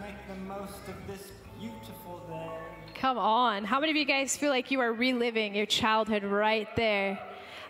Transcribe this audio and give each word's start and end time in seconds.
make 0.00 0.16
the 0.28 0.34
most 0.46 0.88
of 0.88 0.94
this 1.06 1.32
beautiful 1.58 2.22
day. 2.28 2.50
Come 2.94 3.18
on. 3.18 3.64
How 3.64 3.80
many 3.80 3.90
of 3.90 3.96
you 3.96 4.04
guys 4.04 4.36
feel 4.36 4.50
like 4.50 4.70
you 4.70 4.80
are 4.80 4.92
reliving 4.92 5.54
your 5.54 5.66
childhood 5.66 6.24
right 6.24 6.68
there? 6.76 7.18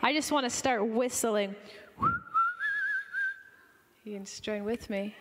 I 0.02 0.12
just 0.12 0.30
want 0.32 0.44
to 0.44 0.50
start 0.50 0.86
whistling. 0.86 1.54
You 4.04 4.14
can 4.14 4.26
join 4.40 4.64
with 4.64 4.88
me. 4.88 5.14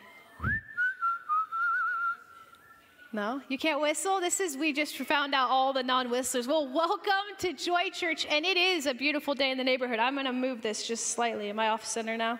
No, 3.12 3.42
you 3.48 3.58
can't 3.58 3.80
whistle. 3.80 4.20
This 4.20 4.42
is, 4.42 4.58
we 4.58 4.74
just 4.74 4.98
found 4.98 5.34
out 5.34 5.50
all 5.50 5.72
the 5.72 5.82
non 5.82 6.10
whistlers. 6.10 6.48
Well, 6.48 6.68
welcome 6.68 7.36
to 7.40 7.54
Joy 7.54 7.90
Church, 7.94 8.26
and 8.26 8.46
it 8.46 8.58
is 8.58 8.88
a 8.88 8.94
beautiful 8.94 9.34
day 9.34 9.52
in 9.52 9.58
the 9.58 9.64
neighborhood. 9.64 10.00
I'm 10.00 10.16
going 10.16 10.26
to 10.26 10.34
move 10.34 10.62
this 10.62 10.86
just 10.86 11.08
slightly. 11.08 11.50
Am 11.50 11.58
I 11.58 11.70
off 11.70 11.86
center 11.86 12.18
now? 12.18 12.40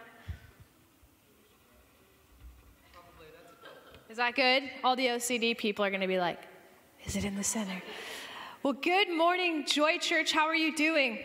Is 4.16 4.20
that 4.20 4.34
good? 4.34 4.64
All 4.82 4.96
the 4.96 5.08
OCD 5.08 5.58
people 5.58 5.84
are 5.84 5.90
going 5.90 6.00
to 6.00 6.08
be 6.08 6.18
like, 6.18 6.40
is 7.04 7.18
it 7.18 7.26
in 7.26 7.36
the 7.36 7.44
center? 7.44 7.84
Well, 8.64 8.72
good 8.72 9.10
morning, 9.10 9.66
Joy 9.68 9.98
Church. 9.98 10.32
How 10.32 10.46
are 10.46 10.56
you 10.56 10.74
doing? 10.74 11.20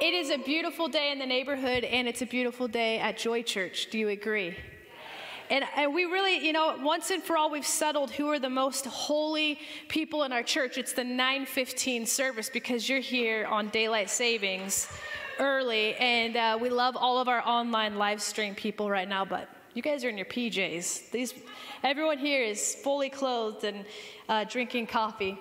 It 0.00 0.14
is 0.14 0.30
a 0.30 0.38
beautiful 0.38 0.86
day 0.86 1.10
in 1.10 1.18
the 1.18 1.26
neighborhood, 1.26 1.82
and 1.82 2.06
it's 2.06 2.22
a 2.22 2.26
beautiful 2.26 2.68
day 2.68 3.00
at 3.00 3.18
Joy 3.18 3.42
Church. 3.42 3.88
Do 3.90 3.98
you 3.98 4.10
agree? 4.10 4.56
And, 5.50 5.64
and 5.74 5.92
we 5.92 6.04
really, 6.04 6.46
you 6.46 6.52
know, 6.52 6.76
once 6.80 7.10
and 7.10 7.20
for 7.20 7.36
all, 7.36 7.50
we've 7.50 7.66
settled 7.66 8.12
who 8.12 8.28
are 8.28 8.38
the 8.38 8.48
most 8.48 8.86
holy 8.86 9.58
people 9.88 10.22
in 10.22 10.32
our 10.32 10.44
church. 10.44 10.78
It's 10.78 10.92
the 10.92 11.02
915 11.02 12.06
service 12.06 12.48
because 12.48 12.88
you're 12.88 13.00
here 13.00 13.46
on 13.46 13.68
daylight 13.70 14.10
savings 14.10 14.86
early, 15.40 15.96
and 15.96 16.36
uh, 16.36 16.56
we 16.60 16.70
love 16.70 16.96
all 16.96 17.18
of 17.18 17.26
our 17.26 17.42
online 17.44 17.96
live 17.96 18.22
stream 18.22 18.54
people 18.54 18.88
right 18.88 19.08
now, 19.08 19.24
but 19.24 19.48
you 19.78 19.82
guys 19.82 20.04
are 20.04 20.08
in 20.08 20.18
your 20.18 20.26
PJs. 20.26 21.12
These, 21.12 21.34
everyone 21.84 22.18
here 22.18 22.42
is 22.42 22.74
fully 22.74 23.08
clothed 23.08 23.62
and 23.62 23.84
uh, 24.28 24.42
drinking 24.42 24.88
coffee. 24.88 25.38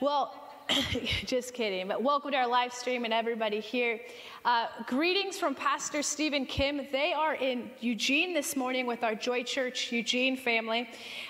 Well, 0.00 0.34
just 1.24 1.54
kidding. 1.54 1.88
But 1.88 2.02
welcome 2.02 2.32
to 2.32 2.36
our 2.36 2.46
live 2.46 2.74
stream 2.74 3.06
and 3.06 3.14
everybody 3.14 3.58
here. 3.58 3.98
Uh, 4.44 4.66
greetings 4.86 5.38
from 5.38 5.54
Pastor 5.54 6.02
Stephen 6.02 6.44
Kim. 6.44 6.88
They 6.92 7.14
are 7.14 7.36
in 7.36 7.70
Eugene 7.80 8.34
this 8.34 8.54
morning 8.54 8.84
with 8.84 9.02
our 9.02 9.14
Joy 9.14 9.44
Church 9.44 9.90
Eugene 9.90 10.36
family, 10.36 10.86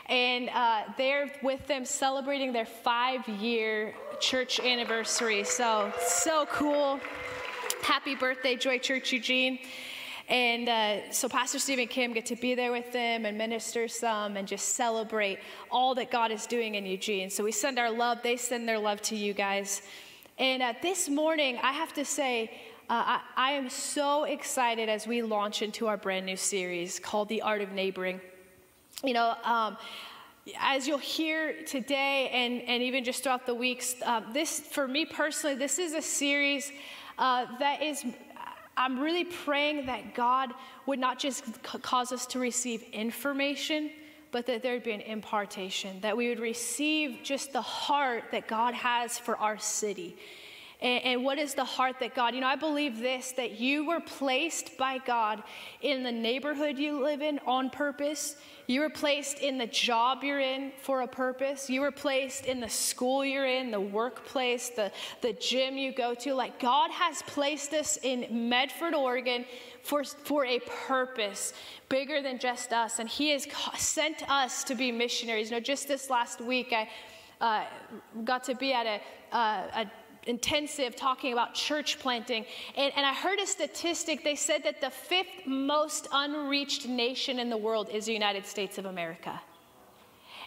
and 0.06 0.48
uh, 0.48 0.92
they're 0.98 1.30
with 1.44 1.64
them 1.68 1.84
celebrating 1.84 2.52
their 2.52 2.66
five-year 2.66 3.94
church 4.18 4.58
anniversary. 4.58 5.44
So 5.44 5.92
so 6.00 6.46
cool. 6.46 6.98
Happy 7.82 8.16
birthday, 8.16 8.56
Joy 8.56 8.80
Church 8.80 9.12
Eugene. 9.12 9.60
And 10.30 10.68
uh, 10.68 11.10
so 11.10 11.28
Pastor 11.28 11.58
Stephen 11.58 11.88
Kim 11.88 12.12
get 12.12 12.24
to 12.26 12.36
be 12.36 12.54
there 12.54 12.70
with 12.70 12.92
them 12.92 13.26
and 13.26 13.36
minister 13.36 13.88
some 13.88 14.36
and 14.36 14.46
just 14.46 14.76
celebrate 14.76 15.40
all 15.72 15.92
that 15.96 16.12
God 16.12 16.30
is 16.30 16.46
doing 16.46 16.76
in 16.76 16.86
Eugene. 16.86 17.30
So 17.30 17.42
we 17.42 17.50
send 17.50 17.80
our 17.80 17.90
love, 17.90 18.18
they 18.22 18.36
send 18.36 18.68
their 18.68 18.78
love 18.78 19.02
to 19.02 19.16
you 19.16 19.34
guys. 19.34 19.82
And 20.38 20.62
uh, 20.62 20.74
this 20.82 21.08
morning, 21.08 21.58
I 21.60 21.72
have 21.72 21.92
to 21.94 22.04
say, 22.04 22.52
uh, 22.88 23.18
I, 23.18 23.20
I 23.36 23.50
am 23.52 23.68
so 23.68 24.22
excited 24.22 24.88
as 24.88 25.04
we 25.04 25.20
launch 25.20 25.62
into 25.62 25.88
our 25.88 25.96
brand 25.96 26.26
new 26.26 26.36
series 26.36 27.00
called 27.00 27.28
The 27.28 27.42
Art 27.42 27.60
of 27.60 27.72
Neighboring. 27.72 28.20
You 29.02 29.14
know, 29.14 29.34
um, 29.42 29.78
as 30.60 30.86
you'll 30.86 30.98
hear 30.98 31.64
today 31.64 32.30
and, 32.32 32.62
and 32.62 32.84
even 32.84 33.02
just 33.02 33.24
throughout 33.24 33.46
the 33.46 33.54
weeks, 33.54 33.96
uh, 34.06 34.20
this, 34.32 34.60
for 34.60 34.86
me 34.86 35.06
personally, 35.06 35.56
this 35.56 35.80
is 35.80 35.92
a 35.92 36.02
series 36.02 36.70
uh, 37.18 37.46
that 37.58 37.82
is 37.82 38.04
I'm 38.80 38.98
really 38.98 39.24
praying 39.24 39.84
that 39.86 40.14
God 40.14 40.54
would 40.86 40.98
not 40.98 41.18
just 41.18 41.44
cause 41.82 42.12
us 42.12 42.24
to 42.28 42.38
receive 42.38 42.82
information, 42.94 43.90
but 44.30 44.46
that 44.46 44.62
there'd 44.62 44.82
be 44.82 44.92
an 44.92 45.02
impartation, 45.02 46.00
that 46.00 46.16
we 46.16 46.30
would 46.30 46.40
receive 46.40 47.18
just 47.22 47.52
the 47.52 47.60
heart 47.60 48.24
that 48.32 48.48
God 48.48 48.72
has 48.72 49.18
for 49.18 49.36
our 49.36 49.58
city. 49.58 50.16
And, 50.82 51.04
and, 51.04 51.24
what 51.24 51.38
is 51.38 51.54
the 51.54 51.64
heart 51.64 51.96
that 52.00 52.14
God, 52.14 52.34
you 52.34 52.40
know, 52.40 52.46
I 52.46 52.56
believe 52.56 53.00
this 53.00 53.32
that 53.32 53.60
you 53.60 53.86
were 53.86 54.00
placed 54.00 54.78
by 54.78 54.98
God 54.98 55.42
in 55.82 56.02
the 56.02 56.12
neighborhood 56.12 56.78
you 56.78 57.02
live 57.02 57.20
in 57.20 57.38
on 57.46 57.68
purpose. 57.68 58.36
You 58.66 58.80
were 58.80 58.90
placed 58.90 59.40
in 59.40 59.58
the 59.58 59.66
job 59.66 60.22
you're 60.22 60.40
in 60.40 60.72
for 60.80 61.02
a 61.02 61.06
purpose. 61.06 61.68
You 61.68 61.80
were 61.80 61.90
placed 61.90 62.46
in 62.46 62.60
the 62.60 62.68
school 62.68 63.24
you're 63.24 63.46
in, 63.46 63.70
the 63.70 63.80
workplace, 63.80 64.70
the, 64.70 64.92
the 65.22 65.32
gym 65.34 65.76
you 65.76 65.92
go 65.92 66.14
to. 66.14 66.34
Like 66.34 66.60
God 66.60 66.90
has 66.92 67.22
placed 67.22 67.74
us 67.74 67.98
in 68.02 68.48
Medford, 68.48 68.94
Oregon 68.94 69.44
for, 69.82 70.04
for 70.04 70.44
a 70.46 70.60
purpose 70.86 71.52
bigger 71.88 72.22
than 72.22 72.38
just 72.38 72.72
us. 72.72 73.00
And 73.00 73.08
He 73.08 73.30
has 73.30 73.46
sent 73.76 74.28
us 74.30 74.64
to 74.64 74.74
be 74.74 74.92
missionaries. 74.92 75.50
You 75.50 75.56
know, 75.56 75.60
just 75.60 75.88
this 75.88 76.08
last 76.08 76.40
week, 76.40 76.72
I 76.72 76.88
uh, 77.40 77.64
got 78.24 78.44
to 78.44 78.54
be 78.54 78.72
at 78.72 78.86
a, 78.86 79.36
uh, 79.36 79.66
a 79.74 79.90
intensive 80.30 80.96
talking 80.96 81.32
about 81.32 81.54
church 81.54 81.98
planting. 81.98 82.46
And, 82.76 82.92
and 82.96 83.04
I 83.04 83.12
heard 83.12 83.38
a 83.38 83.46
statistic. 83.46 84.24
They 84.24 84.36
said 84.36 84.62
that 84.62 84.80
the 84.80 84.90
fifth 84.90 85.46
most 85.46 86.08
unreached 86.12 86.88
nation 86.88 87.38
in 87.38 87.50
the 87.50 87.56
world 87.56 87.90
is 87.90 88.06
the 88.06 88.12
United 88.12 88.46
States 88.46 88.78
of 88.78 88.86
America. 88.86 89.40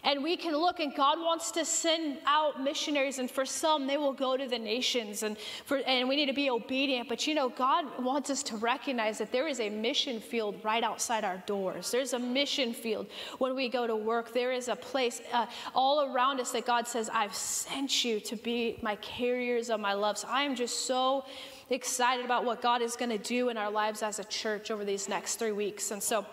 And 0.04 0.22
we 0.22 0.36
can 0.36 0.54
look, 0.54 0.80
and 0.80 0.94
God 0.94 1.18
wants 1.18 1.50
to 1.52 1.64
send 1.64 2.18
out 2.26 2.62
missionaries, 2.62 3.18
and 3.18 3.30
for 3.30 3.46
some, 3.46 3.86
they 3.86 3.96
will 3.96 4.12
go 4.12 4.36
to 4.36 4.46
the 4.46 4.58
nations, 4.58 5.22
and, 5.22 5.38
for, 5.64 5.78
and 5.78 6.08
we 6.08 6.16
need 6.16 6.26
to 6.26 6.34
be 6.34 6.50
obedient. 6.50 7.08
But 7.08 7.26
you 7.26 7.34
know, 7.34 7.48
God 7.48 7.86
wants 8.02 8.28
us 8.28 8.42
to 8.44 8.56
recognize 8.58 9.16
that 9.18 9.32
there 9.32 9.48
is 9.48 9.60
a 9.60 9.70
mission 9.70 10.20
field 10.20 10.60
right 10.62 10.84
outside 10.84 11.24
our 11.24 11.38
doors. 11.46 11.90
There's 11.90 12.12
a 12.12 12.18
mission 12.18 12.74
field 12.74 13.06
when 13.38 13.54
we 13.54 13.70
go 13.70 13.86
to 13.86 13.96
work. 13.96 14.34
There 14.34 14.52
is 14.52 14.68
a 14.68 14.76
place 14.76 15.22
uh, 15.32 15.46
all 15.74 16.12
around 16.12 16.38
us 16.38 16.52
that 16.52 16.66
God 16.66 16.86
says, 16.86 17.08
I've 17.12 17.34
sent 17.34 18.04
you 18.04 18.20
to 18.20 18.36
be 18.36 18.78
my 18.82 18.96
carriers 18.96 19.70
of 19.70 19.80
my 19.80 19.94
love. 19.94 20.18
So 20.18 20.28
I 20.28 20.42
am 20.42 20.54
just 20.54 20.86
so 20.86 21.24
excited 21.70 22.24
about 22.24 22.44
what 22.44 22.60
God 22.60 22.82
is 22.82 22.94
going 22.94 23.10
to 23.10 23.18
do 23.18 23.48
in 23.48 23.56
our 23.56 23.70
lives 23.70 24.02
as 24.02 24.18
a 24.18 24.24
church 24.24 24.70
over 24.70 24.84
these 24.84 25.08
next 25.08 25.36
three 25.36 25.52
weeks. 25.52 25.90
And 25.90 26.02
so, 26.02 26.26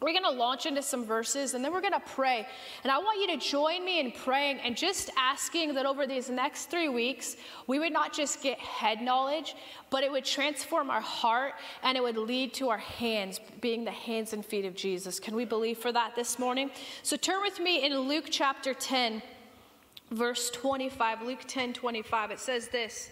we're 0.00 0.12
going 0.12 0.24
to 0.24 0.30
launch 0.30 0.64
into 0.64 0.80
some 0.82 1.04
verses 1.04 1.52
and 1.52 1.62
then 1.62 1.72
we're 1.72 1.82
going 1.82 1.92
to 1.92 2.00
pray. 2.00 2.46
And 2.84 2.90
I 2.90 2.98
want 2.98 3.20
you 3.20 3.36
to 3.36 3.36
join 3.36 3.84
me 3.84 4.00
in 4.00 4.12
praying 4.12 4.58
and 4.60 4.74
just 4.74 5.10
asking 5.18 5.74
that 5.74 5.84
over 5.84 6.06
these 6.06 6.30
next 6.30 6.70
three 6.70 6.88
weeks, 6.88 7.36
we 7.66 7.78
would 7.78 7.92
not 7.92 8.12
just 8.12 8.42
get 8.42 8.58
head 8.58 9.02
knowledge, 9.02 9.54
but 9.90 10.02
it 10.02 10.10
would 10.10 10.24
transform 10.24 10.88
our 10.88 11.02
heart 11.02 11.54
and 11.82 11.98
it 11.98 12.02
would 12.02 12.16
lead 12.16 12.54
to 12.54 12.70
our 12.70 12.78
hands 12.78 13.40
being 13.60 13.84
the 13.84 13.90
hands 13.90 14.32
and 14.32 14.44
feet 14.44 14.64
of 14.64 14.74
Jesus. 14.74 15.20
Can 15.20 15.36
we 15.36 15.44
believe 15.44 15.76
for 15.76 15.92
that 15.92 16.16
this 16.16 16.38
morning? 16.38 16.70
So 17.02 17.16
turn 17.16 17.42
with 17.42 17.60
me 17.60 17.84
in 17.84 17.98
Luke 17.98 18.28
chapter 18.30 18.72
10, 18.72 19.22
verse 20.12 20.50
25. 20.50 21.22
Luke 21.22 21.40
10 21.46 21.74
25. 21.74 22.30
It 22.30 22.40
says 22.40 22.68
this 22.68 23.10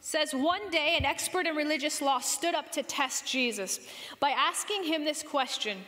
says 0.00 0.32
one 0.32 0.70
day 0.70 0.96
an 0.98 1.04
expert 1.04 1.46
in 1.46 1.56
religious 1.56 2.00
law 2.00 2.18
stood 2.18 2.54
up 2.54 2.70
to 2.72 2.82
test 2.82 3.26
Jesus 3.26 3.80
by 4.20 4.30
asking 4.30 4.84
him 4.84 5.04
this 5.04 5.22
question 5.22 5.78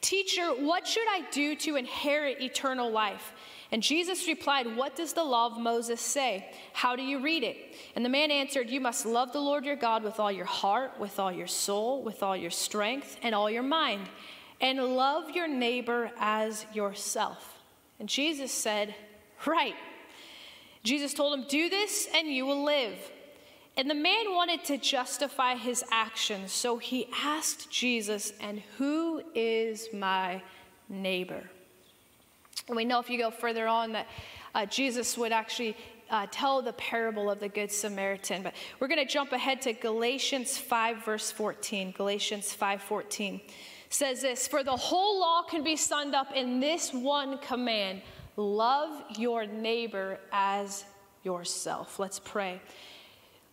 Teacher, 0.00 0.50
what 0.50 0.86
should 0.86 1.08
I 1.08 1.22
do 1.32 1.56
to 1.56 1.74
inherit 1.74 2.40
eternal 2.40 2.88
life? 2.90 3.32
And 3.70 3.82
Jesus 3.82 4.26
replied, 4.26 4.76
What 4.76 4.96
does 4.96 5.12
the 5.12 5.24
law 5.24 5.46
of 5.46 5.58
Moses 5.58 6.00
say? 6.00 6.50
How 6.72 6.96
do 6.96 7.02
you 7.02 7.20
read 7.20 7.42
it? 7.42 7.56
And 7.96 8.04
the 8.04 8.08
man 8.08 8.30
answered, 8.30 8.70
You 8.70 8.80
must 8.80 9.04
love 9.04 9.32
the 9.32 9.40
Lord 9.40 9.64
your 9.64 9.76
God 9.76 10.04
with 10.04 10.20
all 10.20 10.32
your 10.32 10.46
heart, 10.46 10.98
with 10.98 11.18
all 11.18 11.32
your 11.32 11.46
soul, 11.46 12.02
with 12.02 12.22
all 12.22 12.36
your 12.36 12.50
strength, 12.50 13.18
and 13.22 13.34
all 13.34 13.50
your 13.50 13.62
mind, 13.62 14.08
and 14.60 14.78
love 14.78 15.30
your 15.30 15.48
neighbor 15.48 16.10
as 16.18 16.64
yourself. 16.72 17.58
And 17.98 18.08
Jesus 18.08 18.52
said, 18.52 18.94
Right. 19.44 19.76
Jesus 20.84 21.12
told 21.12 21.38
him, 21.38 21.44
Do 21.48 21.68
this 21.68 22.08
and 22.14 22.28
you 22.28 22.46
will 22.46 22.64
live. 22.64 22.96
And 23.78 23.88
the 23.88 23.94
man 23.94 24.34
wanted 24.34 24.64
to 24.64 24.76
justify 24.76 25.54
his 25.54 25.84
actions, 25.92 26.50
so 26.50 26.78
he 26.78 27.08
asked 27.22 27.70
Jesus, 27.70 28.32
And 28.40 28.60
who 28.76 29.22
is 29.36 29.88
my 29.92 30.42
neighbor? 30.88 31.48
And 32.66 32.76
we 32.76 32.84
know 32.84 32.98
if 32.98 33.08
you 33.08 33.18
go 33.18 33.30
further 33.30 33.68
on 33.68 33.92
that 33.92 34.08
uh, 34.52 34.66
Jesus 34.66 35.16
would 35.16 35.30
actually 35.30 35.76
uh, 36.10 36.26
tell 36.32 36.60
the 36.60 36.72
parable 36.72 37.30
of 37.30 37.38
the 37.38 37.48
Good 37.48 37.70
Samaritan. 37.70 38.42
But 38.42 38.54
we're 38.80 38.88
going 38.88 39.06
to 39.06 39.10
jump 39.10 39.30
ahead 39.30 39.62
to 39.62 39.72
Galatians 39.74 40.58
5, 40.58 41.04
verse 41.04 41.30
14. 41.30 41.92
Galatians 41.92 42.52
5 42.52 42.82
14 42.82 43.40
says 43.90 44.22
this 44.22 44.48
For 44.48 44.64
the 44.64 44.76
whole 44.76 45.20
law 45.20 45.42
can 45.42 45.62
be 45.62 45.76
summed 45.76 46.14
up 46.14 46.32
in 46.34 46.58
this 46.58 46.92
one 46.92 47.38
command 47.38 48.02
love 48.34 49.04
your 49.16 49.46
neighbor 49.46 50.18
as 50.32 50.84
yourself. 51.22 52.00
Let's 52.00 52.18
pray. 52.18 52.60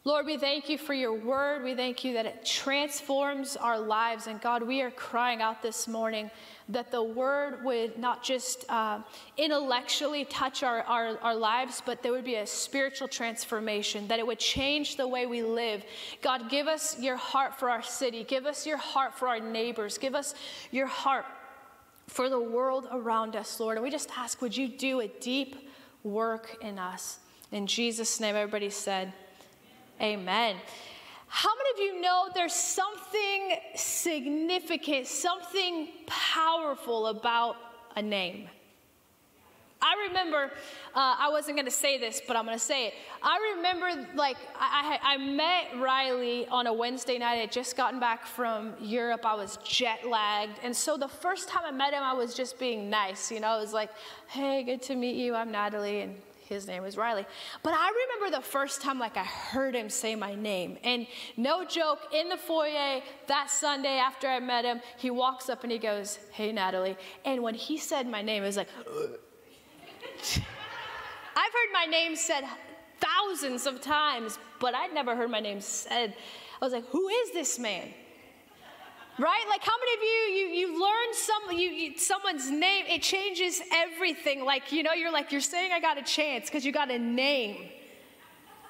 Lord, 0.08 0.28
we 0.28 0.38
thank 0.38 0.70
you 0.70 0.78
for 0.78 0.94
your 0.94 1.16
word. 1.16 1.64
We 1.64 1.74
thank 1.74 2.04
you 2.04 2.14
that 2.14 2.28
it 2.28 2.46
transforms 2.46 3.58
our 3.58 3.80
lives. 3.80 4.28
And 4.28 4.40
God, 4.40 4.62
we 4.62 4.84
are 4.84 4.92
crying 4.92 5.42
out 5.42 5.64
this 5.64 5.88
morning 5.88 6.30
that 6.70 6.92
the 6.92 7.02
word 7.02 7.66
would 7.66 7.98
not 7.98 8.22
just 8.22 8.70
uh, 8.70 9.00
intellectually 9.36 10.24
touch 10.26 10.62
our, 10.62 10.84
our, 10.84 11.18
our 11.24 11.34
lives, 11.34 11.82
but 11.84 12.04
there 12.04 12.12
would 12.12 12.24
be 12.24 12.36
a 12.36 12.46
spiritual 12.46 13.08
transformation, 13.08 14.08
that 14.08 14.20
it 14.20 14.28
would 14.28 14.38
change 14.38 14.96
the 14.96 15.08
way 15.08 15.26
we 15.26 15.42
live. 15.42 15.84
God, 16.22 16.52
give 16.52 16.68
us 16.68 17.00
your 17.00 17.16
heart 17.16 17.58
for 17.58 17.72
our 17.72 17.82
city. 17.82 18.24
Give 18.24 18.46
us 18.46 18.68
your 18.68 18.78
heart 18.78 19.18
for 19.18 19.28
our 19.28 19.40
neighbors. 19.40 19.98
Give 19.98 20.14
us 20.14 20.36
your 20.70 20.86
heart 20.86 21.26
for 22.06 22.30
the 22.30 22.40
world 22.40 22.88
around 22.92 23.36
us, 23.36 23.60
Lord. 23.60 23.78
And 23.78 23.84
we 23.84 23.90
just 23.90 24.12
ask, 24.16 24.40
would 24.40 24.56
you 24.56 24.68
do 24.68 25.00
a 25.00 25.08
deep 25.08 25.68
work 26.04 26.58
in 26.62 26.78
us? 26.78 27.18
In 27.52 27.66
Jesus' 27.66 28.20
name, 28.20 28.36
everybody 28.36 28.70
said, 28.70 29.12
Amen. 30.02 30.58
How 31.28 31.50
many 31.56 31.70
of 31.72 31.96
you 31.96 32.02
know 32.02 32.30
there's 32.34 32.54
something 32.54 33.58
significant, 33.76 35.08
something 35.08 35.90
powerful 36.06 37.08
about 37.08 37.56
a 37.96 38.02
name? 38.02 38.48
I 39.82 40.08
remember, 40.08 40.52
uh, 40.96 41.16
I 41.20 41.30
wasn't 41.30 41.58
going 41.58 41.66
to 41.66 41.72
say 41.72 42.00
this, 42.00 42.22
but 42.26 42.36
I'm 42.36 42.46
going 42.46 42.58
to 42.58 42.64
say 42.64 42.88
it. 42.88 42.94
I 43.22 43.56
remember, 43.56 44.08
like, 44.16 44.38
I, 44.60 44.98
I, 45.04 45.14
I, 45.14 45.18
met 45.18 45.80
Riley 45.80 46.48
on 46.48 46.66
a 46.66 46.74
Wednesday 46.74 47.20
night. 47.20 47.34
I 47.34 47.36
had 47.36 47.52
just 47.52 47.78
gotten 47.78 48.00
back 48.00 48.26
from 48.26 48.74
Europe. 48.80 49.26
I 49.26 49.36
was 49.36 49.58
jet 49.58 50.08
lagged. 50.08 50.60
And 50.64 50.76
so 50.76 50.98
the 50.98 51.08
first 51.08 51.50
time 51.50 51.64
I 51.66 51.72
met 51.72 51.94
him, 51.94 52.02
I 52.02 52.14
was 52.14 52.34
just 52.34 52.58
being 52.58 52.90
nice. 52.90 53.32
You 53.32 53.42
know, 53.42 53.50
I 53.50 53.58
was 53.58 53.74
like, 53.74 53.92
hey, 54.28 54.64
good 54.64 54.82
to 54.84 54.96
meet 54.96 55.18
you. 55.18 55.36
I'm 55.36 55.52
Natalie. 55.52 56.02
And 56.02 56.16
his 56.48 56.68
name 56.68 56.84
was 56.84 56.96
Riley. 56.98 57.26
But 57.64 57.74
I 57.74 57.90
remember 57.90 58.38
the 58.38 58.44
first 58.44 58.82
time 58.82 59.00
like 59.00 59.18
I 59.18 59.24
heard 59.24 59.76
him 59.76 59.90
say 59.90 60.16
my 60.16 60.36
name. 60.36 60.78
And 60.84 61.08
no 61.38 61.66
joke, 61.66 62.00
in 62.14 62.30
the 62.30 62.38
foyer 62.38 63.02
that 63.28 63.50
Sunday 63.50 63.98
after 63.98 64.28
I 64.28 64.40
met 64.40 64.66
him, 64.66 64.82
he 64.98 65.10
walks 65.10 65.50
up 65.50 65.64
and 65.64 65.72
he 65.72 65.78
goes, 65.78 66.20
Hey 66.32 66.52
Natalie. 66.52 66.98
And 67.26 67.42
when 67.42 67.56
he 67.56 67.78
said 67.78 68.08
my 68.08 68.22
name, 68.22 68.44
it 68.44 68.48
was 68.48 68.58
like 68.58 68.70
I've 71.38 71.52
heard 71.52 71.74
my 71.74 71.86
name 71.90 72.16
said 72.16 72.44
thousands 73.00 73.66
of 73.66 73.82
times, 73.82 74.40
but 74.60 74.74
I'd 74.74 74.94
never 74.94 75.16
heard 75.16 75.30
my 75.30 75.40
name 75.40 75.62
said. 75.62 76.16
I 76.62 76.66
was 76.66 76.74
like, 76.74 76.88
Who 76.90 77.08
is 77.08 77.32
this 77.34 77.60
man? 77.60 77.94
Right 79.18 79.46
like 79.50 79.64
how 79.64 79.74
many 79.80 79.94
of 79.94 80.02
you 80.02 80.10
you, 80.36 80.68
you 80.68 80.82
learn 80.82 81.14
some 81.14 81.58
you, 81.58 81.70
you, 81.70 81.98
someone's 81.98 82.50
name 82.52 82.86
it 82.88 83.02
changes 83.02 83.62
everything 83.72 84.44
like 84.44 84.72
you 84.72 84.84
know 84.84 84.94
you're 84.94 85.12
like 85.12 85.32
you're 85.32 85.42
saying 85.42 85.72
i 85.72 85.80
got 85.80 85.98
a 85.98 86.04
chance 86.04 86.48
because 86.48 86.66
you 86.66 86.72
got 86.72 86.92
a 86.92 87.00
name 87.00 87.70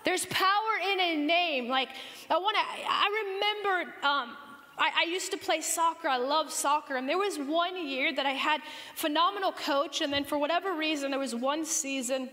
there's 0.04 0.26
power 0.28 0.92
in 0.92 1.00
a 1.00 1.16
name 1.16 1.68
like 1.68 1.90
i 2.30 2.38
want 2.38 2.56
to 2.56 2.64
i 2.88 3.24
remember 3.24 3.94
um, 4.06 4.38
I, 4.78 5.06
I, 5.06 5.10
used 5.10 5.32
to 5.32 5.38
play 5.38 5.62
soccer. 5.62 6.10
I 6.10 6.18
love 6.18 6.52
soccer. 6.52 6.98
And 6.98 7.08
there 7.08 7.18
was 7.18 7.38
one 7.38 7.88
year 7.88 8.14
that 8.14 8.26
I 8.26 8.32
had 8.32 8.60
phenomenal 8.96 9.54
coach. 9.54 10.02
And 10.02 10.12
then 10.12 10.26
for 10.26 10.38
whatever 10.38 10.74
reason, 10.74 11.12
there 11.12 11.20
was 11.20 11.34
one 11.34 11.64
season 11.64 12.30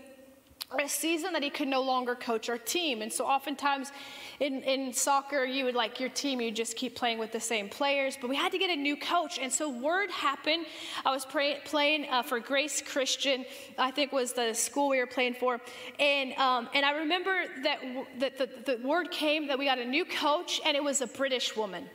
a 0.79 0.89
season 0.89 1.33
that 1.33 1.43
he 1.43 1.49
could 1.49 1.67
no 1.67 1.81
longer 1.81 2.15
coach 2.15 2.49
our 2.49 2.57
team. 2.57 3.01
And 3.01 3.11
so 3.11 3.25
oftentimes 3.25 3.91
in, 4.39 4.61
in 4.63 4.93
soccer, 4.93 5.45
you 5.45 5.65
would 5.65 5.75
like 5.75 5.99
your 5.99 6.09
team, 6.09 6.41
you 6.41 6.51
just 6.51 6.75
keep 6.75 6.95
playing 6.95 7.19
with 7.19 7.31
the 7.31 7.39
same 7.39 7.69
players. 7.69 8.17
But 8.19 8.29
we 8.29 8.35
had 8.35 8.51
to 8.51 8.57
get 8.57 8.69
a 8.69 8.75
new 8.75 8.95
coach. 8.95 9.39
And 9.39 9.51
so 9.51 9.69
word 9.69 10.09
happened. 10.11 10.65
I 11.05 11.11
was 11.11 11.25
pray, 11.25 11.59
playing 11.65 12.07
uh, 12.09 12.23
for 12.23 12.39
Grace 12.39 12.81
Christian, 12.81 13.45
I 13.77 13.91
think 13.91 14.11
was 14.11 14.33
the 14.33 14.53
school 14.53 14.89
we 14.89 14.99
were 14.99 15.07
playing 15.07 15.35
for. 15.35 15.59
And, 15.99 16.33
um, 16.33 16.69
and 16.73 16.85
I 16.85 16.91
remember 16.91 17.45
that, 17.63 17.79
that 18.19 18.37
the, 18.37 18.77
the 18.77 18.87
word 18.87 19.11
came 19.11 19.47
that 19.47 19.57
we 19.57 19.65
got 19.65 19.79
a 19.79 19.85
new 19.85 20.05
coach, 20.05 20.61
and 20.65 20.75
it 20.75 20.83
was 20.83 21.01
a 21.01 21.07
British 21.07 21.55
woman. 21.55 21.89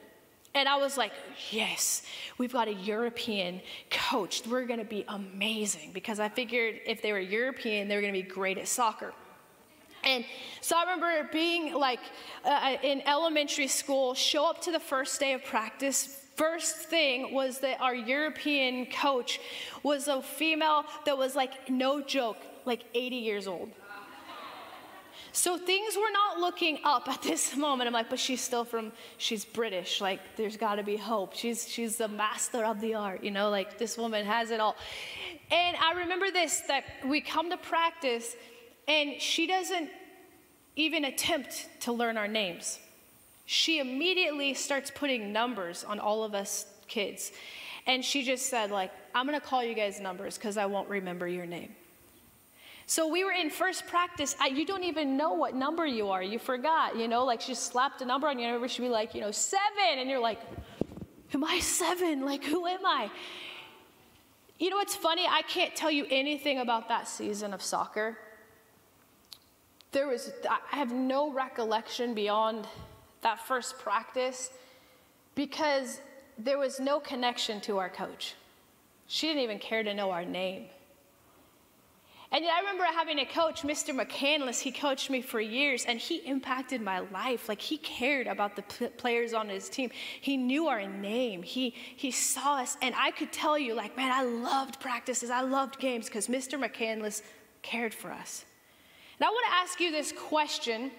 And 0.58 0.68
I 0.68 0.74
was 0.74 0.96
like, 0.96 1.12
yes, 1.52 2.02
we've 2.36 2.52
got 2.52 2.66
a 2.66 2.74
European 2.74 3.60
coach. 3.90 4.42
We're 4.44 4.66
going 4.66 4.80
to 4.80 4.84
be 4.84 5.04
amazing 5.06 5.92
because 5.92 6.18
I 6.18 6.28
figured 6.28 6.80
if 6.84 7.00
they 7.00 7.12
were 7.12 7.20
European, 7.20 7.86
they 7.86 7.94
were 7.94 8.00
going 8.00 8.12
to 8.12 8.20
be 8.20 8.28
great 8.28 8.58
at 8.58 8.66
soccer. 8.66 9.12
And 10.02 10.24
so 10.60 10.76
I 10.76 10.82
remember 10.82 11.28
being 11.32 11.74
like 11.74 12.00
uh, 12.44 12.74
in 12.82 13.02
elementary 13.02 13.68
school, 13.68 14.14
show 14.14 14.50
up 14.50 14.60
to 14.62 14.72
the 14.72 14.80
first 14.80 15.20
day 15.20 15.32
of 15.32 15.44
practice. 15.44 16.26
First 16.34 16.74
thing 16.74 17.32
was 17.32 17.60
that 17.60 17.80
our 17.80 17.94
European 17.94 18.86
coach 18.86 19.38
was 19.84 20.08
a 20.08 20.20
female 20.20 20.86
that 21.06 21.16
was 21.16 21.36
like, 21.36 21.70
no 21.70 22.02
joke, 22.02 22.38
like 22.64 22.84
80 22.94 23.14
years 23.14 23.46
old. 23.46 23.70
So 25.38 25.56
things 25.56 25.96
were 25.96 26.10
not 26.12 26.40
looking 26.40 26.80
up 26.82 27.08
at 27.08 27.22
this 27.22 27.56
moment. 27.66 27.86
I'm 27.86 27.94
like, 27.94 28.10
but 28.10 28.18
she's 28.18 28.40
still 28.40 28.64
from, 28.64 28.90
she's 29.18 29.44
British. 29.44 30.00
Like, 30.00 30.18
there's 30.36 30.56
got 30.56 30.74
to 30.74 30.82
be 30.82 30.96
hope. 30.96 31.34
She's, 31.34 31.68
she's 31.68 31.96
the 31.96 32.08
master 32.08 32.64
of 32.64 32.80
the 32.80 32.94
art, 32.94 33.22
you 33.22 33.30
know, 33.30 33.48
like 33.48 33.78
this 33.78 33.96
woman 33.96 34.26
has 34.26 34.50
it 34.50 34.58
all. 34.58 34.74
And 35.52 35.76
I 35.76 35.92
remember 36.00 36.32
this 36.32 36.62
that 36.62 36.82
we 37.06 37.20
come 37.20 37.50
to 37.50 37.56
practice, 37.56 38.34
and 38.88 39.20
she 39.22 39.46
doesn't 39.46 39.88
even 40.74 41.04
attempt 41.04 41.68
to 41.82 41.92
learn 41.92 42.16
our 42.16 42.28
names. 42.28 42.80
She 43.46 43.78
immediately 43.78 44.54
starts 44.54 44.90
putting 44.90 45.32
numbers 45.32 45.84
on 45.84 46.00
all 46.00 46.24
of 46.24 46.34
us 46.34 46.66
kids. 46.88 47.30
And 47.86 48.04
she 48.04 48.24
just 48.24 48.46
said, 48.46 48.72
like, 48.72 48.90
I'm 49.14 49.24
going 49.24 49.38
to 49.38 49.46
call 49.46 49.62
you 49.62 49.74
guys 49.74 50.00
numbers 50.00 50.36
because 50.36 50.56
I 50.56 50.66
won't 50.66 50.88
remember 50.88 51.28
your 51.28 51.46
name. 51.46 51.76
So 52.88 53.06
we 53.06 53.22
were 53.22 53.32
in 53.32 53.50
first 53.50 53.86
practice. 53.86 54.34
I, 54.40 54.46
you 54.46 54.64
don't 54.64 54.82
even 54.82 55.18
know 55.18 55.34
what 55.34 55.54
number 55.54 55.84
you 55.84 56.08
are. 56.08 56.22
You 56.22 56.38
forgot, 56.38 56.96
you 56.96 57.06
know, 57.06 57.22
like 57.26 57.42
she 57.42 57.54
slapped 57.54 58.00
a 58.00 58.06
number 58.06 58.26
on 58.26 58.38
you. 58.38 58.48
And 58.48 58.70
should 58.70 58.80
be 58.80 58.88
like, 58.88 59.14
you 59.14 59.20
know, 59.20 59.30
seven. 59.30 59.98
And 59.98 60.08
you're 60.08 60.18
like, 60.18 60.40
am 61.34 61.44
I 61.44 61.60
seven? 61.60 62.24
Like, 62.24 62.42
who 62.42 62.66
am 62.66 62.86
I? 62.86 63.10
You 64.58 64.70
know 64.70 64.76
what's 64.76 64.96
funny? 64.96 65.26
I 65.28 65.42
can't 65.42 65.76
tell 65.76 65.90
you 65.90 66.06
anything 66.10 66.60
about 66.60 66.88
that 66.88 67.06
season 67.06 67.52
of 67.52 67.60
soccer. 67.60 68.16
There 69.92 70.08
was, 70.08 70.32
I 70.48 70.58
have 70.74 70.90
no 70.90 71.30
recollection 71.30 72.14
beyond 72.14 72.66
that 73.20 73.46
first 73.46 73.78
practice 73.78 74.50
because 75.34 76.00
there 76.38 76.56
was 76.56 76.80
no 76.80 77.00
connection 77.00 77.60
to 77.62 77.76
our 77.76 77.90
coach. 77.90 78.34
She 79.08 79.26
didn't 79.26 79.42
even 79.42 79.58
care 79.58 79.82
to 79.82 79.92
know 79.92 80.10
our 80.10 80.24
name. 80.24 80.68
And 82.30 82.44
I 82.44 82.58
remember 82.60 82.84
having 82.84 83.20
a 83.20 83.24
coach, 83.24 83.62
Mr. 83.62 83.98
McCandless. 83.98 84.60
He 84.60 84.70
coached 84.70 85.08
me 85.08 85.22
for 85.22 85.40
years 85.40 85.86
and 85.86 85.98
he 85.98 86.16
impacted 86.26 86.82
my 86.82 86.98
life. 86.98 87.48
Like 87.48 87.60
he 87.60 87.78
cared 87.78 88.26
about 88.26 88.54
the 88.54 88.62
players 88.98 89.32
on 89.32 89.48
his 89.48 89.70
team. 89.70 89.90
He 90.20 90.36
knew 90.36 90.68
our 90.68 90.86
name. 90.86 91.42
He, 91.42 91.70
he 91.70 92.10
saw 92.10 92.58
us. 92.58 92.76
And 92.82 92.94
I 92.94 93.12
could 93.12 93.32
tell 93.32 93.58
you, 93.58 93.72
like, 93.74 93.96
man, 93.96 94.12
I 94.12 94.24
loved 94.24 94.78
practices. 94.78 95.30
I 95.30 95.40
loved 95.40 95.78
games 95.78 96.06
because 96.06 96.28
Mr. 96.28 96.62
McCandless 96.62 97.22
cared 97.62 97.94
for 97.94 98.12
us. 98.12 98.44
And 99.18 99.26
I 99.26 99.30
want 99.30 99.46
to 99.46 99.54
ask 99.54 99.80
you 99.80 99.90
this 99.90 100.12
question 100.12 100.90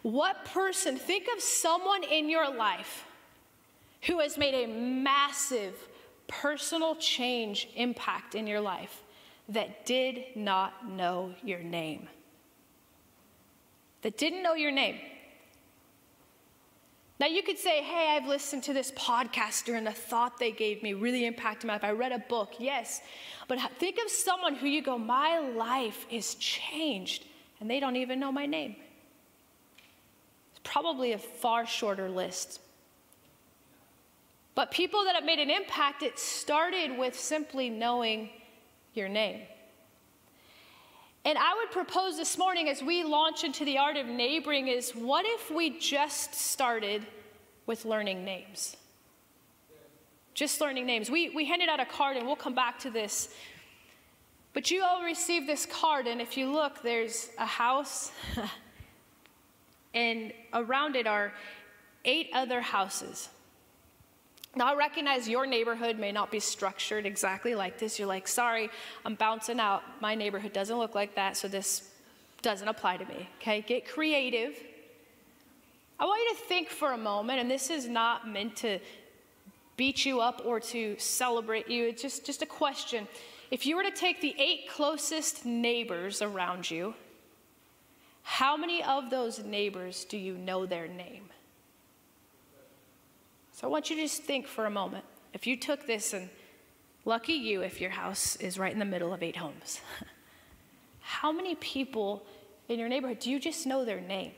What 0.00 0.46
person, 0.46 0.96
think 0.96 1.28
of 1.34 1.42
someone 1.42 2.04
in 2.04 2.30
your 2.30 2.50
life 2.50 3.04
who 4.06 4.20
has 4.20 4.38
made 4.38 4.54
a 4.54 4.66
massive 4.66 5.74
personal 6.26 6.94
change 6.96 7.68
impact 7.76 8.34
in 8.34 8.46
your 8.46 8.60
life 8.60 9.02
that 9.48 9.86
did 9.86 10.24
not 10.34 10.88
know 10.88 11.34
your 11.42 11.60
name. 11.60 12.08
That 14.02 14.18
didn't 14.18 14.42
know 14.42 14.54
your 14.54 14.72
name. 14.72 14.96
Now, 17.18 17.26
you 17.26 17.42
could 17.42 17.58
say, 17.58 17.82
hey, 17.82 18.08
I've 18.10 18.28
listened 18.28 18.62
to 18.64 18.74
this 18.74 18.90
podcaster 18.92 19.74
and 19.76 19.86
the 19.86 19.92
thought 19.92 20.38
they 20.38 20.52
gave 20.52 20.82
me 20.82 20.92
really 20.92 21.24
impacted 21.24 21.66
my 21.66 21.74
life. 21.74 21.84
I 21.84 21.92
read 21.92 22.12
a 22.12 22.18
book, 22.18 22.54
yes. 22.58 23.00
But 23.48 23.58
think 23.78 23.98
of 24.04 24.10
someone 24.10 24.54
who 24.54 24.66
you 24.66 24.82
go, 24.82 24.98
my 24.98 25.38
life 25.38 26.04
is 26.10 26.34
changed, 26.34 27.24
and 27.58 27.70
they 27.70 27.80
don't 27.80 27.96
even 27.96 28.20
know 28.20 28.30
my 28.30 28.44
name. 28.44 28.76
It's 30.50 30.60
probably 30.62 31.12
a 31.12 31.18
far 31.18 31.64
shorter 31.64 32.10
list. 32.10 32.60
But 34.54 34.70
people 34.70 35.04
that 35.04 35.14
have 35.14 35.24
made 35.24 35.38
an 35.38 35.50
impact, 35.50 36.02
it 36.02 36.18
started 36.18 36.98
with 36.98 37.18
simply 37.18 37.70
knowing 37.70 38.28
your 38.96 39.08
name. 39.08 39.42
And 41.24 41.36
I 41.36 41.54
would 41.54 41.72
propose 41.72 42.16
this 42.16 42.38
morning 42.38 42.68
as 42.68 42.82
we 42.82 43.02
launch 43.02 43.42
into 43.42 43.64
the 43.64 43.78
art 43.78 43.96
of 43.96 44.06
neighboring 44.06 44.68
is 44.68 44.92
what 44.92 45.24
if 45.26 45.50
we 45.50 45.78
just 45.78 46.34
started 46.34 47.04
with 47.66 47.84
learning 47.84 48.24
names? 48.24 48.76
Just 50.34 50.60
learning 50.60 50.86
names. 50.86 51.10
We, 51.10 51.30
we 51.30 51.44
handed 51.44 51.68
out 51.68 51.80
a 51.80 51.84
card 51.84 52.16
and 52.16 52.26
we'll 52.26 52.36
come 52.36 52.54
back 52.54 52.78
to 52.80 52.90
this. 52.90 53.34
But 54.52 54.70
you 54.70 54.84
all 54.84 55.02
received 55.02 55.46
this 55.46 55.66
card, 55.66 56.06
and 56.06 56.18
if 56.18 56.36
you 56.38 56.50
look, 56.50 56.82
there's 56.82 57.28
a 57.36 57.44
house, 57.44 58.10
and 59.94 60.32
around 60.54 60.96
it 60.96 61.06
are 61.06 61.32
eight 62.06 62.30
other 62.32 62.62
houses. 62.62 63.28
Now, 64.56 64.72
I 64.72 64.74
recognize 64.74 65.28
your 65.28 65.44
neighborhood 65.44 65.98
may 65.98 66.12
not 66.12 66.30
be 66.30 66.40
structured 66.40 67.04
exactly 67.04 67.54
like 67.54 67.78
this. 67.78 67.98
You're 67.98 68.08
like, 68.08 68.26
sorry, 68.26 68.70
I'm 69.04 69.14
bouncing 69.14 69.60
out. 69.60 69.82
My 70.00 70.14
neighborhood 70.14 70.54
doesn't 70.54 70.78
look 70.78 70.94
like 70.94 71.14
that, 71.14 71.36
so 71.36 71.46
this 71.46 71.90
doesn't 72.40 72.66
apply 72.66 72.96
to 72.96 73.04
me. 73.04 73.28
Okay, 73.38 73.60
get 73.60 73.86
creative. 73.86 74.56
I 76.00 76.06
want 76.06 76.22
you 76.22 76.36
to 76.36 76.42
think 76.48 76.70
for 76.70 76.92
a 76.92 76.98
moment, 76.98 77.38
and 77.38 77.50
this 77.50 77.68
is 77.68 77.86
not 77.86 78.26
meant 78.26 78.56
to 78.56 78.78
beat 79.76 80.06
you 80.06 80.20
up 80.20 80.40
or 80.46 80.58
to 80.58 80.96
celebrate 80.98 81.68
you. 81.68 81.88
It's 81.88 82.00
just, 82.00 82.24
just 82.24 82.40
a 82.40 82.46
question. 82.46 83.06
If 83.50 83.66
you 83.66 83.76
were 83.76 83.82
to 83.82 83.90
take 83.90 84.22
the 84.22 84.34
eight 84.38 84.70
closest 84.70 85.44
neighbors 85.44 86.22
around 86.22 86.70
you, 86.70 86.94
how 88.22 88.56
many 88.56 88.82
of 88.82 89.10
those 89.10 89.38
neighbors 89.38 90.04
do 90.04 90.16
you 90.16 90.34
know 90.34 90.64
their 90.64 90.88
name? 90.88 91.28
So 93.56 93.66
I 93.66 93.70
want 93.70 93.88
you 93.88 93.96
to 93.96 94.02
just 94.02 94.22
think 94.22 94.46
for 94.46 94.66
a 94.66 94.70
moment. 94.70 95.02
If 95.32 95.46
you 95.46 95.56
took 95.56 95.86
this, 95.86 96.12
and 96.12 96.28
lucky 97.06 97.32
you 97.32 97.62
if 97.62 97.80
your 97.80 97.88
house 97.88 98.36
is 98.36 98.58
right 98.58 98.70
in 98.70 98.78
the 98.78 98.84
middle 98.84 99.14
of 99.14 99.22
eight 99.22 99.36
homes, 99.36 99.80
how 101.00 101.32
many 101.32 101.54
people 101.54 102.22
in 102.68 102.78
your 102.78 102.90
neighborhood 102.90 103.18
do 103.18 103.30
you 103.30 103.40
just 103.40 103.66
know 103.66 103.82
their 103.82 103.98
name? 103.98 104.32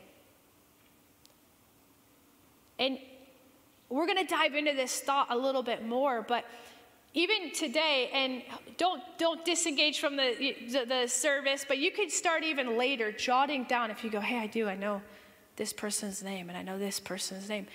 And 2.79 2.97
we're 3.89 4.07
going 4.07 4.25
to 4.25 4.33
dive 4.33 4.55
into 4.55 4.73
this 4.75 5.01
thought 5.01 5.27
a 5.31 5.37
little 5.37 5.65
bit 5.65 5.85
more, 5.85 6.23
but 6.23 6.45
even 7.13 7.51
today, 7.51 8.11
and 8.13 8.43
don't 8.77 9.03
don't 9.19 9.45
disengage 9.45 9.99
from 9.99 10.15
the, 10.15 10.55
the, 10.71 10.85
the 10.85 11.09
service, 11.09 11.65
but 11.67 11.79
you 11.79 11.91
could 11.91 12.13
start 12.13 12.45
even 12.45 12.79
later 12.79 13.11
jotting 13.11 13.65
down 13.65 13.91
if 13.91 14.05
you 14.05 14.11
go, 14.11 14.21
hey, 14.21 14.39
I 14.39 14.47
do, 14.47 14.69
I 14.69 14.77
know 14.77 15.03
this 15.57 15.73
person's 15.73 16.23
name, 16.23 16.49
and 16.49 16.57
I 16.57 16.63
know 16.63 16.79
this 16.79 17.01
person's 17.01 17.49
name. 17.49 17.67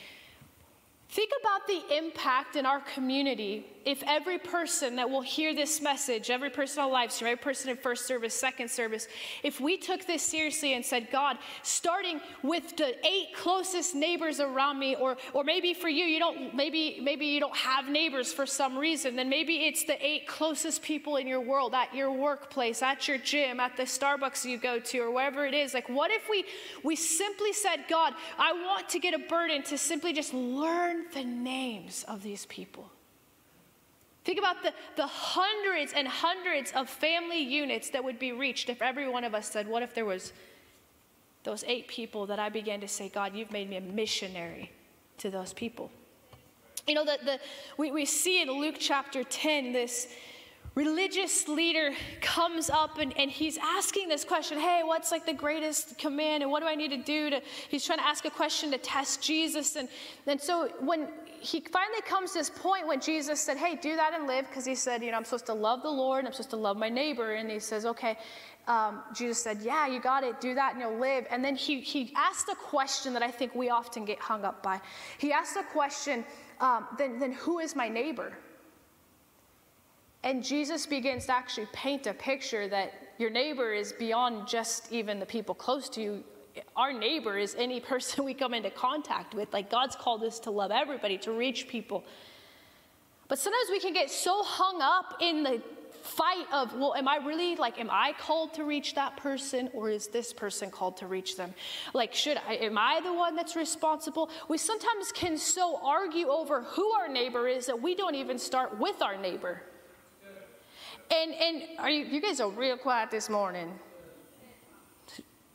Think 1.14 1.30
about 1.42 1.68
the 1.68 1.96
impact 1.96 2.56
in 2.56 2.66
our 2.66 2.80
community 2.80 3.68
if 3.86 4.04
every 4.08 4.38
person 4.38 4.96
that 4.96 5.10
will 5.10 5.22
hear 5.22 5.54
this 5.54 5.82
message, 5.82 6.30
every 6.30 6.50
person 6.50 6.84
on 6.84 6.92
live 6.92 7.12
stream, 7.12 7.32
every 7.32 7.42
person 7.42 7.70
in 7.70 7.78
first 7.78 8.06
service, 8.06 8.34
second 8.34 8.70
service, 8.70 9.08
if 9.44 9.60
we 9.60 9.78
took 9.78 10.06
this 10.06 10.22
seriously 10.22 10.74
and 10.74 10.86
said, 10.86 11.10
God, 11.12 11.38
starting 11.62 12.22
with 12.42 12.76
the 12.78 12.96
eight 13.06 13.36
closest 13.36 13.96
neighbors 13.96 14.40
around 14.40 14.80
me, 14.80 14.96
or 14.96 15.18
or 15.34 15.44
maybe 15.44 15.74
for 15.74 15.90
you, 15.90 16.06
you 16.06 16.20
don't 16.20 16.56
maybe 16.56 17.00
maybe 17.02 17.26
you 17.26 17.40
don't 17.40 17.56
have 17.56 17.90
neighbors 17.90 18.32
for 18.32 18.46
some 18.46 18.78
reason, 18.78 19.16
then 19.16 19.30
maybe 19.30 19.66
it's 19.66 19.84
the 19.84 20.04
eight 20.06 20.28
closest 20.28 20.82
people 20.82 21.18
in 21.18 21.28
your 21.28 21.42
world, 21.42 21.74
at 21.74 21.94
your 21.94 22.12
workplace, 22.12 22.82
at 22.82 23.08
your 23.08 23.18
gym, 23.18 23.60
at 23.60 23.76
the 23.76 23.84
Starbucks 23.84 24.46
you 24.46 24.58
go 24.58 24.80
to, 24.80 25.00
or 25.00 25.12
wherever 25.12 25.46
it 25.46 25.54
is. 25.54 25.74
Like, 25.74 25.90
what 25.90 26.12
if 26.12 26.30
we 26.30 26.46
we 26.84 26.96
simply 26.96 27.54
said, 27.54 27.86
God, 27.90 28.14
I 28.38 28.54
want 28.54 28.90
to 28.90 29.00
get 29.00 29.14
a 29.14 29.20
burden 29.20 29.64
to 29.64 29.78
simply 29.78 30.14
just 30.14 30.34
learn 30.34 31.06
the 31.14 31.24
names 31.24 32.06
of 32.08 32.24
these 32.24 32.46
people. 32.46 32.92
Think 34.24 34.40
about 34.40 34.64
the, 34.64 34.74
the 34.96 35.08
hundreds 35.08 35.94
and 35.94 36.08
hundreds 36.08 36.72
of 36.72 36.90
family 36.90 37.42
units 37.42 37.90
that 37.90 38.04
would 38.04 38.20
be 38.20 38.32
reached 38.32 38.70
if 38.70 38.82
every 38.82 39.08
one 39.08 39.24
of 39.24 39.36
us 39.36 39.50
said, 39.50 39.68
What 39.68 39.84
if 39.84 39.94
there 39.94 40.06
was 40.06 40.32
those 41.44 41.64
eight 41.68 41.88
people 41.88 42.26
that 42.28 42.40
I 42.40 42.50
began 42.50 42.80
to 42.82 42.88
say, 42.88 43.10
God, 43.10 43.36
you've 43.36 43.52
made 43.52 43.70
me 43.70 43.76
a 43.76 43.82
missionary 43.82 44.72
to 45.18 45.30
those 45.30 45.52
people? 45.52 45.92
You 46.88 46.96
know, 46.96 47.06
the, 47.06 47.18
the, 47.24 47.40
we, 47.78 47.92
we 47.92 48.06
see 48.06 48.42
in 48.42 48.50
Luke 48.50 48.76
chapter 48.80 49.24
10 49.24 49.74
this 49.74 50.08
religious 50.76 51.48
leader 51.48 51.92
comes 52.20 52.70
up 52.70 52.98
and, 52.98 53.16
and 53.18 53.30
he's 53.30 53.60
asking 53.62 54.10
this 54.10 54.24
question 54.26 54.60
hey 54.60 54.82
what's 54.84 55.12
like 55.12 55.24
the 55.24 55.34
greatest 55.34 56.00
command 56.00 56.42
and 56.42 56.52
what 56.52 56.62
do 56.62 56.68
i 56.68 56.74
need 56.74 56.90
to 56.90 56.98
do 56.98 57.30
to 57.30 57.40
he's 57.70 57.86
trying 57.86 58.00
to 58.00 58.06
ask 58.06 58.26
a 58.26 58.30
question 58.30 58.72
to 58.72 58.78
test 58.80 59.22
jesus 59.22 59.76
and, 59.76 59.88
and 60.26 60.42
so 60.42 60.70
when 60.80 61.08
he 61.44 61.60
finally 61.60 62.02
comes 62.02 62.32
to 62.32 62.40
this 62.40 62.50
point 62.50 62.88
when 62.88 63.00
jesus 63.00 63.40
said 63.40 63.58
hey 63.58 63.76
do 63.76 63.96
that 63.96 64.14
and 64.14 64.28
live 64.28 64.48
because 64.48 64.66
he 64.66 64.76
said 64.76 65.04
you 65.04 65.12
know 65.12 65.18
i'm 65.18 65.26
supposed 65.26 65.46
to 65.46 65.54
love 65.54 65.82
the 65.82 65.90
lord 65.90 66.20
and 66.20 66.28
i'm 66.28 66.34
supposed 66.34 66.50
to 66.50 66.56
love 66.56 66.78
my 66.78 66.90
neighbor 66.90 67.34
and 67.34 67.52
he 67.52 67.60
says 67.60 67.86
okay. 67.86 68.18
Um, 68.66 69.02
jesus 69.14 69.40
said 69.44 69.60
yeah 69.62 69.88
you 69.88 70.00
got 70.00 70.24
it. 70.24 70.40
Do 70.40 70.56
that 70.56 70.72
and 70.74 70.82
you'll 70.82 70.98
live. 70.98 71.28
And 71.30 71.44
then 71.44 71.54
he, 71.56 71.82
he 71.82 72.14
asked 72.16 72.48
a 72.50 72.56
question 72.56 73.12
that 73.12 73.22
i 73.22 73.30
think 73.30 73.54
we 73.54 73.70
often 73.70 74.06
get 74.06 74.20
hung 74.20 74.46
up 74.46 74.64
by. 74.64 74.80
He 75.18 75.34
asked 75.34 75.58
a 75.58 75.64
question 75.64 76.24
um, 76.62 76.88
then, 76.98 77.20
then 77.20 77.34
who 77.34 77.60
is 77.60 77.76
my 77.76 77.90
neighbor? 77.90 78.38
And 80.24 80.42
Jesus 80.42 80.86
begins 80.86 81.26
to 81.26 81.34
actually 81.34 81.68
paint 81.74 82.08
a 82.08 82.14
picture 82.14 82.70
that 82.70 82.94
your 83.18 83.30
neighbor 83.30 83.74
is 83.74 83.92
beyond 83.92 84.48
just 84.48 84.92
even 84.92 85.20
the 85.20 85.26
people 85.26 85.54
close 85.54 85.90
to 85.90 86.02
you. 86.02 86.24
Our 86.76 86.94
neighbor 86.94 87.38
is 87.38 87.56
any 87.56 87.80
person 87.92 88.24
we 88.24 88.34
come 88.34 88.54
into 88.54 88.70
contact 88.70 89.34
with. 89.34 89.52
Like 89.54 89.70
God's 89.70 89.96
called 89.96 90.24
us 90.24 90.40
to 90.42 90.52
love 90.52 90.72
everybody, 90.72 91.18
to 91.20 91.32
reach 91.32 91.68
people. 91.68 92.04
But 93.28 93.40
sometimes 93.40 93.70
we 93.70 93.80
can 93.80 93.94
get 93.94 94.12
so 94.12 94.44
hung 94.44 94.82
up 94.82 95.18
in 95.22 95.44
the 95.44 95.62
fight 96.04 96.46
of, 96.52 96.76
well, 96.76 96.94
am 96.96 97.08
I 97.08 97.18
really 97.18 97.56
like, 97.56 97.80
am 97.80 97.90
I 97.90 98.14
called 98.20 98.54
to 98.56 98.66
reach 98.66 98.94
that 98.96 99.16
person 99.16 99.70
or 99.74 99.90
is 99.90 100.08
this 100.08 100.34
person 100.34 100.70
called 100.70 100.98
to 100.98 101.08
reach 101.08 101.38
them? 101.38 101.54
Like, 101.94 102.14
should 102.14 102.38
I, 102.48 102.56
am 102.56 102.78
I 102.78 103.00
the 103.02 103.14
one 103.14 103.36
that's 103.36 103.56
responsible? 103.56 104.30
We 104.50 104.58
sometimes 104.58 105.14
can 105.14 105.38
so 105.38 105.80
argue 105.82 106.28
over 106.28 106.64
who 106.64 106.92
our 106.92 107.08
neighbor 107.08 107.48
is 107.48 107.66
that 107.68 107.82
we 107.82 107.96
don't 107.96 108.16
even 108.16 108.38
start 108.38 108.78
with 108.78 109.02
our 109.02 109.16
neighbor. 109.16 109.62
And, 111.10 111.34
and 111.34 111.64
are 111.80 111.90
you, 111.90 112.06
you 112.06 112.22
guys 112.22 112.42
are 112.42 112.50
real 112.50 112.78
quiet 112.78 113.10
this 113.10 113.30
morning. 113.30 113.72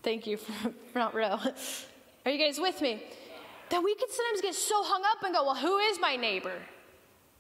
Thank 0.09 0.27
you, 0.27 0.39
for 0.39 0.71
front 0.95 1.15
row. 1.15 1.39
Are 2.25 2.31
you 2.31 2.39
guys 2.39 2.59
with 2.59 2.81
me? 2.81 3.03
That 3.69 3.85
we 3.85 3.95
can 3.95 4.09
sometimes 4.09 4.41
get 4.41 4.55
so 4.55 4.83
hung 4.83 5.03
up 5.05 5.23
and 5.23 5.35
go, 5.35 5.45
well, 5.45 5.55
who 5.55 5.77
is 5.77 6.01
my 6.01 6.17
neighbor? 6.17 6.55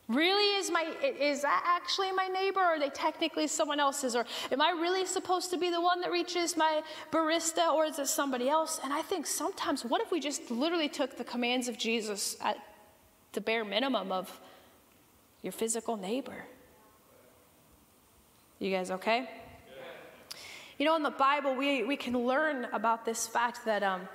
Really 0.06 0.58
is 0.58 0.70
my 0.70 0.84
is 1.02 1.40
that 1.40 1.62
actually 1.64 2.12
my 2.12 2.28
neighbor 2.28 2.60
or 2.60 2.74
are 2.74 2.78
they 2.78 2.90
technically 2.90 3.46
someone 3.46 3.80
else's 3.80 4.14
or 4.14 4.26
am 4.52 4.60
I 4.60 4.72
really 4.72 5.06
supposed 5.06 5.50
to 5.52 5.56
be 5.56 5.70
the 5.70 5.80
one 5.80 6.02
that 6.02 6.10
reaches 6.10 6.58
my 6.58 6.82
barista 7.10 7.72
or 7.72 7.86
is 7.86 7.98
it 7.98 8.06
somebody 8.06 8.50
else? 8.50 8.80
And 8.84 8.92
I 8.92 9.00
think 9.00 9.26
sometimes 9.26 9.82
what 9.82 10.02
if 10.02 10.10
we 10.10 10.20
just 10.20 10.50
literally 10.50 10.90
took 10.90 11.16
the 11.16 11.24
commands 11.24 11.68
of 11.68 11.78
Jesus 11.78 12.36
at 12.42 12.58
the 13.32 13.40
bare 13.40 13.64
minimum 13.64 14.12
of 14.12 14.38
your 15.40 15.52
physical 15.52 15.96
neighbor? 15.96 16.44
You 18.58 18.70
guys 18.70 18.90
okay? 18.90 19.26
You 20.78 20.84
know, 20.84 20.94
in 20.94 21.02
the 21.02 21.10
Bible, 21.10 21.56
we, 21.56 21.82
we 21.82 21.96
can 21.96 22.16
learn 22.16 22.66
about 22.72 23.04
this 23.04 23.26
fact 23.26 23.64
that 23.64 23.82
um, 23.82 24.08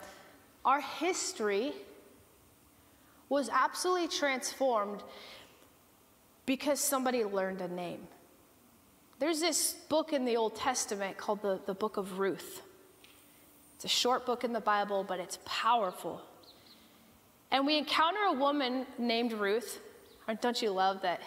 our 0.63 0.79
history 0.79 1.73
was 3.27 3.49
absolutely 3.49 4.07
transformed 4.07 5.03
because 6.45 6.79
somebody 6.79 7.25
learned 7.25 7.59
a 7.59 7.67
name. 7.67 8.07
There's 9.19 9.41
this 9.41 9.73
book 9.89 10.13
in 10.13 10.23
the 10.23 10.37
Old 10.37 10.55
Testament 10.55 11.17
called 11.17 11.41
the, 11.41 11.59
the 11.65 11.73
Book 11.73 11.97
of 11.97 12.17
Ruth. 12.19 12.61
It's 13.75 13.85
a 13.85 13.89
short 13.89 14.25
book 14.25 14.45
in 14.45 14.53
the 14.53 14.61
Bible, 14.61 15.03
but 15.03 15.19
it's 15.19 15.39
powerful. 15.45 16.21
And 17.51 17.65
we 17.65 17.77
encounter 17.77 18.19
a 18.29 18.33
woman 18.33 18.85
named 18.97 19.33
Ruth. 19.33 19.79
Don't 20.39 20.61
you 20.61 20.71
love 20.71 21.01
that? 21.01 21.21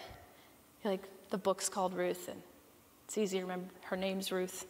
Like 0.83 1.03
the 1.29 1.37
book's 1.37 1.69
called 1.69 1.93
Ruth, 1.93 2.27
and 2.27 2.41
it's 3.05 3.17
easy 3.17 3.37
to 3.37 3.43
remember. 3.43 3.67
Her 3.81 3.95
name's 3.97 4.31
Ruth. 4.31 4.65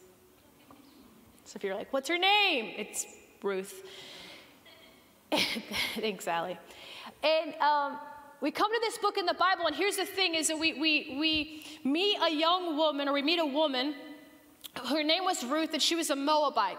So 1.48 1.56
if 1.56 1.64
you're 1.64 1.74
like, 1.74 1.90
what's 1.94 2.10
her 2.10 2.18
name? 2.18 2.74
It's 2.76 3.06
Ruth. 3.42 3.82
Thanks, 5.94 6.26
Sally. 6.26 6.58
And 7.22 7.54
um, 7.54 7.98
we 8.42 8.50
come 8.50 8.70
to 8.70 8.80
this 8.82 8.98
book 8.98 9.16
in 9.16 9.24
the 9.24 9.32
Bible, 9.32 9.66
and 9.66 9.74
here's 9.74 9.96
the 9.96 10.04
thing 10.04 10.34
is 10.34 10.48
that 10.48 10.58
we, 10.58 10.74
we, 10.74 11.16
we 11.18 11.64
meet 11.90 12.18
a 12.22 12.30
young 12.30 12.76
woman, 12.76 13.08
or 13.08 13.14
we 13.14 13.22
meet 13.22 13.38
a 13.38 13.46
woman, 13.46 13.94
her 14.90 15.02
name 15.02 15.24
was 15.24 15.42
Ruth, 15.42 15.72
and 15.72 15.80
she 15.80 15.94
was 15.94 16.10
a 16.10 16.16
Moabite. 16.16 16.76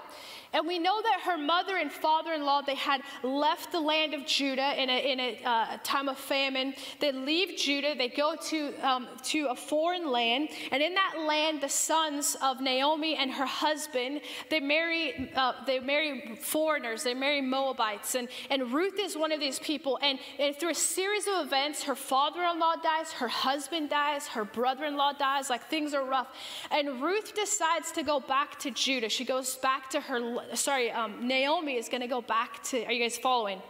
And 0.51 0.67
we 0.67 0.79
know 0.79 0.99
that 1.01 1.21
her 1.25 1.37
mother 1.37 1.77
and 1.77 1.91
father 1.91 2.33
in 2.33 2.43
law, 2.43 2.61
they 2.61 2.75
had 2.75 3.01
left 3.21 3.71
the 3.71 3.79
land 3.79 4.15
of 4.15 4.25
Judah 4.25 4.81
in 4.81 4.89
a, 4.89 5.11
in 5.11 5.19
a 5.19 5.41
uh, 5.45 5.77
time 5.83 6.09
of 6.09 6.17
famine. 6.17 6.73
They 6.99 7.11
leave 7.11 7.57
Judah, 7.57 7.93
they 7.95 8.09
go 8.09 8.35
to, 8.35 8.73
um, 8.81 9.07
to 9.25 9.47
a 9.49 9.55
foreign 9.55 10.11
land. 10.11 10.49
And 10.71 10.81
in 10.81 10.95
that 10.95 11.19
land, 11.19 11.61
the 11.61 11.69
sons 11.69 12.35
of 12.41 12.61
Naomi 12.61 13.15
and 13.15 13.31
her 13.31 13.45
husband, 13.45 14.21
they 14.49 14.59
marry, 14.59 15.31
uh, 15.35 15.53
they 15.67 15.79
marry 15.79 16.35
foreigners, 16.41 17.03
they 17.03 17.13
marry 17.13 17.41
Moabites. 17.41 18.15
And, 18.15 18.27
and 18.49 18.73
Ruth 18.73 18.99
is 18.99 19.15
one 19.15 19.31
of 19.31 19.39
these 19.39 19.59
people. 19.59 19.99
And, 20.01 20.17
and 20.39 20.55
through 20.55 20.71
a 20.71 20.75
series 20.75 21.27
of 21.27 21.45
events, 21.45 21.83
her 21.83 21.95
father 21.95 22.41
in 22.43 22.59
law 22.59 22.75
dies, 22.75 23.11
her 23.13 23.27
husband 23.27 23.91
dies, 23.91 24.25
her 24.27 24.45
brother 24.45 24.85
in 24.85 24.97
law 24.97 25.13
dies, 25.13 25.49
like 25.51 25.69
things 25.69 25.93
are 25.93 26.03
rough. 26.03 26.27
And 26.71 27.03
Ruth 27.03 27.35
decides 27.35 27.91
to 27.91 28.03
go 28.03 28.19
back 28.19 28.57
to 28.59 28.71
Judah. 28.71 29.09
She 29.09 29.25
goes 29.25 29.55
back 29.57 29.91
to 29.91 29.99
her 29.99 30.38
sorry, 30.53 30.91
um, 30.91 31.27
Naomi 31.27 31.75
is 31.75 31.89
going 31.89 32.01
to 32.01 32.07
go 32.07 32.21
back 32.21 32.63
to, 32.65 32.83
are 32.85 32.91
you 32.91 33.01
guys 33.01 33.17
following? 33.17 33.61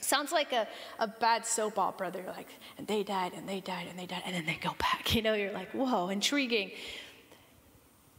Sounds 0.00 0.32
like 0.32 0.52
a, 0.52 0.68
a 0.98 1.08
bad 1.08 1.44
soap 1.44 1.78
opera. 1.78 2.10
They're 2.10 2.26
like, 2.26 2.48
and 2.76 2.86
they 2.86 3.02
died, 3.02 3.32
and 3.34 3.48
they 3.48 3.60
died, 3.60 3.86
and 3.88 3.98
they 3.98 4.06
died, 4.06 4.22
and 4.24 4.34
then 4.34 4.46
they 4.46 4.58
go 4.60 4.74
back. 4.78 5.14
You 5.14 5.22
know, 5.22 5.34
you're 5.34 5.52
like, 5.52 5.72
whoa, 5.72 6.08
intriguing. 6.08 6.70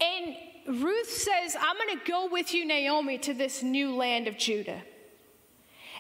And 0.02 0.36
Ruth 0.68 1.10
says, 1.10 1.56
I'm 1.60 1.78
going 1.78 1.98
to 1.98 2.06
go 2.06 2.28
with 2.30 2.54
you, 2.54 2.66
Naomi, 2.66 3.18
to 3.20 3.34
this 3.34 3.64
new 3.64 3.96
land 3.96 4.28
of 4.28 4.38
Judah. 4.38 4.82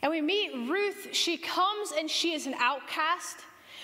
And 0.01 0.11
we 0.11 0.21
meet 0.21 0.53
Ruth. 0.69 1.09
She 1.11 1.37
comes 1.37 1.91
and 1.97 2.09
she 2.09 2.33
is 2.33 2.47
an 2.47 2.55
outcast. 2.59 3.37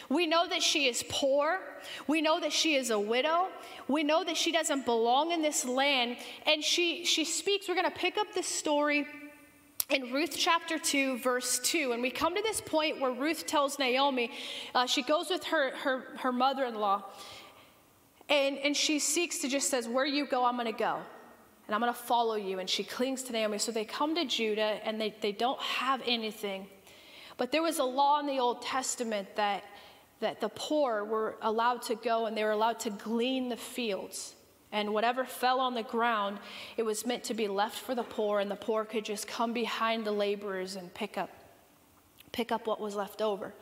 We 0.10 0.28
know 0.28 0.48
that 0.48 0.62
she 0.62 0.88
is 0.88 1.04
poor. 1.10 1.60
We 2.08 2.22
know 2.22 2.40
that 2.40 2.54
she 2.54 2.76
is 2.76 2.90
a 2.90 3.00
widow. 3.00 3.48
We 3.88 4.04
know 4.04 4.24
that 4.24 4.38
she 4.38 4.52
doesn't 4.52 4.86
belong 4.86 5.32
in 5.32 5.42
this 5.42 5.66
land. 5.66 6.18
And 6.46 6.64
she, 6.64 7.06
she 7.06 7.26
speaks, 7.26 7.68
we're 7.68 7.76
going 7.76 7.90
to 7.90 7.98
pick 7.98 8.18
up 8.18 8.28
this 8.34 8.48
story 8.48 9.08
in 9.90 10.12
Ruth 10.12 10.36
chapter 10.38 10.80
2, 10.80 11.20
verse 11.20 11.60
2. 11.60 11.92
And 11.92 12.02
we 12.02 12.10
come 12.10 12.36
to 12.36 12.42
this 12.42 12.62
point 12.62 13.00
where 13.00 13.12
Ruth 13.12 13.46
tells 13.46 13.78
Naomi, 13.80 14.32
uh, 14.74 14.86
she 14.86 15.02
goes 15.02 15.30
with 15.30 15.44
her, 15.46 15.76
her, 15.78 16.06
her 16.18 16.32
mother 16.32 16.66
in 16.66 16.76
law, 16.76 17.04
and, 18.30 18.58
and 18.58 18.76
she 18.76 18.98
seeks 18.98 19.40
to 19.40 19.48
just 19.48 19.70
says, 19.70 19.88
Where 19.88 20.06
you 20.06 20.26
go, 20.26 20.46
I'm 20.46 20.56
going 20.56 20.66
to 20.66 20.72
go. 20.72 21.00
And 21.68 21.74
I'm 21.74 21.82
going 21.82 21.94
to 21.94 22.00
follow 22.00 22.36
you. 22.36 22.60
And 22.60 22.70
she 22.70 22.84
clings 22.84 23.24
to 23.24 23.34
Naomi. 23.34 23.58
So 23.58 23.72
they 23.72 23.86
come 23.86 24.16
to 24.16 24.26
Judah 24.26 24.80
and 24.84 25.00
they, 25.00 25.16
they 25.22 25.32
don't 25.32 25.60
have 25.62 26.02
anything. 26.06 26.68
But 27.38 27.52
there 27.52 27.64
was 27.64 27.80
a 27.80 27.84
law 27.84 28.20
in 28.20 28.28
the 28.28 28.40
Old 28.40 28.62
Testament 28.62 29.36
that 29.36 29.64
that 30.20 30.42
the 30.42 30.50
poor 30.50 31.04
were 31.04 31.36
allowed 31.42 31.82
to 31.84 31.96
go 31.96 32.26
and 32.26 32.36
they 32.38 32.44
were 32.44 32.52
allowed 32.52 32.80
to 32.82 32.90
glean 32.90 33.50
the 33.50 33.58
fields. 33.58 34.36
And 34.72 34.94
whatever 34.94 35.24
fell 35.26 35.60
on 35.60 35.74
the 35.74 35.84
ground, 35.84 36.40
it 36.76 36.84
was 36.84 37.06
meant 37.06 37.24
to 37.26 37.34
be 37.34 37.48
left 37.48 37.80
for 37.80 37.96
the 37.96 38.04
poor, 38.04 38.40
and 38.40 38.52
the 38.52 38.56
poor 38.58 38.84
could 38.84 39.06
just 39.06 39.28
come 39.28 39.54
behind 39.54 40.04
the 40.06 40.12
laborers 40.12 40.76
and 40.76 40.94
pick 40.94 41.18
up, 41.18 41.30
pick 42.34 42.52
up 42.52 42.68
what 42.68 42.82
was 42.82 42.96
left 42.96 43.22
over. 43.22 43.54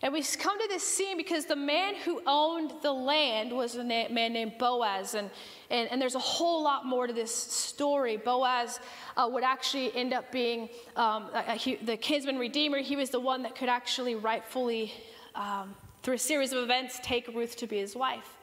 And 0.00 0.12
we 0.12 0.22
come 0.22 0.60
to 0.60 0.68
this 0.68 0.84
scene 0.84 1.16
because 1.16 1.46
the 1.46 1.56
man 1.56 1.96
who 1.96 2.22
owned 2.24 2.72
the 2.82 2.92
land 2.92 3.50
was 3.50 3.74
a 3.74 3.82
man 3.82 4.32
named 4.32 4.52
Boaz. 4.56 5.14
And, 5.14 5.28
and, 5.70 5.90
and 5.90 6.00
there's 6.00 6.14
a 6.14 6.20
whole 6.20 6.62
lot 6.62 6.86
more 6.86 7.08
to 7.08 7.12
this 7.12 7.34
story. 7.34 8.16
Boaz 8.16 8.78
uh, 9.16 9.28
would 9.28 9.42
actually 9.42 9.92
end 9.96 10.12
up 10.12 10.30
being 10.30 10.68
um, 10.94 11.30
he, 11.56 11.74
the 11.74 11.96
kinsman 11.96 12.38
redeemer. 12.38 12.78
He 12.78 12.94
was 12.94 13.10
the 13.10 13.18
one 13.18 13.42
that 13.42 13.56
could 13.56 13.68
actually 13.68 14.14
rightfully 14.14 14.92
um, 15.38 15.74
through 16.02 16.16
a 16.16 16.18
series 16.18 16.52
of 16.52 16.62
events, 16.62 17.00
take 17.02 17.28
Ruth 17.28 17.56
to 17.56 17.66
be 17.66 17.78
his 17.78 17.96
wife. 17.96 18.36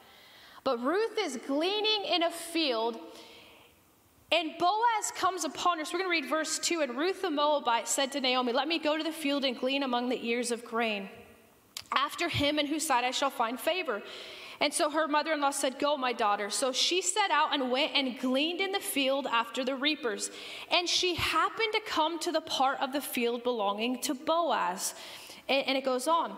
But 0.64 0.82
Ruth 0.82 1.16
is 1.20 1.38
gleaning 1.46 2.04
in 2.06 2.24
a 2.24 2.30
field, 2.30 2.98
and 4.32 4.50
Boaz 4.58 5.12
comes 5.14 5.44
upon 5.44 5.78
her. 5.78 5.84
So 5.84 5.92
we're 5.92 6.00
going 6.00 6.20
to 6.20 6.26
read 6.26 6.30
verse 6.30 6.58
2. 6.58 6.80
And 6.80 6.96
Ruth 6.96 7.22
the 7.22 7.30
Moabite 7.30 7.86
said 7.86 8.10
to 8.12 8.20
Naomi, 8.20 8.52
Let 8.52 8.66
me 8.66 8.80
go 8.80 8.96
to 8.96 9.04
the 9.04 9.12
field 9.12 9.44
and 9.44 9.56
glean 9.56 9.84
among 9.84 10.08
the 10.08 10.26
ears 10.26 10.50
of 10.50 10.64
grain. 10.64 11.08
After 11.92 12.28
him 12.28 12.58
in 12.58 12.66
whose 12.66 12.84
sight 12.84 13.04
I 13.04 13.12
shall 13.12 13.30
find 13.30 13.60
favor. 13.60 14.02
And 14.60 14.72
so 14.72 14.90
her 14.90 15.06
mother 15.06 15.32
in 15.32 15.40
law 15.40 15.50
said, 15.50 15.78
Go, 15.78 15.96
my 15.96 16.12
daughter. 16.12 16.50
So 16.50 16.72
she 16.72 17.02
set 17.02 17.30
out 17.30 17.54
and 17.54 17.70
went 17.70 17.92
and 17.94 18.18
gleaned 18.18 18.60
in 18.60 18.72
the 18.72 18.80
field 18.80 19.28
after 19.30 19.64
the 19.64 19.76
reapers. 19.76 20.30
And 20.70 20.88
she 20.88 21.14
happened 21.14 21.74
to 21.74 21.80
come 21.86 22.18
to 22.20 22.32
the 22.32 22.40
part 22.40 22.80
of 22.80 22.92
the 22.92 23.00
field 23.00 23.44
belonging 23.44 24.00
to 24.02 24.14
Boaz. 24.14 24.94
And, 25.48 25.68
and 25.68 25.78
it 25.78 25.84
goes 25.84 26.08
on. 26.08 26.36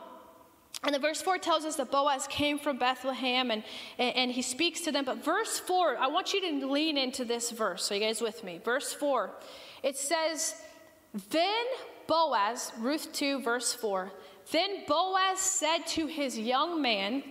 And 0.85 0.95
the 0.95 0.99
verse 1.01 1.21
4 1.21 1.39
tells 1.39 1.65
us 1.65 1.77
that 1.77 1.91
Boaz 1.91 2.29
came 2.29 2.59
from 2.59 2.79
Bethlehem 2.79 3.51
and, 3.51 3.65
and 3.99 4.31
he 4.31 4.43
speaks 4.43 4.81
to 4.83 4.93
them. 4.93 5.05
But 5.05 5.25
verse 5.25 5.59
4, 5.59 5.99
I 5.99 6.07
want 6.07 6.33
you 6.33 6.41
to 6.41 6.67
lean 6.67 6.97
into 6.97 7.25
this 7.25 7.51
verse. 7.51 7.85
So, 7.85 7.95
you 7.95 8.01
guys 8.01 8.21
with 8.21 8.45
me? 8.45 8.61
Verse 8.65 8.93
4, 8.93 9.31
it 9.83 9.97
says, 9.97 10.55
Then 11.31 11.65
Boaz, 12.07 12.73
Ruth 12.79 13.13
2, 13.13 13.43
verse 13.43 13.73
4, 13.75 14.13
then 14.53 14.85
Boaz 14.87 15.41
said 15.41 15.79
to 15.89 16.07
his 16.07 16.39
young 16.39 16.81
man 16.81 17.25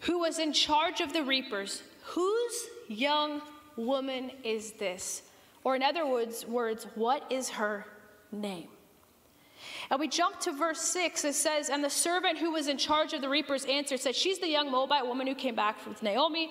who 0.00 0.18
was 0.18 0.38
in 0.38 0.52
charge 0.52 1.00
of 1.00 1.12
the 1.12 1.24
reapers, 1.24 1.82
Whose 2.02 2.66
young 2.88 3.40
woman 3.76 4.32
is 4.44 4.72
this? 4.72 5.22
Or, 5.64 5.76
in 5.76 5.82
other 5.82 6.06
words, 6.06 6.46
words 6.46 6.86
what 6.94 7.24
is 7.30 7.48
her 7.50 7.86
name? 8.30 8.68
And 9.92 10.00
we 10.00 10.08
jump 10.08 10.40
to 10.40 10.52
verse 10.52 10.80
6. 10.80 11.22
It 11.26 11.34
says, 11.34 11.68
And 11.68 11.84
the 11.84 11.90
servant 11.90 12.38
who 12.38 12.50
was 12.50 12.66
in 12.66 12.78
charge 12.78 13.12
of 13.12 13.20
the 13.20 13.28
reapers 13.28 13.66
answered, 13.66 14.00
said, 14.00 14.16
She's 14.16 14.38
the 14.38 14.48
young 14.48 14.70
Moabite 14.70 15.06
woman 15.06 15.26
who 15.26 15.34
came 15.34 15.54
back 15.54 15.78
from 15.78 15.94
Naomi. 16.00 16.50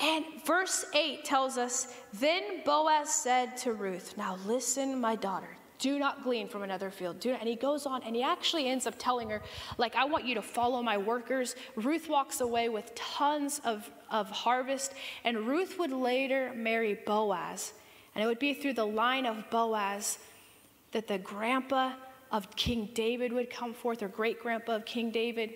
And 0.00 0.24
verse 0.46 0.84
8 0.94 1.24
tells 1.24 1.58
us, 1.58 1.92
Then 2.14 2.62
Boaz 2.64 3.12
said 3.12 3.56
to 3.58 3.72
Ruth, 3.72 4.16
Now 4.16 4.38
listen, 4.46 5.00
my 5.00 5.16
daughter. 5.16 5.48
Do 5.80 5.98
not 5.98 6.22
glean 6.22 6.46
from 6.46 6.62
another 6.62 6.88
field. 6.92 7.18
Do 7.18 7.32
not. 7.32 7.40
And 7.40 7.48
he 7.48 7.56
goes 7.56 7.84
on 7.84 8.04
and 8.04 8.14
he 8.14 8.22
actually 8.22 8.68
ends 8.68 8.86
up 8.86 8.94
telling 8.96 9.28
her, 9.30 9.42
like, 9.76 9.96
I 9.96 10.04
want 10.04 10.24
you 10.24 10.36
to 10.36 10.42
follow 10.42 10.80
my 10.80 10.98
workers. 10.98 11.56
Ruth 11.74 12.08
walks 12.08 12.40
away 12.40 12.68
with 12.68 12.94
tons 12.94 13.60
of, 13.64 13.90
of 14.08 14.30
harvest. 14.30 14.94
And 15.24 15.48
Ruth 15.48 15.80
would 15.80 15.92
later 15.92 16.52
marry 16.54 16.94
Boaz. 16.94 17.72
And 18.14 18.22
it 18.22 18.28
would 18.28 18.38
be 18.38 18.54
through 18.54 18.74
the 18.74 18.86
line 18.86 19.26
of 19.26 19.50
Boaz 19.50 20.18
that 20.92 21.08
the 21.08 21.18
grandpa 21.18 21.92
of 22.30 22.54
King 22.56 22.90
David 22.94 23.32
would 23.32 23.50
come 23.50 23.74
forth, 23.74 24.02
or 24.02 24.08
great 24.08 24.40
grandpa 24.40 24.76
of 24.76 24.84
King 24.84 25.10
David. 25.10 25.54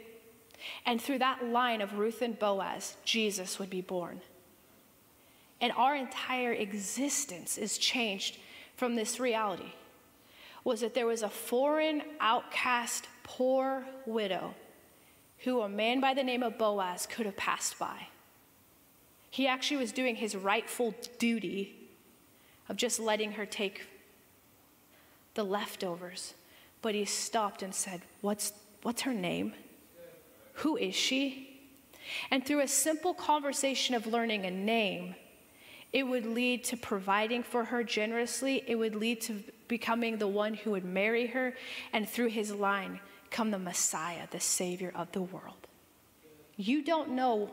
And 0.86 1.00
through 1.00 1.18
that 1.18 1.44
line 1.44 1.80
of 1.80 1.98
Ruth 1.98 2.22
and 2.22 2.38
Boaz, 2.38 2.96
Jesus 3.04 3.58
would 3.58 3.70
be 3.70 3.80
born. 3.80 4.20
And 5.60 5.72
our 5.72 5.94
entire 5.94 6.52
existence 6.52 7.58
is 7.58 7.78
changed 7.78 8.38
from 8.76 8.94
this 8.94 9.20
reality 9.20 9.72
was 10.64 10.80
that 10.80 10.94
there 10.94 11.06
was 11.06 11.22
a 11.22 11.28
foreign, 11.28 12.02
outcast, 12.20 13.08
poor 13.24 13.84
widow 14.06 14.54
who 15.38 15.60
a 15.60 15.68
man 15.68 16.00
by 16.00 16.14
the 16.14 16.22
name 16.22 16.42
of 16.42 16.56
Boaz 16.56 17.06
could 17.06 17.26
have 17.26 17.36
passed 17.36 17.78
by. 17.78 18.06
He 19.30 19.46
actually 19.46 19.78
was 19.78 19.92
doing 19.92 20.16
his 20.16 20.36
rightful 20.36 20.94
duty 21.18 21.74
of 22.68 22.76
just 22.76 23.00
letting 23.00 23.32
her 23.32 23.46
take 23.46 23.86
the 25.34 25.42
leftovers 25.42 26.34
but 26.82 26.94
he 26.94 27.04
stopped 27.04 27.62
and 27.62 27.74
said, 27.74 28.02
What's, 28.20 28.52
what's 28.82 29.02
her 29.02 29.14
name? 29.14 29.54
Who 30.54 30.76
is 30.76 30.94
she? 30.94 31.60
And 32.30 32.44
through 32.44 32.60
a 32.60 32.68
simple 32.68 33.14
conversation 33.14 33.94
of 33.94 34.06
learning 34.06 34.44
a 34.44 34.50
name, 34.50 35.14
it 35.92 36.04
would 36.04 36.26
lead 36.26 36.64
to 36.64 36.76
providing 36.76 37.42
for 37.42 37.64
her 37.64 37.84
generously. 37.84 38.64
It 38.66 38.74
would 38.74 38.94
lead 38.94 39.20
to 39.22 39.42
becoming 39.68 40.18
the 40.18 40.26
one 40.26 40.54
who 40.54 40.72
would 40.72 40.84
marry 40.84 41.28
her, 41.28 41.54
and 41.92 42.08
through 42.08 42.28
his 42.28 42.52
line, 42.52 43.00
come 43.30 43.50
the 43.50 43.58
Messiah, 43.58 44.26
the 44.30 44.40
Savior 44.40 44.92
of 44.94 45.12
the 45.12 45.22
world. 45.22 45.66
You 46.56 46.82
don't 46.82 47.10
know 47.10 47.50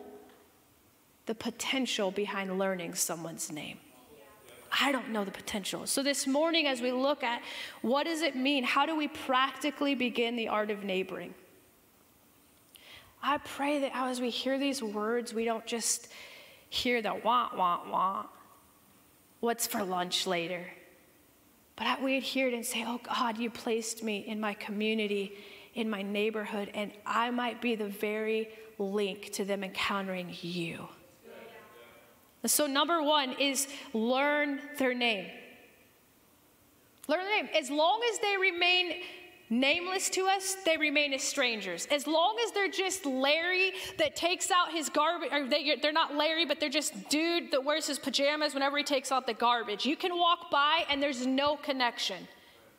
the 1.26 1.36
potential 1.36 2.12
behind 2.12 2.58
learning 2.58 2.96
someone's 2.96 3.52
name. 3.52 3.78
I 4.72 4.92
don't 4.92 5.10
know 5.10 5.26
the 5.26 5.32
potential. 5.32 5.86
So 5.88 6.04
this 6.04 6.28
morning, 6.28 6.68
as 6.68 6.82
we 6.82 6.92
look 6.92 7.24
at 7.24 7.42
what 7.82 8.04
does 8.06 8.22
it 8.22 8.36
mean, 8.36 8.64
how 8.64 8.86
do 8.86 8.96
we 8.96 9.08
practically 9.08 9.96
begin 9.96 10.36
the 10.36 10.48
art 10.48 10.72
of 10.72 10.84
neighboring? 10.84 11.34
I 13.22 13.38
pray 13.40 13.80
that 13.80 13.92
as 13.94 14.22
we 14.22 14.30
hear 14.30 14.58
these 14.58 14.82
words, 14.82 15.34
we 15.34 15.46
don't 15.46 15.66
just 15.66 16.08
hear 16.70 17.02
the 17.02 17.14
wah, 17.14 17.50
wah, 17.56 17.82
wah, 17.90 18.26
what's 19.40 19.68
for 19.68 19.84
lunch 19.84 20.26
later. 20.26 20.66
But 21.76 22.02
we'd 22.02 22.24
hear 22.24 22.48
it 22.48 22.54
and 22.54 22.66
say, 22.66 22.84
Oh 22.86 23.00
God, 23.04 23.38
you 23.38 23.50
placed 23.50 24.04
me 24.04 24.20
in 24.20 24.40
my 24.40 24.54
community, 24.54 25.38
in 25.74 25.90
my 25.90 26.02
neighborhood, 26.02 26.72
and 26.74 26.92
I 27.06 27.32
might 27.32 27.62
be 27.62 27.76
the 27.76 27.88
very 27.88 28.50
link 28.78 29.32
to 29.34 29.46
them 29.46 29.64
encountering 29.64 30.36
you. 30.42 30.88
So, 32.45 32.67
number 32.67 33.02
one 33.04 33.34
is 33.34 33.67
learn 33.93 34.62
their 34.78 34.93
name. 34.93 35.30
Learn 37.08 37.25
their 37.25 37.43
name. 37.43 37.49
As 37.58 37.69
long 37.69 38.02
as 38.12 38.19
they 38.19 38.38
remain 38.39 39.02
nameless 39.49 40.10
to 40.12 40.28
us, 40.28 40.56
they 40.63 40.78
remain 40.78 41.13
as 41.13 41.23
strangers. 41.23 41.88
As 41.91 42.08
long 42.08 42.38
as 42.45 42.52
they're 42.52 42.69
just 42.69 43.06
Larry 43.06 43.73
that 43.97 44.15
takes 44.15 44.52
out 44.52 44.71
his 44.71 44.89
garbage, 44.89 45.32
or 45.32 45.47
they, 45.47 45.75
they're 45.82 45.91
not 45.91 46.15
Larry, 46.15 46.45
but 46.45 46.60
they're 46.60 46.69
just 46.69 47.10
dude 47.10 47.52
that 47.52 47.63
wears 47.63 47.88
his 47.88 47.99
pajamas 47.99 48.54
whenever 48.54 48.78
he 48.78 48.84
takes 48.84 49.12
out 49.12 49.25
the 49.25 49.34
garbage. 49.34 49.86
You 49.86 49.95
can 49.95 50.17
walk 50.17 50.52
by 50.52 50.86
and 50.89 51.02
there's 51.02 51.25
no 51.25 51.58
connection. 51.58 52.28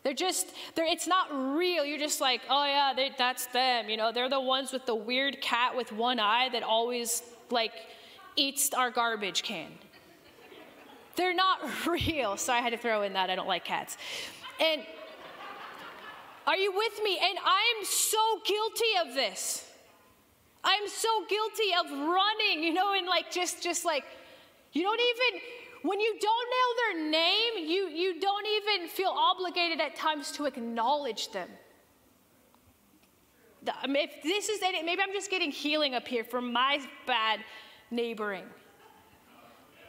They're 0.02 0.14
just, 0.14 0.48
they're, 0.74 0.86
it's 0.86 1.06
not 1.06 1.28
real. 1.56 1.84
You're 1.84 1.98
just 1.98 2.20
like, 2.20 2.40
oh 2.48 2.64
yeah, 2.64 2.92
they, 2.94 3.10
that's 3.18 3.46
them. 3.46 3.90
You 3.90 3.96
know, 3.96 4.12
they're 4.12 4.30
the 4.30 4.40
ones 4.40 4.72
with 4.72 4.86
the 4.86 4.94
weird 4.94 5.40
cat 5.42 5.76
with 5.76 5.92
one 5.92 6.18
eye 6.18 6.48
that 6.52 6.62
always 6.62 7.22
like 7.50 7.72
eats 8.40 8.72
our 8.72 8.90
garbage 8.90 9.42
can. 9.42 9.70
They're 11.16 11.35
not 11.35 11.59
real. 11.87 12.37
So 12.37 12.53
I 12.53 12.61
had 12.61 12.70
to 12.70 12.79
throw 12.79 13.03
in 13.03 13.12
that. 13.12 13.31
I 13.31 13.37
don't 13.37 13.48
like 13.48 13.64
cats. 13.64 13.96
And 14.59 14.83
are 16.46 16.57
you 16.57 16.72
with 16.72 17.00
me? 17.05 17.18
And 17.22 17.38
I'm 17.44 17.85
so 17.85 18.18
guilty 18.44 19.09
of 19.09 19.14
this. 19.14 19.66
I'm 20.64 20.88
so 20.88 21.09
guilty 21.29 21.70
of 21.79 21.90
running, 21.90 22.62
you 22.64 22.74
know, 22.74 22.94
and 22.94 23.07
like 23.07 23.31
just 23.31 23.62
just 23.62 23.85
like 23.85 24.05
you 24.72 24.83
don't 24.83 25.00
even 25.00 25.40
when 25.83 26.00
you 26.00 26.18
don't 26.20 26.48
know 26.57 27.00
their 27.00 27.11
name, 27.11 27.68
you 27.68 27.88
you 27.88 28.20
don't 28.20 28.46
even 28.46 28.88
feel 28.88 29.11
obligated 29.11 29.81
at 29.81 29.96
times 29.96 30.33
to 30.33 30.44
acknowledge 30.44 31.31
them. 31.33 31.48
Um, 33.85 33.96
if 33.96 34.22
this 34.22 34.48
is 34.48 34.61
maybe 34.61 35.03
I'm 35.03 35.12
just 35.12 35.31
getting 35.31 35.50
healing 35.50 35.94
up 35.94 36.09
here 36.09 36.24
from 36.24 36.53
my 36.53 36.81
bad 37.07 37.40
neighboring. 37.90 38.44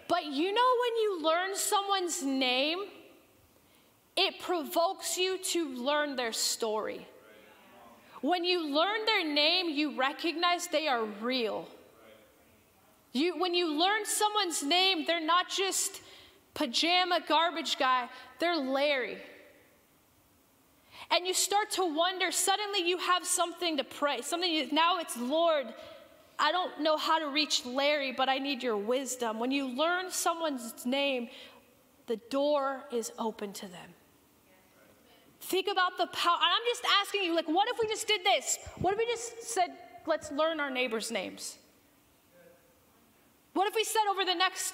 But 0.08 0.26
you 0.26 0.54
know, 0.54 0.72
when 0.82 0.96
you 1.02 1.24
learn 1.24 1.56
someone's 1.56 2.24
name, 2.24 2.80
it 4.18 4.40
provokes 4.42 5.18
you 5.18 5.38
to 5.38 5.70
learn 5.70 6.16
their 6.16 6.34
story. 6.34 7.08
When 8.22 8.44
you 8.44 8.68
learn 8.68 9.06
their 9.06 9.26
name, 9.26 9.70
you 9.70 9.98
recognize 9.98 10.68
they 10.68 10.88
are 10.88 11.06
real. 11.06 11.68
You, 13.14 13.40
when 13.40 13.54
you 13.54 13.74
learn 13.74 14.06
someone's 14.06 14.64
name, 14.64 15.06
they're 15.06 15.26
not 15.26 15.50
just 15.50 16.02
pajama 16.54 17.22
garbage 17.28 17.78
guy, 17.78 18.08
they're 18.40 18.58
Larry. 18.58 19.18
And 21.10 21.28
you 21.28 21.34
start 21.34 21.72
to 21.72 21.86
wonder, 21.86 22.32
suddenly 22.32 22.88
you 22.88 22.98
have 22.98 23.26
something 23.26 23.78
to 23.78 23.84
pray. 23.84 24.22
Something 24.22 24.52
you, 24.52 24.72
now 24.72 25.00
it's 25.00 25.18
Lord, 25.18 25.74
I 26.44 26.52
don't 26.52 26.82
know 26.82 26.98
how 26.98 27.20
to 27.20 27.28
reach 27.28 27.66
Larry, 27.68 28.12
but 28.12 28.28
I 28.28 28.40
need 28.40 28.64
your 28.64 28.76
wisdom. 28.76 29.38
When 29.38 29.52
you 29.52 29.68
learn 29.68 30.10
someone's 30.10 30.88
name, 30.88 31.30
the 32.08 32.18
door 32.32 32.84
is 32.92 33.12
open 33.20 33.54
to 33.54 33.68
them. 33.68 33.90
Think 35.40 35.68
about 35.72 36.00
the 36.00 36.08
power. 36.08 36.36
And 36.36 36.52
I'm 36.52 36.66
just 36.66 36.84
asking 37.00 37.24
you, 37.26 37.36
like, 37.36 37.48
what 37.48 37.68
if 37.70 37.78
we 37.80 37.88
just 37.88 38.08
did 38.08 38.22
this? 38.24 38.58
What 38.80 38.94
if 38.94 38.98
we 38.98 39.06
just 39.06 39.44
said, 39.44 39.70
let's 40.08 40.32
learn 40.32 40.60
our 40.60 40.72
neighbors' 40.72 41.12
names? 41.12 41.60
What 43.54 43.68
if 43.68 43.76
we 43.76 43.84
said 43.84 44.02
over 44.10 44.26
the 44.26 44.34
next 44.34 44.74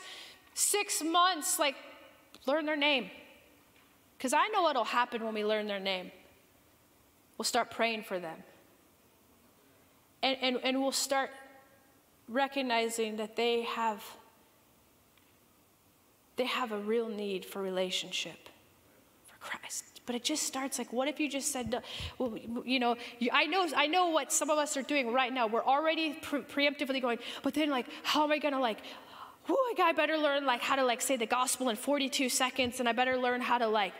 six 0.54 1.04
months, 1.04 1.60
like, 1.60 1.76
learn 2.46 2.66
their 2.66 2.78
name? 2.78 3.10
Because 4.18 4.32
I 4.32 4.48
know 4.54 4.62
what'll 4.62 4.86
happen 4.86 5.24
when 5.24 5.34
we 5.34 5.44
learn 5.44 5.68
their 5.68 5.80
name. 5.80 6.12
We'll 7.38 7.44
start 7.46 7.72
praying 7.72 8.04
for 8.04 8.20
them. 8.20 8.38
And, 10.24 10.38
and, 10.42 10.60
and 10.64 10.82
we'll 10.82 10.92
start 10.92 11.30
recognizing 12.28 13.18
that 13.18 13.36
they 13.36 13.64
have 13.64 14.04
they 16.38 16.46
have 16.46 16.72
a 16.72 16.78
real 16.78 17.10
need 17.10 17.44
for 17.44 17.62
relationship 17.62 18.50
for 19.26 19.38
Christ. 19.40 20.02
But 20.06 20.16
it 20.16 20.24
just 20.24 20.44
starts 20.44 20.78
like, 20.78 20.94
what 20.94 21.10
if 21.10 21.20
you 21.20 21.30
just 21.30 21.52
said, 21.52 21.84
well, 22.18 22.38
you 22.64 22.80
know, 22.80 22.96
I 23.34 23.46
know, 23.46 23.68
I 23.76 23.88
know 23.88 24.10
what 24.10 24.32
some 24.32 24.50
of 24.50 24.58
us 24.58 24.78
are 24.78 24.82
doing 24.82 25.12
right 25.12 25.34
now. 25.34 25.48
We're 25.48 25.66
already 25.66 26.14
pre- 26.14 26.42
preemptively 26.42 27.02
going, 27.02 27.20
but 27.44 27.54
then 27.54 27.70
like, 27.70 27.88
how 28.04 28.24
am 28.24 28.32
I 28.32 28.38
gonna 28.38 28.60
like, 28.60 28.78
oh, 29.50 29.72
I 29.72 29.74
got 29.76 29.98
better 29.98 30.18
learn 30.18 30.46
like 30.46 30.62
how 30.62 30.78
to 30.78 30.86
like 30.86 31.02
say 31.02 31.18
the 31.18 31.26
gospel 31.26 31.70
in 31.70 31.76
42 31.76 32.30
seconds, 32.30 32.80
and 32.80 32.88
I 32.88 32.94
better 32.94 33.18
learn 33.18 33.42
how 33.42 33.58
to 33.58 33.68
like, 33.68 33.94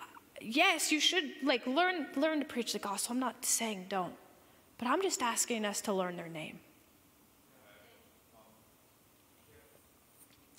uh, 0.00 0.04
yes, 0.40 0.90
you 0.90 0.98
should 0.98 1.30
like 1.44 1.64
learn 1.66 2.08
learn 2.16 2.40
to 2.40 2.44
preach 2.44 2.72
the 2.72 2.80
gospel. 2.80 3.12
I'm 3.12 3.20
not 3.20 3.44
saying 3.44 3.86
don't, 3.88 4.14
but 4.78 4.88
I'm 4.88 5.02
just 5.02 5.22
asking 5.22 5.64
us 5.64 5.80
to 5.82 5.92
learn 5.92 6.16
their 6.16 6.28
name. 6.28 6.58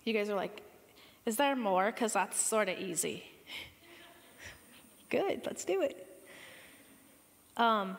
You 0.03 0.13
guys 0.13 0.29
are 0.29 0.35
like, 0.35 0.61
is 1.25 1.37
there 1.37 1.55
more? 1.55 1.85
Because 1.85 2.13
that's 2.13 2.39
sort 2.39 2.69
of 2.69 2.77
easy. 2.79 3.23
Good, 5.09 5.41
let's 5.45 5.63
do 5.63 5.81
it. 5.81 6.07
Um, 7.55 7.97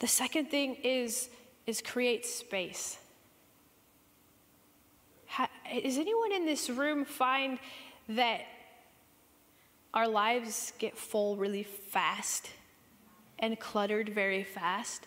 the 0.00 0.06
second 0.06 0.46
thing 0.46 0.76
is, 0.82 1.30
is 1.66 1.80
create 1.80 2.26
space. 2.26 2.98
Ha, 5.28 5.48
does 5.82 5.96
anyone 5.96 6.32
in 6.32 6.44
this 6.44 6.68
room 6.68 7.04
find 7.04 7.58
that 8.08 8.42
our 9.94 10.08
lives 10.08 10.72
get 10.78 10.98
full 10.98 11.36
really 11.36 11.62
fast 11.62 12.50
and 13.38 13.58
cluttered 13.58 14.08
very 14.08 14.42
fast? 14.42 15.06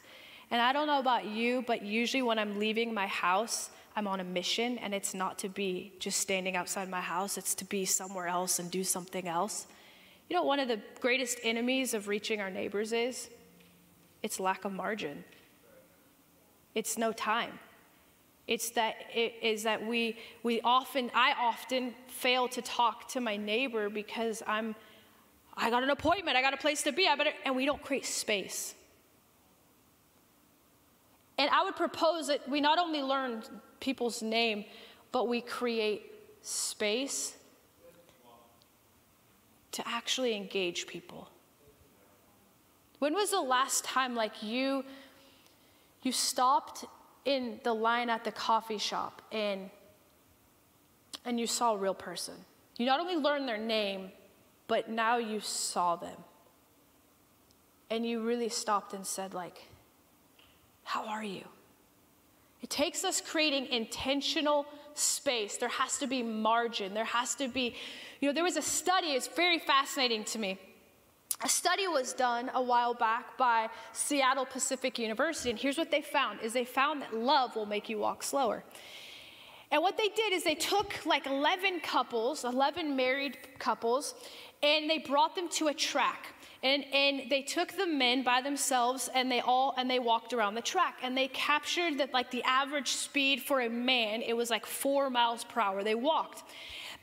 And 0.49 0.61
I 0.61 0.73
don't 0.73 0.87
know 0.87 0.99
about 0.99 1.25
you, 1.25 1.63
but 1.67 1.83
usually 1.83 2.23
when 2.23 2.39
I'm 2.39 2.57
leaving 2.57 2.93
my 2.93 3.07
house, 3.07 3.69
I'm 3.95 4.07
on 4.07 4.19
a 4.19 4.23
mission, 4.23 4.77
and 4.79 4.93
it's 4.93 5.13
not 5.13 5.39
to 5.39 5.49
be 5.49 5.93
just 5.99 6.19
standing 6.19 6.55
outside 6.55 6.89
my 6.89 7.01
house, 7.01 7.37
it's 7.37 7.55
to 7.55 7.65
be 7.65 7.85
somewhere 7.85 8.27
else 8.27 8.59
and 8.59 8.69
do 8.69 8.83
something 8.83 9.27
else. 9.27 9.67
You 10.29 10.35
know, 10.35 10.43
one 10.43 10.59
of 10.59 10.67
the 10.67 10.79
greatest 10.99 11.39
enemies 11.43 11.93
of 11.93 12.07
reaching 12.07 12.41
our 12.41 12.49
neighbors 12.49 12.91
is 12.91 13.29
it's 14.21 14.39
lack 14.39 14.65
of 14.65 14.73
margin. 14.73 15.23
It's 16.73 16.97
no 16.97 17.13
time. 17.13 17.59
It's 18.47 18.71
that 18.71 18.95
it 19.13 19.35
is 19.41 19.63
that 19.63 19.85
we 19.85 20.17
we 20.43 20.61
often 20.61 21.09
I 21.13 21.33
often 21.39 21.95
fail 22.07 22.47
to 22.49 22.61
talk 22.61 23.07
to 23.09 23.21
my 23.21 23.37
neighbor 23.37 23.89
because 23.89 24.43
I'm 24.45 24.75
I 25.55 25.69
got 25.69 25.83
an 25.83 25.89
appointment, 25.89 26.37
I 26.37 26.41
got 26.41 26.53
a 26.53 26.57
place 26.57 26.83
to 26.83 26.91
be, 26.91 27.07
I 27.07 27.15
better 27.15 27.31
and 27.45 27.55
we 27.55 27.65
don't 27.65 27.81
create 27.81 28.05
space. 28.05 28.75
And 31.37 31.49
I 31.49 31.63
would 31.63 31.75
propose 31.75 32.27
that 32.27 32.47
we 32.47 32.61
not 32.61 32.77
only 32.77 33.01
learn 33.01 33.43
people's 33.85 34.23
name, 34.23 34.65
but 35.11 35.27
we 35.27 35.39
create 35.39 36.11
space 36.41 37.35
to 39.71 39.87
actually 39.87 40.35
engage 40.35 40.87
people. 40.87 41.29
When 42.97 43.13
was 43.13 43.29
the 43.29 43.41
last 43.41 43.83
time 43.83 44.15
like 44.15 44.41
you 44.41 44.83
you 46.01 46.11
stopped 46.11 46.85
in 47.25 47.59
the 47.63 47.73
line 47.73 48.09
at 48.09 48.23
the 48.23 48.31
coffee 48.31 48.79
shop 48.79 49.21
and 49.31 49.69
and 51.23 51.39
you 51.39 51.45
saw 51.45 51.73
a 51.73 51.77
real 51.77 51.93
person? 51.93 52.33
You 52.77 52.87
not 52.87 52.99
only 52.99 53.17
learned 53.17 53.47
their 53.47 53.59
name, 53.59 54.11
but 54.67 54.89
now 54.89 55.17
you 55.17 55.39
saw 55.41 55.95
them. 55.95 56.17
And 57.91 58.03
you 58.03 58.21
really 58.21 58.49
stopped 58.49 58.93
and 58.95 59.05
said 59.05 59.35
like, 59.35 59.67
"How 60.83 61.05
are 61.05 61.23
you?" 61.23 61.45
It 62.65 62.71
takes 62.71 63.03
us 63.03 63.21
creating 63.21 63.67
intentional 63.67 64.65
space. 64.95 65.57
There 65.57 65.69
has 65.69 65.99
to 65.99 66.07
be 66.07 66.23
margin. 66.23 66.95
There 66.95 67.05
has 67.05 67.35
to 67.35 67.47
be, 67.47 67.75
you 68.19 68.27
know, 68.27 68.33
there 68.33 68.43
was 68.43 68.57
a 68.57 68.61
study, 68.63 69.09
it's 69.09 69.27
very 69.27 69.59
fascinating 69.59 70.23
to 70.23 70.39
me. 70.39 70.57
A 71.43 71.47
study 71.47 71.87
was 71.87 72.13
done 72.13 72.49
a 72.55 72.63
while 72.63 72.95
back 72.95 73.37
by 73.37 73.69
Seattle 73.93 74.47
Pacific 74.47 74.97
University, 74.97 75.51
and 75.51 75.59
here's 75.59 75.77
what 75.77 75.91
they 75.91 76.01
found 76.01 76.39
is 76.41 76.53
they 76.53 76.65
found 76.65 77.03
that 77.03 77.13
love 77.13 77.55
will 77.55 77.67
make 77.67 77.87
you 77.87 77.99
walk 77.99 78.23
slower. 78.23 78.63
And 79.69 79.83
what 79.83 79.95
they 79.95 80.07
did 80.07 80.33
is 80.33 80.43
they 80.43 80.55
took 80.55 81.05
like 81.05 81.27
11 81.27 81.81
couples, 81.81 82.45
11 82.45 82.95
married 82.95 83.37
couples, 83.59 84.15
and 84.63 84.89
they 84.89 84.97
brought 84.97 85.35
them 85.35 85.49
to 85.49 85.67
a 85.67 85.73
track. 85.75 86.33
And, 86.65 86.83
and 86.91 87.29
they 87.29 87.43
took 87.43 87.73
the 87.73 87.85
men 87.85 88.23
by 88.23 88.41
themselves 88.41 89.07
and 89.13 89.31
they 89.31 89.39
all 89.39 89.75
and 89.77 89.87
they 89.87 89.99
walked 89.99 90.33
around 90.33 90.55
the 90.55 90.63
track 90.63 90.95
and 91.03 91.15
they 91.15 91.27
captured 91.27 91.99
that 91.99 92.11
like 92.11 92.31
the 92.31 92.41
average 92.41 92.87
speed 92.87 93.43
for 93.43 93.61
a 93.61 93.69
man 93.69 94.23
it 94.23 94.35
was 94.35 94.49
like 94.49 94.65
four 94.65 95.11
miles 95.11 95.43
per 95.43 95.61
hour. 95.61 95.83
They 95.83 95.93
walked. 95.93 96.41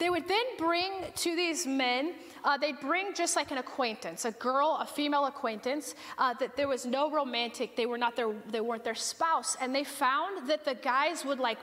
They 0.00 0.10
would 0.10 0.26
then 0.26 0.44
bring 0.58 0.90
to 1.14 1.36
these 1.36 1.64
men 1.64 2.14
uh, 2.42 2.58
they'd 2.58 2.80
bring 2.80 3.14
just 3.14 3.36
like 3.36 3.52
an 3.52 3.58
acquaintance 3.58 4.24
a 4.24 4.32
girl 4.32 4.78
a 4.80 4.84
female 4.84 5.26
acquaintance 5.26 5.94
uh, 6.18 6.34
that 6.40 6.56
there 6.56 6.66
was 6.66 6.84
no 6.84 7.08
romantic 7.08 7.76
they 7.76 7.86
were 7.86 7.98
not 7.98 8.16
their 8.16 8.34
they 8.50 8.60
weren't 8.60 8.82
their 8.82 8.96
spouse. 8.96 9.56
And 9.60 9.72
they 9.72 9.84
found 9.84 10.48
that 10.48 10.64
the 10.64 10.74
guys 10.74 11.24
would 11.24 11.38
like 11.38 11.58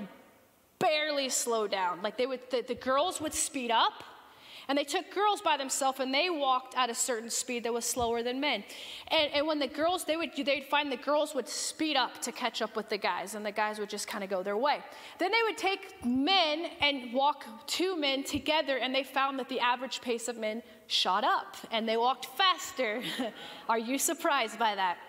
barely 0.79 1.27
slow 1.27 1.67
down. 1.67 2.01
Like 2.01 2.15
they 2.15 2.27
would 2.27 2.49
the, 2.49 2.61
the 2.65 2.75
girls 2.75 3.19
would 3.19 3.33
speed 3.33 3.71
up 3.71 4.05
and 4.69 4.77
they 4.77 4.83
took 4.83 5.11
girls 5.13 5.41
by 5.41 5.57
themselves 5.57 5.99
and 5.99 6.13
they 6.13 6.29
walked 6.29 6.77
at 6.77 6.91
a 6.91 6.93
certain 6.93 7.31
speed 7.31 7.63
that 7.63 7.73
was 7.73 7.85
slower 7.85 8.21
than 8.21 8.39
men. 8.39 8.63
And, 9.07 9.31
and 9.33 9.47
when 9.47 9.57
the 9.57 9.67
girls, 9.67 10.05
they 10.05 10.15
would, 10.15 10.29
they'd 10.35 10.63
find 10.63 10.91
the 10.91 10.97
girls 10.97 11.33
would 11.33 11.49
speed 11.49 11.97
up 11.97 12.21
to 12.21 12.31
catch 12.31 12.61
up 12.61 12.75
with 12.75 12.87
the 12.87 12.97
guys, 12.99 13.33
and 13.33 13.43
the 13.43 13.51
guys 13.51 13.79
would 13.79 13.89
just 13.89 14.07
kind 14.07 14.23
of 14.23 14.29
go 14.29 14.43
their 14.43 14.57
way. 14.57 14.77
Then 15.17 15.31
they 15.31 15.41
would 15.43 15.57
take 15.57 16.05
men 16.05 16.67
and 16.81 17.11
walk 17.11 17.45
two 17.65 17.97
men 17.97 18.23
together, 18.23 18.77
and 18.77 18.93
they 18.93 19.03
found 19.03 19.39
that 19.39 19.49
the 19.49 19.59
average 19.59 20.01
pace 20.01 20.27
of 20.27 20.37
men 20.37 20.61
shot 20.85 21.23
up 21.23 21.57
and 21.71 21.89
they 21.89 21.97
walked 21.97 22.25
faster. 22.25 23.01
Are 23.69 23.79
you 23.79 23.97
surprised 23.97 24.59
by 24.59 24.75
that? 24.75 24.99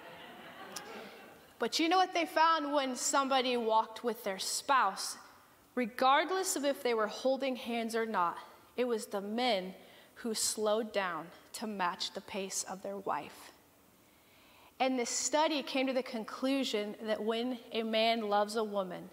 But 1.59 1.79
you 1.79 1.91
know 1.91 1.99
what 1.99 2.15
they 2.15 2.25
found 2.25 2.73
when 2.73 2.97
somebody 2.97 3.59
walked 3.59 4.05
with 4.05 4.25
their 4.25 4.39
spouse? 4.39 5.19
Regardless 5.75 6.57
of 6.57 6.65
if 6.65 6.83
they 6.83 6.95
were 6.95 7.07
holding 7.07 7.57
hands 7.57 7.95
or 7.95 8.07
not, 8.07 8.39
it 8.81 8.89
was 8.89 9.05
the 9.07 9.21
men 9.21 9.75
who 10.15 10.33
slowed 10.33 10.91
down 10.91 11.27
to 11.53 11.67
match 11.67 12.15
the 12.15 12.23
pace 12.23 12.63
of 12.63 12.83
their 12.83 12.97
wife. 12.97 13.53
And 14.79 14.99
this 14.99 15.11
study 15.11 15.63
came 15.63 15.87
to 15.87 15.93
the 15.93 16.03
conclusion 16.03 16.97
that 17.03 17.23
when 17.23 17.59
a 17.73 17.83
man 17.83 18.23
loves 18.23 18.57
a 18.57 18.65
woman, 18.65 19.11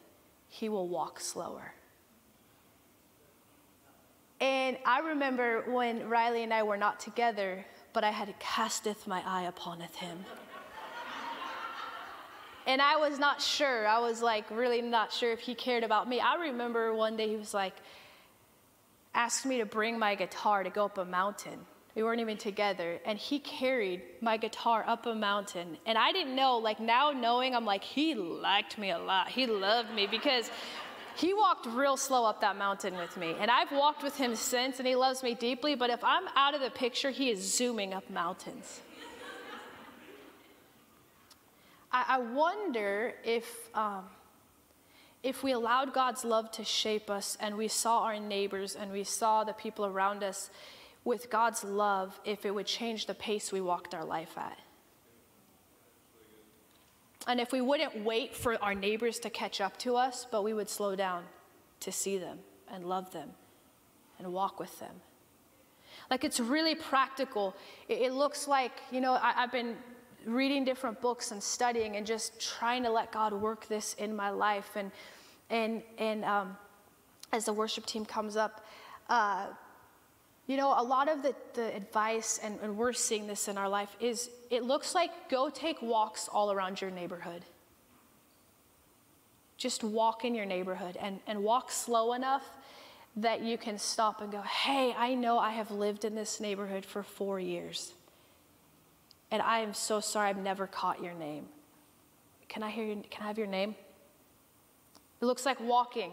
he 0.48 0.70
will 0.70 0.88
walk 0.88 1.20
slower. 1.20 1.74
And 4.40 4.78
I 4.86 5.00
remember 5.00 5.64
when 5.70 6.08
Riley 6.08 6.44
and 6.44 6.54
I 6.54 6.64
were 6.64 6.78
not 6.78 7.02
together, 7.02 7.66
but 7.92 8.06
I 8.06 8.12
had 8.12 8.34
casteth 8.40 9.06
my 9.06 9.22
eye 9.26 9.52
uponeth 9.52 9.96
him. 9.96 10.24
and 12.66 12.82
I 12.82 12.96
was 12.96 13.20
not 13.20 13.42
sure. 13.42 13.86
I 13.86 14.00
was 14.00 14.22
like 14.22 14.50
really 14.50 14.82
not 14.82 15.12
sure 15.12 15.34
if 15.34 15.40
he 15.40 15.56
cared 15.56 15.84
about 15.84 16.08
me. 16.08 16.22
I 16.22 16.36
remember 16.36 16.94
one 16.94 17.18
day 17.18 17.28
he 17.28 17.36
was 17.36 17.54
like, 17.54 17.74
asked 19.18 19.46
me 19.46 19.58
to 19.58 19.66
bring 19.66 19.98
my 19.98 20.14
guitar 20.16 20.64
to 20.64 20.70
go 20.70 20.86
up 20.86 20.98
a 21.00 21.04
mountain. 21.04 21.60
We 21.96 22.04
weren't 22.04 22.22
even 22.22 22.38
together. 22.38 23.00
And 23.04 23.18
he 23.18 23.40
carried 23.40 24.04
my 24.22 24.38
guitar 24.38 24.86
up 24.88 25.08
a 25.08 25.16
mountain. 25.16 25.78
And 25.88 25.98
I 25.98 26.12
didn't 26.12 26.36
know, 26.36 26.58
like 26.58 26.80
now 26.80 27.10
knowing, 27.10 27.56
I'm 27.56 27.66
like, 27.66 27.84
he 27.84 28.14
liked 28.14 28.78
me 28.78 28.92
a 28.92 29.00
lot. 29.00 29.30
He 29.30 29.48
loved 29.48 29.92
me 29.92 30.06
because 30.06 30.52
he 31.16 31.34
walked 31.34 31.66
real 31.66 31.98
slow 31.98 32.26
up 32.26 32.42
that 32.42 32.56
mountain 32.56 32.96
with 32.96 33.18
me. 33.18 33.36
And 33.40 33.50
I've 33.50 33.72
walked 33.72 34.04
with 34.04 34.16
him 34.16 34.36
since, 34.36 34.78
and 34.78 34.88
he 34.88 34.96
loves 34.96 35.24
me 35.24 35.34
deeply. 35.34 35.74
But 35.74 35.90
if 35.90 36.04
I'm 36.04 36.26
out 36.36 36.54
of 36.54 36.62
the 36.62 36.70
picture, 36.70 37.10
he 37.10 37.32
is 37.32 37.40
zooming 37.42 37.96
up 37.96 38.08
mountains. 38.12 38.82
I, 41.92 42.20
wonder 42.20 43.16
if, 43.24 43.46
um, 43.74 44.04
if 45.24 45.44
we 45.44 45.52
allowed 45.52 45.94
God's 45.94 46.24
love 46.24 46.52
to 46.52 46.64
shape 46.64 47.10
us 47.10 47.38
and 47.40 47.58
we 47.58 47.68
saw 47.68 48.04
our 48.04 48.20
neighbors 48.20 48.76
and 48.76 48.92
we 48.92 49.04
saw 49.04 49.44
the 49.44 49.54
people 49.54 49.86
around 49.86 50.24
us 50.24 50.50
with 51.04 51.30
God's 51.30 51.64
love, 51.64 52.20
if 52.26 52.46
it 52.46 52.54
would 52.54 52.66
change 52.66 53.06
the 53.06 53.14
pace 53.14 53.52
we 53.52 53.62
walked 53.62 53.94
our 53.94 54.06
life 54.06 54.38
at. 54.38 54.58
And 57.28 57.42
if 57.42 57.52
we 57.52 57.62
wouldn't 57.62 58.04
wait 58.04 58.36
for 58.36 58.62
our 58.64 58.76
neighbors 58.76 59.20
to 59.20 59.30
catch 59.30 59.60
up 59.60 59.78
to 59.80 59.96
us, 59.96 60.26
but 60.30 60.44
we 60.44 60.54
would 60.54 60.70
slow 60.70 60.96
down 60.96 61.24
to 61.82 61.92
see 61.92 62.18
them 62.18 62.40
and 62.72 62.86
love 62.86 63.12
them 63.12 63.32
and 64.18 64.32
walk 64.32 64.60
with 64.60 64.80
them. 64.80 65.02
Like 66.10 66.24
it's 66.24 66.40
really 66.40 66.76
practical. 66.76 67.56
It, 67.90 68.02
it 68.02 68.14
looks 68.14 68.48
like, 68.48 68.72
you 68.92 69.02
know, 69.02 69.14
I, 69.14 69.44
I've 69.44 69.52
been 69.52 69.76
reading 70.28 70.66
different 70.66 71.00
books 71.02 71.32
and 71.32 71.42
studying 71.42 71.96
and 71.96 72.06
just 72.06 72.40
trying 72.40 72.84
to 72.84 72.90
let 72.90 73.12
God 73.12 73.34
work 73.34 73.68
this 73.68 73.94
in 73.96 74.16
my 74.16 74.30
life. 74.30 74.72
And, 74.76 74.92
and, 75.50 75.82
and 75.98 76.26
um, 76.26 76.58
as 77.32 77.46
the 77.46 77.54
worship 77.54 77.86
team 77.86 78.06
comes 78.06 78.36
up, 78.36 78.66
uh, 79.10 79.48
you 80.48 80.58
know, 80.58 80.74
a 80.78 80.84
lot 80.84 81.10
of 81.10 81.24
the, 81.24 81.34
the 81.54 81.76
advice, 81.76 82.40
and, 82.44 82.60
and 82.62 82.78
we're 82.78 82.94
seeing 82.94 83.28
this 83.28 83.48
in 83.48 83.58
our 83.58 83.68
life, 83.68 83.96
is 84.00 84.30
it 84.50 84.64
looks 84.64 84.94
like 84.94 85.30
go 85.30 85.50
take 85.50 85.82
walks 85.82 86.30
all 86.32 86.52
around 86.52 86.82
your 86.82 86.92
neighborhood. 86.92 87.44
Just 89.58 89.84
walk 89.84 90.24
in 90.24 90.36
your 90.36 90.46
neighborhood 90.46 90.98
and, 91.02 91.20
and 91.26 91.44
walk 91.44 91.72
slow 91.72 92.14
enough 92.14 92.44
that 93.18 93.42
you 93.42 93.58
can 93.58 93.78
stop 93.78 94.22
and 94.22 94.32
go, 94.32 94.42
hey, 94.42 94.94
I 94.96 95.16
know 95.16 95.40
I 95.40 95.52
have 95.52 95.72
lived 95.72 96.06
in 96.06 96.16
this 96.16 96.40
neighborhood 96.40 96.86
for 96.86 97.02
four 97.02 97.40
years. 97.40 97.94
And 99.32 99.42
I 99.42 99.60
am 99.60 99.74
so 99.74 100.00
sorry 100.00 100.30
I've 100.30 100.38
never 100.38 100.68
caught 100.68 101.04
your 101.04 101.14
name. 101.14 101.46
Can 102.48 102.64
I 102.64 102.70
hear 102.70 102.86
you? 102.86 103.04
Can 103.10 103.24
I 103.24 103.28
have 103.28 103.38
your 103.38 103.48
name? 103.48 103.76
It 105.22 105.26
looks 105.26 105.46
like 105.46 105.60
walking. 105.60 106.12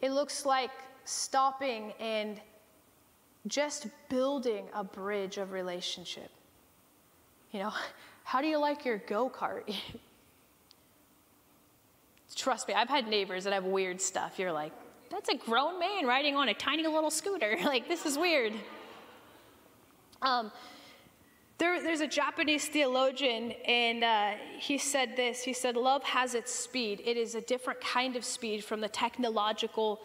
It 0.00 0.10
looks 0.12 0.44
like 0.44 0.70
stopping 1.04 1.92
and 1.98 2.40
just 3.46 3.86
building 4.08 4.66
a 4.74 4.84
bridge 4.84 5.38
of 5.38 5.52
relationship. 5.52 6.30
You 7.52 7.60
know, 7.60 7.72
how 8.24 8.40
do 8.40 8.48
you 8.48 8.58
like 8.58 8.84
your 8.84 8.98
go 8.98 9.30
kart? 9.30 9.74
Trust 12.36 12.68
me, 12.68 12.74
I've 12.74 12.90
had 12.90 13.08
neighbors 13.08 13.44
that 13.44 13.52
have 13.52 13.64
weird 13.64 14.00
stuff. 14.00 14.38
You're 14.38 14.52
like, 14.52 14.72
that's 15.10 15.28
a 15.30 15.36
grown 15.36 15.80
man 15.80 16.06
riding 16.06 16.36
on 16.36 16.48
a 16.50 16.54
tiny 16.54 16.86
little 16.86 17.10
scooter. 17.10 17.56
like, 17.64 17.88
this 17.88 18.06
is 18.06 18.18
weird. 18.18 18.52
Um, 20.22 20.52
there, 21.58 21.82
there's 21.82 22.00
a 22.00 22.06
Japanese 22.06 22.66
theologian, 22.66 23.52
and 23.66 24.04
uh, 24.04 24.32
he 24.58 24.78
said 24.78 25.16
this. 25.16 25.42
He 25.42 25.52
said, 25.52 25.76
Love 25.76 26.04
has 26.04 26.34
its 26.34 26.52
speed. 26.52 27.02
It 27.04 27.16
is 27.16 27.34
a 27.34 27.40
different 27.40 27.80
kind 27.80 28.14
of 28.14 28.24
speed 28.24 28.64
from 28.64 28.80
the 28.80 28.88
technological 28.88 30.00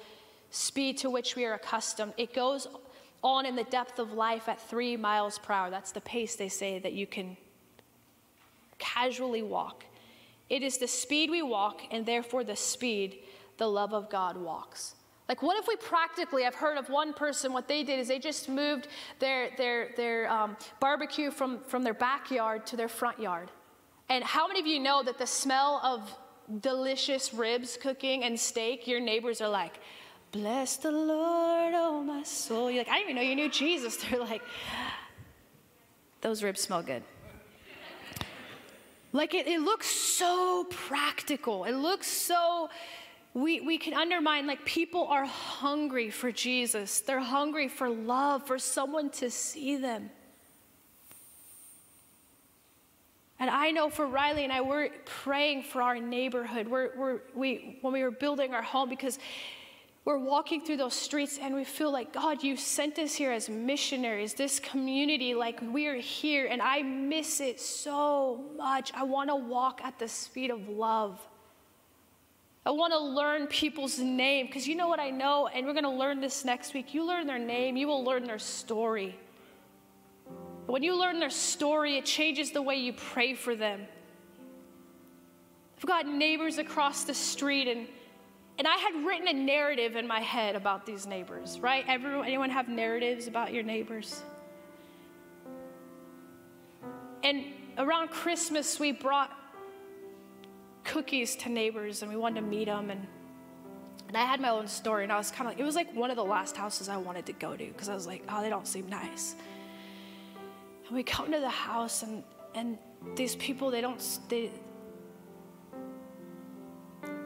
speed 0.49 0.97
to 0.99 1.09
which 1.09 1.35
we 1.35 1.45
are 1.45 1.53
accustomed. 1.53 2.13
It 2.17 2.33
goes 2.33 2.67
on 3.23 3.45
in 3.45 3.55
the 3.55 3.63
depth 3.65 3.99
of 3.99 4.13
life 4.13 4.49
at 4.49 4.59
three 4.59 4.97
miles 4.97 5.37
per 5.37 5.53
hour. 5.53 5.69
That's 5.69 5.91
the 5.91 6.01
pace 6.01 6.35
they 6.35 6.49
say 6.49 6.79
that 6.79 6.93
you 6.93 7.05
can 7.05 7.37
casually 8.79 9.43
walk. 9.43 9.85
It 10.49 10.63
is 10.63 10.77
the 10.77 10.87
speed 10.87 11.29
we 11.29 11.41
walk, 11.41 11.81
and 11.91 12.05
therefore 12.05 12.43
the 12.43 12.55
speed 12.55 13.19
the 13.57 13.67
love 13.67 13.93
of 13.93 14.09
God 14.09 14.37
walks. 14.37 14.95
Like, 15.29 15.41
what 15.41 15.57
if 15.57 15.67
we 15.67 15.75
practically, 15.77 16.45
I've 16.45 16.55
heard 16.55 16.77
of 16.77 16.89
one 16.89 17.13
person, 17.13 17.53
what 17.53 17.67
they 17.67 17.83
did 17.83 17.99
is 17.99 18.09
they 18.09 18.19
just 18.19 18.49
moved 18.49 18.89
their, 19.19 19.51
their, 19.57 19.89
their 19.95 20.29
um, 20.29 20.57
barbecue 20.79 21.31
from, 21.31 21.59
from 21.61 21.83
their 21.83 21.93
backyard 21.93 22.65
to 22.67 22.75
their 22.75 22.89
front 22.89 23.19
yard. 23.19 23.49
And 24.09 24.23
how 24.23 24.47
many 24.47 24.59
of 24.59 24.67
you 24.67 24.79
know 24.79 25.01
that 25.01 25.17
the 25.17 25.27
smell 25.27 25.79
of 25.83 26.13
delicious 26.61 27.33
ribs 27.33 27.77
cooking 27.81 28.23
and 28.25 28.37
steak, 28.37 28.85
your 28.85 28.99
neighbors 28.99 29.39
are 29.39 29.49
like, 29.49 29.79
Bless 30.33 30.77
the 30.77 30.91
Lord, 30.91 31.73
oh 31.75 32.01
my 32.03 32.23
soul. 32.23 32.71
You're 32.71 32.79
like, 32.83 32.91
I 32.91 32.97
didn't 32.97 33.11
even 33.11 33.15
know 33.17 33.21
you 33.21 33.35
knew 33.35 33.49
Jesus. 33.49 33.97
They're 34.09 34.19
like, 34.19 34.41
those 36.21 36.41
ribs 36.41 36.61
smell 36.61 36.81
good. 36.81 37.03
Like 39.11 39.35
it, 39.35 39.45
it 39.47 39.61
looks 39.61 39.85
so 39.85 40.65
practical. 40.71 41.65
It 41.65 41.75
looks 41.75 42.07
so 42.07 42.69
we, 43.33 43.61
we 43.61 43.77
can 43.77 43.93
undermine 43.93 44.45
like 44.45 44.63
people 44.63 45.07
are 45.07 45.25
hungry 45.25 46.09
for 46.11 46.31
Jesus. 46.31 47.01
They're 47.01 47.19
hungry 47.19 47.67
for 47.67 47.89
love, 47.89 48.45
for 48.45 48.59
someone 48.59 49.09
to 49.11 49.31
see 49.31 49.75
them. 49.75 50.11
And 53.39 53.49
I 53.49 53.71
know 53.71 53.89
for 53.89 54.05
Riley 54.05 54.43
and 54.43 54.53
I, 54.53 54.61
we're 54.61 54.89
praying 55.05 55.63
for 55.63 55.81
our 55.81 55.99
neighborhood. 55.99 56.67
We're, 56.67 56.91
we're, 56.95 57.21
we, 57.35 57.79
when 57.81 57.91
we 57.91 58.03
were 58.03 58.11
building 58.11 58.53
our 58.53 58.61
home, 58.61 58.87
because 58.87 59.17
we're 60.05 60.19
walking 60.19 60.63
through 60.63 60.77
those 60.77 60.93
streets 60.93 61.39
and 61.41 61.55
we 61.55 61.63
feel 61.63 61.91
like, 61.91 62.13
God, 62.13 62.43
you 62.43 62.55
sent 62.55 62.99
us 62.99 63.15
here 63.15 63.31
as 63.31 63.49
missionaries, 63.49 64.33
this 64.33 64.59
community, 64.59 65.33
like 65.33 65.59
we're 65.61 65.97
here, 65.97 66.45
and 66.45 66.61
I 66.61 66.83
miss 66.83 67.41
it 67.41 67.59
so 67.59 68.45
much. 68.57 68.91
I 68.93 69.03
want 69.03 69.29
to 69.29 69.35
walk 69.35 69.81
at 69.83 69.97
the 69.97 70.07
speed 70.07 70.51
of 70.51 70.69
love. 70.69 71.19
I 72.65 72.71
want 72.71 72.93
to 72.93 72.99
learn 72.99 73.47
people's 73.47 73.99
name 73.99 74.45
because 74.45 74.67
you 74.67 74.75
know 74.75 74.87
what 74.87 74.99
I 74.99 75.09
know, 75.09 75.47
and 75.47 75.65
we're 75.65 75.73
going 75.73 75.83
to 75.83 75.89
learn 75.89 76.21
this 76.21 76.45
next 76.45 76.73
week. 76.73 76.93
You 76.93 77.05
learn 77.05 77.27
their 77.27 77.39
name, 77.39 77.75
you 77.75 77.87
will 77.87 78.03
learn 78.03 78.23
their 78.23 78.39
story. 78.39 79.17
When 80.65 80.81
you 80.81 80.97
learn 80.97 81.19
their 81.19 81.29
story, 81.29 81.97
it 81.97 82.05
changes 82.05 82.51
the 82.51 82.61
way 82.61 82.77
you 82.77 82.93
pray 82.93 83.33
for 83.33 83.53
them. 83.53 83.81
I've 85.77 85.85
got 85.85 86.07
neighbors 86.07 86.57
across 86.57 87.03
the 87.03 87.13
street, 87.13 87.67
and, 87.67 87.85
and 88.57 88.65
I 88.65 88.77
had 88.77 89.05
written 89.05 89.27
a 89.27 89.33
narrative 89.33 89.97
in 89.97 90.07
my 90.07 90.21
head 90.21 90.55
about 90.55 90.85
these 90.85 91.05
neighbors, 91.05 91.59
right? 91.59 91.83
Everyone, 91.89 92.25
anyone 92.25 92.49
have 92.49 92.69
narratives 92.69 93.27
about 93.27 93.53
your 93.53 93.63
neighbors? 93.63 94.21
And 97.23 97.43
around 97.77 98.09
Christmas, 98.11 98.79
we 98.79 98.93
brought 98.93 99.31
cookies 100.83 101.35
to 101.37 101.49
neighbors 101.49 102.01
and 102.01 102.11
we 102.11 102.17
wanted 102.17 102.41
to 102.41 102.47
meet 102.47 102.65
them 102.65 102.89
and 102.89 103.07
and 104.07 104.17
I 104.17 104.25
had 104.25 104.39
my 104.39 104.49
own 104.49 104.67
story 104.67 105.03
and 105.03 105.11
I 105.11 105.17
was 105.17 105.31
kind 105.31 105.47
of 105.47 105.53
like 105.53 105.59
it 105.59 105.63
was 105.63 105.75
like 105.75 105.93
one 105.95 106.11
of 106.11 106.17
the 106.17 106.23
last 106.23 106.55
houses 106.55 106.87
I 106.87 106.97
wanted 106.97 107.25
to 107.27 107.33
go 107.33 107.55
to 107.55 107.65
because 107.65 107.89
I 107.89 107.93
was 107.93 108.05
like 108.05 108.23
oh 108.29 108.41
they 108.41 108.49
don't 108.49 108.67
seem 108.67 108.87
nice. 108.87 109.35
And 110.87 110.95
we 110.95 111.03
come 111.03 111.31
to 111.31 111.39
the 111.39 111.49
house 111.49 112.03
and 112.03 112.23
and 112.53 112.77
these 113.15 113.35
people 113.35 113.71
they 113.71 113.81
don't 113.81 114.19
they 114.29 114.51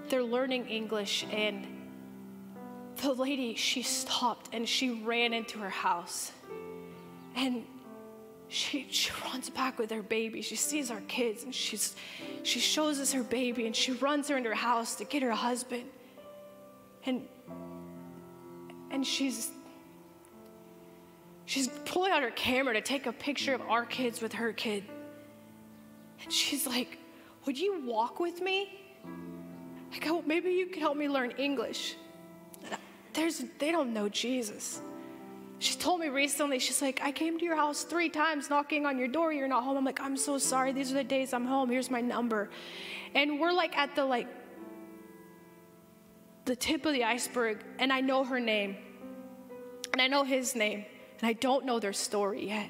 they're 0.09 0.23
learning 0.23 0.67
English 0.67 1.25
and 1.31 1.67
the 3.01 3.13
lady 3.13 3.55
she 3.55 3.81
stopped 3.81 4.49
and 4.53 4.67
she 4.67 4.89
ran 5.03 5.33
into 5.33 5.59
her 5.59 5.69
house. 5.69 6.31
And 7.35 7.65
she, 8.49 8.87
she 8.89 9.11
runs 9.25 9.49
back 9.49 9.77
with 9.77 9.91
her 9.91 10.01
baby. 10.01 10.41
She 10.41 10.55
sees 10.55 10.89
our 10.89 11.01
kids 11.01 11.43
and 11.43 11.53
she's, 11.53 11.95
she 12.43 12.59
shows 12.59 12.99
us 12.99 13.11
her 13.11 13.23
baby 13.23 13.65
and 13.65 13.75
she 13.75 13.91
runs 13.93 14.29
her 14.29 14.37
into 14.37 14.49
her 14.49 14.55
house 14.55 14.95
to 14.95 15.05
get 15.05 15.21
her 15.21 15.31
husband. 15.31 15.85
And, 17.05 17.27
and 18.89 19.05
she's, 19.05 19.51
she's 21.45 21.67
pulling 21.85 22.11
out 22.11 22.23
her 22.23 22.31
camera 22.31 22.73
to 22.73 22.81
take 22.81 23.05
a 23.05 23.11
picture 23.11 23.53
of 23.53 23.61
our 23.61 23.85
kids 23.85 24.21
with 24.21 24.33
her 24.33 24.53
kid. 24.53 24.85
And 26.23 26.31
she's 26.31 26.65
like, 26.65 26.97
Would 27.45 27.59
you 27.59 27.81
walk 27.85 28.19
with 28.19 28.41
me? 28.41 28.79
Like, 29.91 30.05
go, 30.05 30.21
Maybe 30.25 30.51
you 30.51 30.67
could 30.67 30.81
help 30.81 30.97
me 30.97 31.09
learn 31.09 31.31
English. 31.31 31.95
There's, 33.13 33.43
they 33.59 33.71
don't 33.71 33.93
know 33.93 34.09
Jesus. 34.09 34.79
She 35.59 35.75
told 35.75 35.99
me 35.99 36.09
recently, 36.09 36.59
she's 36.59 36.81
like, 36.81 36.99
I 37.01 37.11
came 37.11 37.39
to 37.39 37.43
your 37.43 37.55
house 37.55 37.83
three 37.83 38.09
times 38.09 38.49
knocking 38.49 38.85
on 38.85 38.99
your 38.99 39.07
door. 39.07 39.33
You're 39.33 39.47
not 39.47 39.63
home. 39.63 39.77
I'm 39.77 39.85
like, 39.85 39.99
I'm 39.99 40.15
so 40.15 40.37
sorry. 40.37 40.71
These 40.71 40.91
are 40.91 40.95
the 40.95 41.03
days 41.03 41.33
I'm 41.33 41.45
home. 41.45 41.69
Here's 41.69 41.89
my 41.89 42.01
number. 42.01 42.49
And 43.15 43.39
we're 43.39 43.53
like 43.53 43.75
at 43.75 43.95
the 43.95 44.05
like 44.05 44.27
the 46.45 46.55
tip 46.55 46.85
of 46.85 46.93
the 46.93 47.03
iceberg, 47.03 47.63
and 47.77 47.91
I 47.91 48.01
know 48.01 48.23
her 48.23 48.39
name. 48.39 48.77
And 49.91 50.01
I 50.01 50.07
know 50.07 50.23
his 50.23 50.55
name. 50.55 50.85
And 51.19 51.27
I 51.27 51.33
don't 51.33 51.65
know 51.65 51.79
their 51.79 51.93
story 51.93 52.47
yet. 52.47 52.69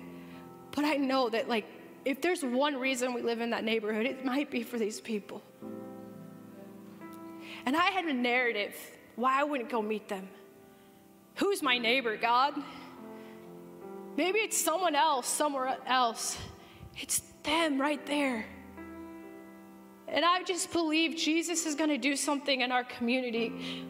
But 0.71 0.85
I 0.85 0.95
know 0.95 1.29
that 1.29 1.49
like 1.49 1.65
if 2.05 2.21
there's 2.21 2.41
one 2.41 2.77
reason 2.77 3.13
we 3.13 3.21
live 3.21 3.41
in 3.41 3.49
that 3.49 3.65
neighborhood, 3.65 4.05
it 4.05 4.23
might 4.23 4.49
be 4.49 4.63
for 4.63 4.79
these 4.79 5.01
people. 5.01 5.41
And 7.65 7.75
I 7.75 7.87
had 7.87 8.05
a 8.05 8.13
narrative 8.13 8.73
why 9.17 9.41
I 9.41 9.43
wouldn't 9.43 9.69
go 9.69 9.81
meet 9.81 10.07
them. 10.07 10.29
Who's 11.37 11.61
my 11.61 11.77
neighbor, 11.77 12.17
God? 12.17 12.53
Maybe 14.15 14.39
it's 14.39 14.57
someone 14.57 14.95
else, 14.95 15.27
somewhere 15.27 15.77
else. 15.85 16.37
It's 16.97 17.21
them 17.43 17.79
right 17.79 18.03
there. 18.05 18.45
And 20.07 20.25
I 20.25 20.41
just 20.43 20.71
believe 20.71 21.15
Jesus 21.15 21.65
is 21.65 21.75
going 21.75 21.89
to 21.89 21.97
do 21.97 22.15
something 22.15 22.61
in 22.61 22.71
our 22.71 22.83
community 22.83 23.49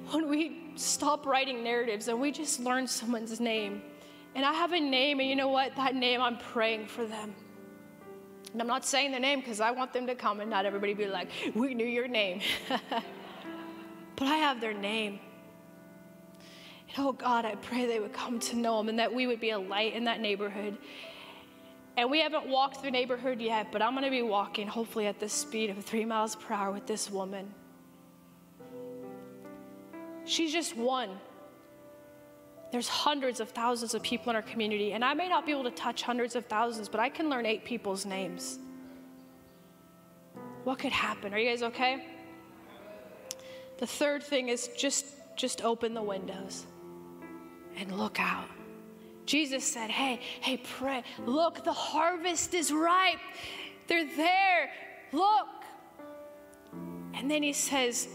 when 0.10 0.28
we 0.28 0.72
stop 0.76 1.26
writing 1.26 1.64
narratives 1.64 2.08
and 2.08 2.20
we 2.20 2.32
just 2.32 2.60
learn 2.60 2.88
someone's 2.88 3.40
name. 3.40 3.82
And 4.36 4.46
I 4.46 4.54
have 4.54 4.74
a 4.74 4.80
name, 4.80 5.20
and 5.20 5.30
you 5.30 5.36
know 5.36 5.48
what? 5.48 5.76
That 5.76 5.96
name, 5.96 6.22
I'm 6.22 6.38
praying 6.38 6.88
for 6.88 7.06
them. 7.06 7.34
And 8.52 8.62
I'm 8.62 8.68
not 8.68 8.86
saying 8.86 9.12
their 9.12 9.20
name 9.20 9.40
because 9.40 9.62
I 9.62 9.72
want 9.72 9.94
them 9.94 10.08
to 10.08 10.16
come 10.16 10.42
and 10.42 10.50
not 10.50 10.66
everybody 10.66 10.94
be 10.94 11.08
like, 11.08 11.30
we 11.56 11.74
knew 11.74 11.86
your 11.86 12.08
name. 12.08 12.42
but 12.70 14.28
I 14.28 14.36
have 14.38 14.60
their 14.60 14.74
name. 14.74 15.20
And 16.90 17.06
oh 17.06 17.12
God, 17.12 17.46
I 17.46 17.56
pray 17.56 17.86
they 17.86 18.00
would 18.00 18.14
come 18.14 18.40
to 18.40 18.56
know 18.56 18.80
Him 18.80 18.90
and 18.90 19.00
that 19.00 19.14
we 19.14 19.28
would 19.28 19.40
be 19.40 19.52
a 19.52 19.60
light 19.60 19.94
in 19.94 20.06
that 20.06 20.20
neighborhood. 20.20 20.78
And 21.98 22.12
we 22.12 22.22
haven't 22.22 22.48
walked 22.48 22.84
the 22.84 22.92
neighborhood 22.92 23.42
yet, 23.42 23.72
but 23.72 23.82
I'm 23.82 23.94
going 23.94 24.06
to 24.06 24.12
be 24.12 24.22
walking, 24.22 24.68
hopefully, 24.68 25.08
at 25.08 25.20
the 25.20 25.28
speed 25.28 25.72
of 25.72 25.84
three 25.84 26.06
miles 26.06 26.36
per 26.36 26.54
hour 26.54 26.72
with 26.72 26.86
this 26.86 27.10
woman. 27.10 27.52
She's 30.26 30.52
just 30.52 30.78
one. 30.78 31.10
There's 32.72 32.88
hundreds 32.88 33.40
of 33.40 33.50
thousands 33.50 33.94
of 33.94 34.04
people 34.04 34.30
in 34.30 34.36
our 34.36 34.42
community, 34.42 34.94
and 34.94 35.04
I 35.04 35.14
may 35.14 35.28
not 35.28 35.46
be 35.46 35.52
able 35.52 35.64
to 35.64 35.72
touch 35.72 36.04
hundreds 36.04 36.36
of 36.36 36.46
thousands, 36.46 36.88
but 36.90 37.00
I 37.00 37.10
can 37.10 37.30
learn 37.30 37.46
eight 37.46 37.66
people's 37.66 38.06
names. 38.06 38.60
What 40.66 40.80
could 40.80 40.92
happen? 40.92 41.34
Are 41.34 41.40
you 41.40 41.50
guys 41.50 41.64
okay? 41.64 42.06
The 43.78 43.88
third 43.88 44.22
thing 44.22 44.50
is 44.50 44.70
just 44.78 45.06
just 45.38 45.64
open 45.64 45.94
the 45.94 46.02
windows 46.02 46.66
and 47.78 47.98
look 47.98 48.20
out. 48.20 48.50
Jesus 49.26 49.64
said, 49.64 49.90
Hey, 49.90 50.20
hey, 50.42 50.58
pray. 50.58 51.04
Look, 51.26 51.64
the 51.64 51.74
harvest 51.74 52.54
is 52.54 52.72
ripe. 52.72 53.20
They're 53.88 54.08
there. 54.16 54.70
Look. 55.12 55.48
And 57.14 57.30
then 57.30 57.44
he 57.44 57.54
says, 57.54 58.08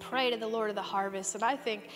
Pray 0.00 0.30
to 0.30 0.36
the 0.36 0.46
Lord 0.46 0.70
of 0.70 0.76
the 0.76 0.82
harvest. 0.82 1.34
And 1.34 1.44
I 1.44 1.56
think, 1.56 1.88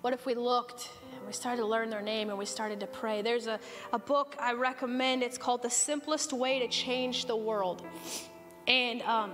what 0.00 0.14
if 0.14 0.24
we 0.24 0.34
looked 0.34 0.88
and 1.14 1.26
we 1.26 1.32
started 1.32 1.60
to 1.60 1.66
learn 1.66 1.90
their 1.90 2.00
name 2.00 2.30
and 2.30 2.38
we 2.38 2.46
started 2.46 2.80
to 2.80 2.86
pray? 2.86 3.20
There's 3.20 3.46
a, 3.46 3.60
a 3.92 3.98
book 3.98 4.34
I 4.40 4.54
recommend. 4.54 5.22
It's 5.22 5.36
called 5.36 5.62
The 5.62 5.70
Simplest 5.70 6.32
Way 6.32 6.60
to 6.60 6.68
Change 6.68 7.26
the 7.26 7.36
World. 7.36 7.86
And 8.66 9.02
um, 9.02 9.32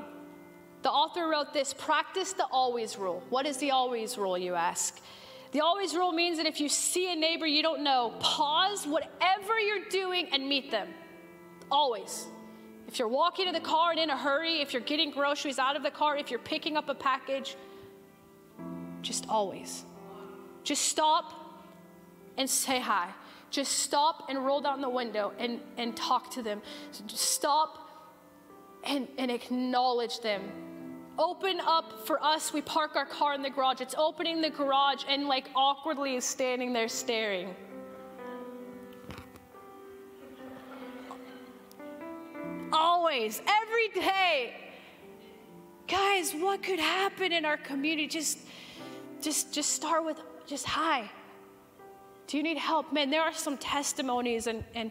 the 0.83 0.91
author 0.91 1.29
wrote 1.29 1.53
this 1.53 1.73
practice 1.73 2.33
the 2.33 2.47
always 2.51 2.99
rule. 2.99 3.23
What 3.31 3.47
is 3.47 3.59
the 3.59 3.71
always 3.71 4.19
rule, 4.19 4.37
you 4.37 4.55
ask? 4.55 5.01
The 5.57 5.65
always 5.65 5.95
rule 5.95 6.13
means 6.13 6.37
that 6.37 6.45
if 6.45 6.61
you 6.61 6.69
see 6.69 7.11
a 7.11 7.17
neighbor 7.17 7.47
you 7.47 7.63
don't 7.63 7.83
know, 7.83 8.13
pause 8.21 8.87
whatever 8.87 9.59
you're 9.59 9.87
doing 9.89 10.29
and 10.31 10.47
meet 10.47 10.71
them. 10.71 10.87
Always. 11.71 12.27
If 12.87 12.99
you're 12.99 13.09
walking 13.09 13.47
to 13.47 13.53
the 13.53 13.61
car 13.61 13.93
and 13.93 13.99
in 13.99 14.11
a 14.11 14.19
hurry, 14.19 14.61
if 14.61 14.75
you're 14.75 14.83
getting 14.83 15.11
groceries 15.11 15.59
out 15.59 15.75
of 15.75 15.83
the 15.83 15.91
car, 15.91 16.15
if 16.19 16.31
you're 16.31 16.41
picking 16.41 16.77
up 16.77 16.91
a 16.91 16.95
package, 16.95 17.57
just 19.01 19.31
always. 19.31 19.87
Just 20.63 20.83
stop 20.83 21.33
and 22.37 22.51
say 22.51 22.79
hi. 22.79 23.09
Just 23.51 23.79
stop 23.79 24.27
and 24.29 24.45
roll 24.45 24.61
down 24.61 24.83
the 24.83 24.91
window 24.91 25.33
and, 25.39 25.63
and 25.79 25.97
talk 25.97 26.31
to 26.33 26.43
them. 26.43 26.61
Just 27.07 27.31
stop 27.31 27.89
and, 28.85 29.09
and 29.17 29.31
acknowledge 29.31 30.21
them 30.21 30.43
open 31.19 31.61
up 31.61 32.07
for 32.07 32.23
us. 32.23 32.53
We 32.53 32.63
park 32.63 32.97
our 32.97 33.07
car 33.07 33.35
in 33.35 33.43
the 33.43 33.51
garage. 33.51 33.81
It's 33.81 33.95
opening 33.97 34.41
the 34.41 34.51
garage 34.51 35.05
and 35.09 35.27
like 35.29 35.49
awkwardly 35.55 36.17
is 36.17 36.25
standing 36.25 36.73
there 36.73 36.89
staring. 36.89 37.55
Always, 42.73 43.41
every 43.47 43.89
day. 43.89 44.55
Guys, 45.89 46.33
what 46.35 46.63
could 46.63 46.81
happen 46.81 47.33
in 47.33 47.45
our 47.45 47.57
community? 47.57 48.09
Just 48.09 48.39
just 49.21 49.53
just 49.53 49.71
start 49.71 50.05
with 50.05 50.21
just 50.47 50.67
hi. 50.67 51.11
Do 52.27 52.37
you 52.37 52.43
need 52.43 52.59
help? 52.59 52.93
Man, 52.93 53.09
there 53.09 53.23
are 53.23 53.33
some 53.33 53.57
testimonies 53.57 54.49
and 54.49 54.65
and 54.75 54.91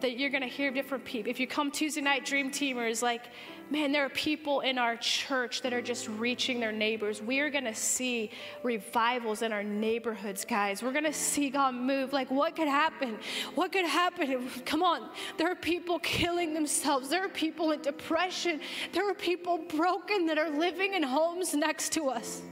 that 0.00 0.18
you're 0.18 0.30
gonna 0.30 0.46
hear 0.46 0.70
different 0.70 1.04
people. 1.04 1.30
If 1.30 1.38
you 1.38 1.46
come 1.46 1.70
Tuesday 1.70 2.00
night 2.00 2.24
dream 2.24 2.50
teamers, 2.50 3.02
like 3.02 3.24
man, 3.70 3.92
there 3.92 4.04
are 4.04 4.10
people 4.10 4.60
in 4.60 4.78
our 4.78 4.96
church 4.96 5.62
that 5.62 5.72
are 5.72 5.82
just 5.82 6.08
reaching 6.08 6.60
their 6.60 6.72
neighbors. 6.72 7.22
We 7.22 7.40
are 7.40 7.50
going 7.50 7.64
to 7.64 7.74
see 7.74 8.30
revivals 8.62 9.42
in 9.42 9.52
our 9.52 9.62
neighborhoods, 9.62 10.44
guys. 10.44 10.82
We're 10.82 10.92
going 10.92 11.04
to 11.04 11.12
see 11.12 11.50
God 11.50 11.74
move. 11.74 12.12
Like, 12.12 12.30
what 12.30 12.56
could 12.56 12.68
happen? 12.68 13.18
What 13.54 13.72
could 13.72 13.84
happen? 13.84 14.48
Come 14.64 14.82
on. 14.82 15.10
There 15.36 15.50
are 15.50 15.54
people 15.54 15.98
killing 15.98 16.54
themselves, 16.54 17.08
there 17.08 17.24
are 17.24 17.28
people 17.28 17.72
in 17.72 17.82
depression, 17.82 18.60
there 18.92 19.08
are 19.08 19.14
people 19.14 19.58
broken 19.58 20.26
that 20.26 20.38
are 20.38 20.50
living 20.50 20.94
in 20.94 21.02
homes 21.02 21.54
next 21.54 21.92
to 21.92 22.08
us. 22.08 22.42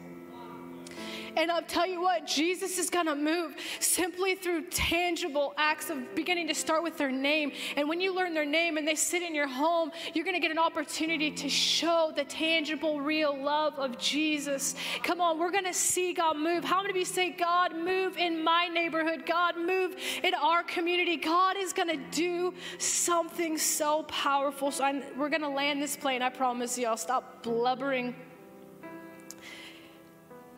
And 1.36 1.52
I'll 1.52 1.62
tell 1.62 1.86
you 1.86 2.00
what, 2.00 2.26
Jesus 2.26 2.78
is 2.78 2.88
going 2.88 3.06
to 3.06 3.14
move 3.14 3.56
simply 3.78 4.34
through 4.34 4.62
tangible 4.70 5.52
acts 5.58 5.90
of 5.90 6.14
beginning 6.14 6.48
to 6.48 6.54
start 6.54 6.82
with 6.82 6.96
their 6.96 7.12
name. 7.12 7.52
And 7.76 7.88
when 7.88 8.00
you 8.00 8.14
learn 8.14 8.32
their 8.32 8.46
name 8.46 8.78
and 8.78 8.88
they 8.88 8.94
sit 8.94 9.22
in 9.22 9.34
your 9.34 9.46
home, 9.46 9.90
you're 10.14 10.24
going 10.24 10.34
to 10.34 10.40
get 10.40 10.50
an 10.50 10.58
opportunity 10.58 11.30
to 11.30 11.48
show 11.48 12.10
the 12.16 12.24
tangible, 12.24 13.00
real 13.00 13.36
love 13.36 13.74
of 13.74 13.98
Jesus. 13.98 14.74
Come 15.02 15.20
on, 15.20 15.38
we're 15.38 15.50
going 15.50 15.64
to 15.64 15.74
see 15.74 16.14
God 16.14 16.38
move. 16.38 16.64
How 16.64 16.80
many 16.80 16.90
of 16.90 16.96
you 16.96 17.04
say, 17.04 17.30
God, 17.30 17.76
move 17.76 18.16
in 18.16 18.42
my 18.42 18.68
neighborhood? 18.68 19.26
God, 19.26 19.56
move 19.58 19.94
in 20.24 20.34
our 20.34 20.62
community. 20.62 21.16
God 21.18 21.56
is 21.58 21.74
going 21.74 21.88
to 21.88 22.02
do 22.10 22.54
something 22.78 23.58
so 23.58 24.04
powerful. 24.04 24.70
So 24.70 24.84
I'm, 24.84 25.02
we're 25.18 25.28
going 25.28 25.42
to 25.42 25.48
land 25.48 25.82
this 25.82 25.96
plane, 25.96 26.22
I 26.22 26.30
promise 26.30 26.78
you. 26.78 26.86
I'll 26.86 26.96
stop 26.96 27.42
blubbering. 27.42 28.14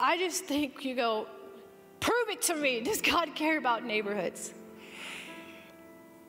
I 0.01 0.17
just 0.17 0.45
think 0.45 0.85
you 0.85 0.95
go, 0.95 1.27
prove 2.01 2.29
it 2.29 2.43
to 2.43 2.55
me. 2.55 2.81
Does 2.81 3.03
God 3.03 3.35
care 3.35 3.59
about 3.59 3.85
neighborhoods? 3.85 4.55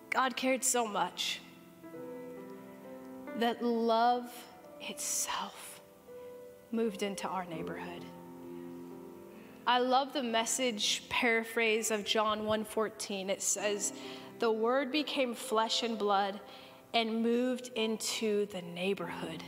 God 0.09 0.35
cared 0.35 0.63
so 0.63 0.87
much 0.87 1.39
that 3.37 3.63
love 3.63 4.31
itself 4.81 5.81
moved 6.71 7.03
into 7.03 7.27
our 7.27 7.45
neighborhood. 7.45 8.03
I 9.67 9.79
love 9.79 10.13
the 10.13 10.23
message 10.23 11.03
paraphrase 11.09 11.91
of 11.91 12.03
John 12.03 12.45
1:14. 12.45 13.29
It 13.29 13.41
says, 13.41 13.93
"The 14.39 14.51
word 14.51 14.91
became 14.91 15.35
flesh 15.35 15.83
and 15.83 15.97
blood 15.97 16.39
and 16.93 17.21
moved 17.21 17.69
into 17.75 18.47
the 18.47 18.63
neighborhood." 18.63 19.43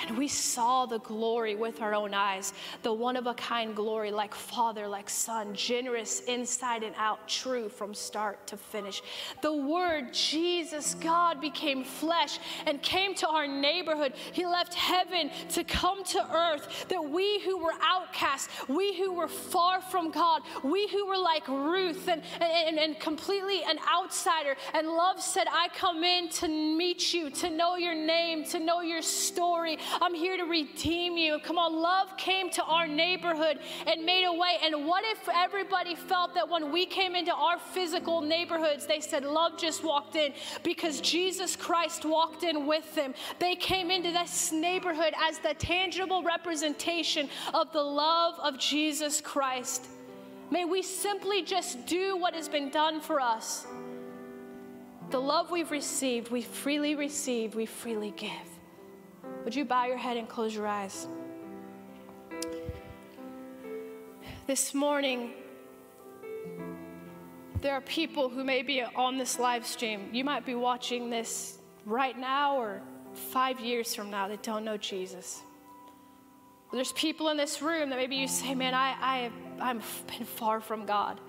And 0.00 0.18
we 0.18 0.28
saw 0.28 0.86
the 0.86 0.98
glory 0.98 1.54
with 1.54 1.80
our 1.80 1.94
own 1.94 2.14
eyes, 2.14 2.52
the 2.82 2.92
one 2.92 3.16
of 3.16 3.26
a 3.26 3.34
kind 3.34 3.76
glory, 3.76 4.10
like 4.10 4.34
Father, 4.34 4.88
like 4.88 5.08
Son, 5.08 5.54
generous 5.54 6.20
inside 6.20 6.82
and 6.82 6.94
out, 6.96 7.28
true 7.28 7.68
from 7.68 7.94
start 7.94 8.46
to 8.48 8.56
finish. 8.56 9.02
The 9.40 9.54
Word, 9.54 10.12
Jesus, 10.12 10.94
God, 10.94 11.40
became 11.40 11.84
flesh 11.84 12.38
and 12.66 12.82
came 12.82 13.14
to 13.16 13.28
our 13.28 13.46
neighborhood. 13.46 14.14
He 14.32 14.46
left 14.46 14.74
heaven 14.74 15.30
to 15.50 15.64
come 15.64 16.02
to 16.04 16.34
earth, 16.34 16.86
that 16.88 17.02
we 17.02 17.40
who 17.40 17.58
were 17.58 17.74
outcasts, 17.82 18.48
we 18.68 18.96
who 18.98 19.12
were 19.12 19.28
far 19.28 19.80
from 19.80 20.10
God, 20.10 20.42
we 20.62 20.88
who 20.88 21.06
were 21.06 21.18
like 21.18 21.46
Ruth 21.48 22.08
and, 22.08 22.22
and, 22.40 22.78
and 22.78 22.98
completely 22.98 23.62
an 23.62 23.78
outsider, 23.92 24.56
and 24.72 24.88
love 24.88 25.20
said, 25.20 25.46
I 25.50 25.68
come 25.68 26.02
in 26.02 26.28
to 26.30 26.48
meet 26.48 27.14
you, 27.14 27.30
to 27.30 27.50
know 27.50 27.76
your 27.76 27.94
name, 27.94 28.44
to 28.46 28.58
know 28.58 28.80
your 28.80 29.02
story. 29.02 29.78
I'm 30.00 30.14
here 30.14 30.36
to 30.36 30.44
redeem 30.44 31.16
you. 31.16 31.38
Come 31.40 31.58
on, 31.58 31.74
love 31.74 32.16
came 32.16 32.50
to 32.50 32.64
our 32.64 32.86
neighborhood 32.86 33.58
and 33.86 34.04
made 34.04 34.24
a 34.24 34.32
way. 34.32 34.56
And 34.62 34.86
what 34.86 35.04
if 35.06 35.28
everybody 35.34 35.94
felt 35.94 36.34
that 36.34 36.48
when 36.48 36.72
we 36.72 36.86
came 36.86 37.14
into 37.14 37.34
our 37.34 37.58
physical 37.58 38.20
neighborhoods, 38.20 38.86
they 38.86 39.00
said, 39.00 39.24
Love 39.24 39.58
just 39.58 39.84
walked 39.84 40.16
in 40.16 40.32
because 40.62 41.00
Jesus 41.00 41.56
Christ 41.56 42.04
walked 42.04 42.42
in 42.42 42.66
with 42.66 42.94
them? 42.94 43.14
They 43.38 43.54
came 43.54 43.90
into 43.90 44.10
this 44.10 44.52
neighborhood 44.52 45.14
as 45.20 45.38
the 45.38 45.54
tangible 45.54 46.22
representation 46.22 47.28
of 47.52 47.72
the 47.72 47.82
love 47.82 48.38
of 48.40 48.58
Jesus 48.58 49.20
Christ. 49.20 49.86
May 50.50 50.64
we 50.64 50.82
simply 50.82 51.42
just 51.42 51.86
do 51.86 52.16
what 52.16 52.34
has 52.34 52.48
been 52.48 52.70
done 52.70 53.00
for 53.00 53.20
us. 53.20 53.66
The 55.10 55.20
love 55.20 55.50
we've 55.50 55.70
received, 55.70 56.30
we 56.30 56.42
freely 56.42 56.94
receive, 56.94 57.54
we 57.54 57.66
freely 57.66 58.12
give. 58.16 58.53
Would 59.44 59.54
you 59.54 59.66
bow 59.66 59.84
your 59.84 59.98
head 59.98 60.16
and 60.16 60.26
close 60.26 60.54
your 60.54 60.66
eyes? 60.66 61.06
This 64.46 64.72
morning, 64.72 65.32
there 67.60 67.74
are 67.74 67.82
people 67.82 68.30
who 68.30 68.42
may 68.42 68.62
be 68.62 68.82
on 68.82 69.18
this 69.18 69.38
live 69.38 69.66
stream. 69.66 70.08
You 70.12 70.24
might 70.24 70.46
be 70.46 70.54
watching 70.54 71.10
this 71.10 71.58
right 71.84 72.18
now 72.18 72.56
or 72.56 72.80
five 73.32 73.60
years 73.60 73.94
from 73.94 74.10
now 74.10 74.28
that 74.28 74.42
don't 74.42 74.64
know 74.64 74.78
Jesus. 74.78 75.42
There's 76.72 76.92
people 76.92 77.28
in 77.28 77.36
this 77.36 77.60
room 77.60 77.90
that 77.90 77.96
maybe 77.96 78.16
you 78.16 78.28
say, 78.28 78.54
Man, 78.54 78.72
I, 78.74 78.96
I, 78.98 79.30
I've 79.60 80.04
been 80.06 80.24
far 80.24 80.60
from 80.60 80.86
God. 80.86 81.20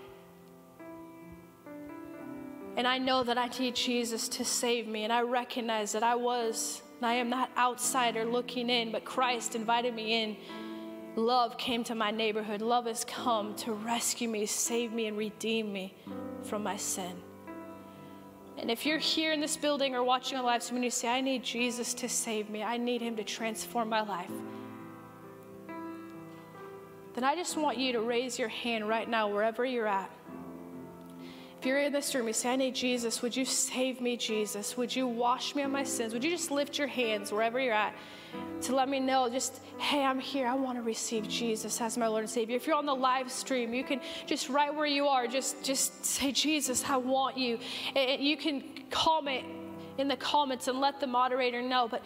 And 2.77 2.87
I 2.87 2.97
know 2.97 3.23
that 3.23 3.37
I 3.37 3.47
need 3.59 3.75
Jesus 3.75 4.27
to 4.29 4.45
save 4.45 4.87
me, 4.87 5.03
and 5.03 5.13
I 5.13 5.21
recognize 5.21 5.91
that 5.91 6.03
I 6.03 6.15
was 6.15 6.81
I 7.05 7.13
am 7.15 7.29
not 7.29 7.49
outsider 7.57 8.25
looking 8.25 8.69
in, 8.69 8.91
but 8.91 9.05
Christ 9.05 9.55
invited 9.55 9.93
me 9.93 10.23
in. 10.23 10.37
Love 11.15 11.57
came 11.57 11.83
to 11.85 11.95
my 11.95 12.11
neighborhood. 12.11 12.61
Love 12.61 12.87
has 12.87 13.05
come 13.05 13.55
to 13.55 13.73
rescue 13.73 14.27
me, 14.27 14.45
save 14.45 14.91
me, 14.91 15.07
and 15.07 15.17
redeem 15.17 15.71
me 15.71 15.95
from 16.43 16.63
my 16.63 16.75
sin. 16.75 17.21
And 18.57 18.71
if 18.71 18.85
you're 18.85 18.99
here 18.99 19.33
in 19.33 19.39
this 19.39 19.57
building 19.57 19.95
or 19.95 20.03
watching 20.03 20.37
a 20.37 20.43
live 20.43 20.63
stream 20.63 20.77
and 20.77 20.85
you 20.85 20.91
say, 20.91 21.07
I 21.07 21.21
need 21.21 21.43
Jesus 21.43 21.93
to 21.95 22.09
save 22.09 22.49
me, 22.49 22.63
I 22.63 22.77
need 22.77 23.01
him 23.01 23.15
to 23.17 23.23
transform 23.23 23.89
my 23.89 24.01
life, 24.01 24.31
then 27.13 27.23
I 27.23 27.35
just 27.35 27.55
want 27.57 27.77
you 27.77 27.93
to 27.93 28.01
raise 28.01 28.37
your 28.37 28.49
hand 28.49 28.89
right 28.89 29.09
now, 29.09 29.27
wherever 29.29 29.63
you're 29.63 29.87
at. 29.87 30.11
If 31.65 31.69
you're 31.69 31.79
in 31.79 31.93
this 31.93 32.13
room, 32.13 32.27
you 32.27 32.33
say, 32.33 32.53
I 32.53 32.55
need 32.57 32.75
Jesus. 32.75 33.23
Would 33.23 33.35
you 33.35 33.43
save 33.43 33.99
me, 33.99 34.17
Jesus? 34.17 34.77
Would 34.77 34.95
you 34.95 35.07
wash 35.07 35.55
me 35.55 35.63
of 35.63 35.71
my 35.71 35.83
sins? 35.83 36.13
Would 36.13 36.23
you 36.23 36.29
just 36.29 36.51
lift 36.51 36.77
your 36.77 36.85
hands 36.85 37.31
wherever 37.31 37.59
you're 37.59 37.73
at 37.73 37.95
to 38.61 38.75
let 38.75 38.87
me 38.87 38.99
know, 38.99 39.27
just, 39.31 39.61
hey, 39.79 40.03
I'm 40.03 40.19
here. 40.19 40.45
I 40.45 40.53
want 40.53 40.77
to 40.77 40.83
receive 40.83 41.27
Jesus 41.27 41.81
as 41.81 41.97
my 41.97 42.05
Lord 42.05 42.21
and 42.21 42.29
Savior. 42.29 42.55
If 42.55 42.67
you're 42.67 42.75
on 42.75 42.85
the 42.85 42.93
live 42.93 43.31
stream, 43.31 43.73
you 43.73 43.83
can 43.83 43.99
just 44.27 44.47
right 44.47 44.71
where 44.71 44.85
you 44.85 45.07
are, 45.07 45.25
just, 45.25 45.63
just 45.63 46.05
say, 46.05 46.31
Jesus, 46.31 46.87
I 46.87 46.97
want 46.97 47.35
you. 47.35 47.57
And 47.95 48.21
you 48.21 48.37
can 48.37 48.63
comment 48.91 49.47
in 49.97 50.07
the 50.07 50.17
comments 50.17 50.67
and 50.67 50.79
let 50.79 50.99
the 50.99 51.07
moderator 51.07 51.63
know. 51.63 51.87
But 51.87 52.03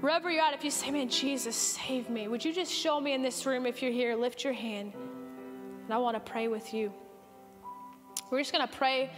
wherever 0.00 0.30
you're 0.30 0.42
at, 0.42 0.54
if 0.54 0.64
you 0.64 0.70
say, 0.70 0.90
man, 0.90 1.10
Jesus, 1.10 1.54
save 1.54 2.08
me, 2.08 2.28
would 2.28 2.42
you 2.42 2.54
just 2.54 2.72
show 2.72 2.98
me 2.98 3.12
in 3.12 3.20
this 3.20 3.44
room 3.44 3.66
if 3.66 3.82
you're 3.82 3.92
here? 3.92 4.16
Lift 4.16 4.42
your 4.42 4.54
hand. 4.54 4.94
And 5.84 5.92
I 5.92 5.98
want 5.98 6.14
to 6.16 6.32
pray 6.32 6.48
with 6.48 6.72
you. 6.72 6.90
We're 8.30 8.40
just 8.40 8.52
going 8.52 8.66
to 8.66 8.74
pray 8.74 9.10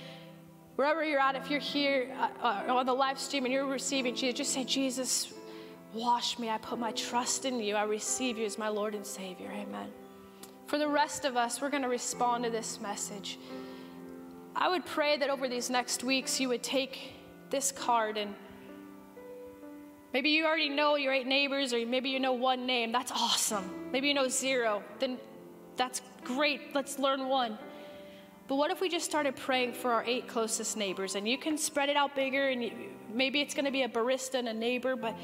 wherever 0.76 1.02
you're 1.02 1.20
at. 1.20 1.34
If 1.34 1.50
you're 1.50 1.60
here 1.60 2.14
uh, 2.18 2.28
uh, 2.68 2.74
on 2.74 2.86
the 2.86 2.92
live 2.92 3.18
stream 3.18 3.44
and 3.44 3.52
you're 3.52 3.66
receiving 3.66 4.14
Jesus, 4.14 4.38
just 4.38 4.52
say, 4.52 4.64
Jesus, 4.64 5.32
wash 5.94 6.38
me. 6.38 6.50
I 6.50 6.58
put 6.58 6.78
my 6.78 6.92
trust 6.92 7.46
in 7.46 7.58
you. 7.60 7.74
I 7.74 7.84
receive 7.84 8.36
you 8.36 8.44
as 8.44 8.58
my 8.58 8.68
Lord 8.68 8.94
and 8.94 9.06
Savior. 9.06 9.50
Amen. 9.50 9.88
For 10.66 10.78
the 10.78 10.88
rest 10.88 11.24
of 11.24 11.36
us, 11.36 11.62
we're 11.62 11.70
going 11.70 11.82
to 11.82 11.88
respond 11.88 12.44
to 12.44 12.50
this 12.50 12.80
message. 12.80 13.38
I 14.54 14.68
would 14.68 14.84
pray 14.84 15.16
that 15.16 15.30
over 15.30 15.48
these 15.48 15.70
next 15.70 16.04
weeks, 16.04 16.38
you 16.38 16.48
would 16.50 16.62
take 16.62 17.12
this 17.48 17.72
card 17.72 18.18
and 18.18 18.34
maybe 20.12 20.28
you 20.28 20.44
already 20.44 20.68
know 20.68 20.96
your 20.96 21.14
eight 21.14 21.26
neighbors, 21.26 21.72
or 21.72 21.86
maybe 21.86 22.10
you 22.10 22.20
know 22.20 22.34
one 22.34 22.66
name. 22.66 22.92
That's 22.92 23.12
awesome. 23.12 23.90
Maybe 23.90 24.08
you 24.08 24.14
know 24.14 24.28
zero. 24.28 24.82
Then 24.98 25.16
that's 25.76 26.02
great. 26.24 26.74
Let's 26.74 26.98
learn 26.98 27.28
one. 27.28 27.56
But 28.48 28.56
what 28.56 28.70
if 28.70 28.80
we 28.80 28.88
just 28.88 29.04
started 29.04 29.36
praying 29.36 29.74
for 29.74 29.92
our 29.92 30.02
eight 30.04 30.26
closest 30.26 30.76
neighbors? 30.76 31.14
And 31.14 31.28
you 31.28 31.36
can 31.36 31.58
spread 31.58 31.90
it 31.90 31.96
out 31.96 32.16
bigger, 32.16 32.48
and 32.48 32.64
you, 32.64 32.72
maybe 33.12 33.42
it's 33.42 33.54
going 33.54 33.66
to 33.66 33.70
be 33.70 33.82
a 33.82 33.88
barista 33.88 34.34
and 34.38 34.48
a 34.48 34.54
neighbor, 34.54 34.96
but 34.96 35.14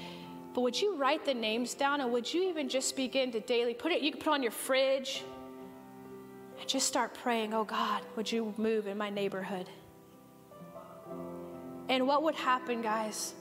but 0.55 0.61
would 0.61 0.81
you 0.81 0.95
write 0.97 1.25
the 1.25 1.35
names 1.35 1.75
down, 1.75 2.01
and 2.01 2.13
would 2.13 2.33
you 2.33 2.49
even 2.49 2.69
just 2.69 2.95
begin 2.95 3.33
to 3.33 3.41
daily 3.41 3.75
put 3.75 3.91
it? 3.91 4.03
You 4.03 4.13
can 4.13 4.21
put 4.21 4.33
on 4.33 4.43
your 4.43 4.53
fridge, 4.53 5.25
and 6.61 6.69
just 6.69 6.87
start 6.87 7.13
praying. 7.15 7.53
Oh 7.53 7.65
God, 7.65 8.03
would 8.15 8.31
you 8.31 8.55
move 8.57 8.87
in 8.87 8.97
my 8.97 9.11
neighborhood? 9.11 9.69
And 11.89 12.07
what 12.07 12.23
would 12.23 12.37
happen, 12.37 12.83
guys? 12.83 13.35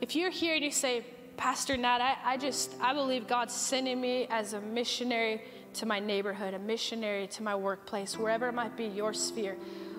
If 0.00 0.16
you're 0.16 0.30
here 0.30 0.54
and 0.54 0.64
you 0.64 0.70
say, 0.70 1.04
Pastor 1.36 1.76
Nat, 1.76 2.00
I, 2.00 2.16
I 2.24 2.36
just 2.38 2.74
I 2.80 2.94
believe 2.94 3.26
God's 3.26 3.52
sending 3.52 4.00
me 4.00 4.26
as 4.30 4.54
a 4.54 4.60
missionary 4.60 5.42
to 5.74 5.86
my 5.86 5.98
neighborhood, 5.98 6.54
a 6.54 6.58
missionary 6.58 7.26
to 7.28 7.42
my 7.42 7.54
workplace, 7.54 8.18
wherever 8.18 8.48
it 8.48 8.52
might 8.52 8.76
be 8.76 8.84
your 8.86 9.12
sphere, 9.12 9.56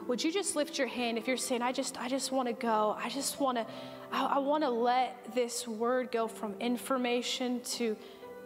would 0.08 0.24
you 0.24 0.32
just 0.32 0.56
lift 0.56 0.78
your 0.78 0.88
hand 0.88 1.18
if 1.18 1.28
you're 1.28 1.38
saying, 1.38 1.62
I 1.62 1.72
just, 1.72 2.00
I 2.00 2.10
just 2.10 2.32
want 2.32 2.48
to 2.48 2.54
go. 2.54 2.98
I 3.00 3.10
just 3.10 3.40
want 3.40 3.58
to, 3.58 3.66
I, 4.12 4.26
I 4.26 4.38
want 4.40 4.64
to 4.64 4.70
let 4.70 5.34
this 5.34 5.68
word 5.68 6.12
go 6.12 6.28
from 6.28 6.56
information 6.60 7.62
to 7.62 7.96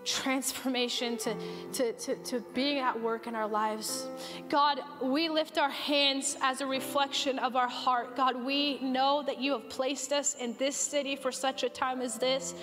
transformation 0.06 1.18
to, 1.18 1.36
to, 1.74 1.94
to, 1.94 2.16
to, 2.16 2.40
being 2.54 2.80
at 2.80 3.00
work 3.00 3.28
in 3.28 3.36
our 3.36 3.48
lives. 3.48 4.08
God, 4.50 4.80
we 5.02 5.30
lift 5.30 5.58
our 5.58 5.70
hands 5.70 6.38
as 6.42 6.62
a 6.62 6.68
reflection 6.68 7.40
of 7.40 7.56
our 7.56 7.68
heart. 7.68 8.16
God, 8.16 8.44
we 8.44 8.80
know 8.80 9.24
that 9.26 9.42
you 9.42 9.54
have 9.54 9.68
placed 9.70 10.14
us 10.14 10.36
in 10.36 10.56
this 10.58 10.76
city 10.76 11.16
for 11.16 11.32
such 11.32 11.64
a 11.64 11.70
time 11.70 12.02
as 12.02 12.18
this. 12.18 12.54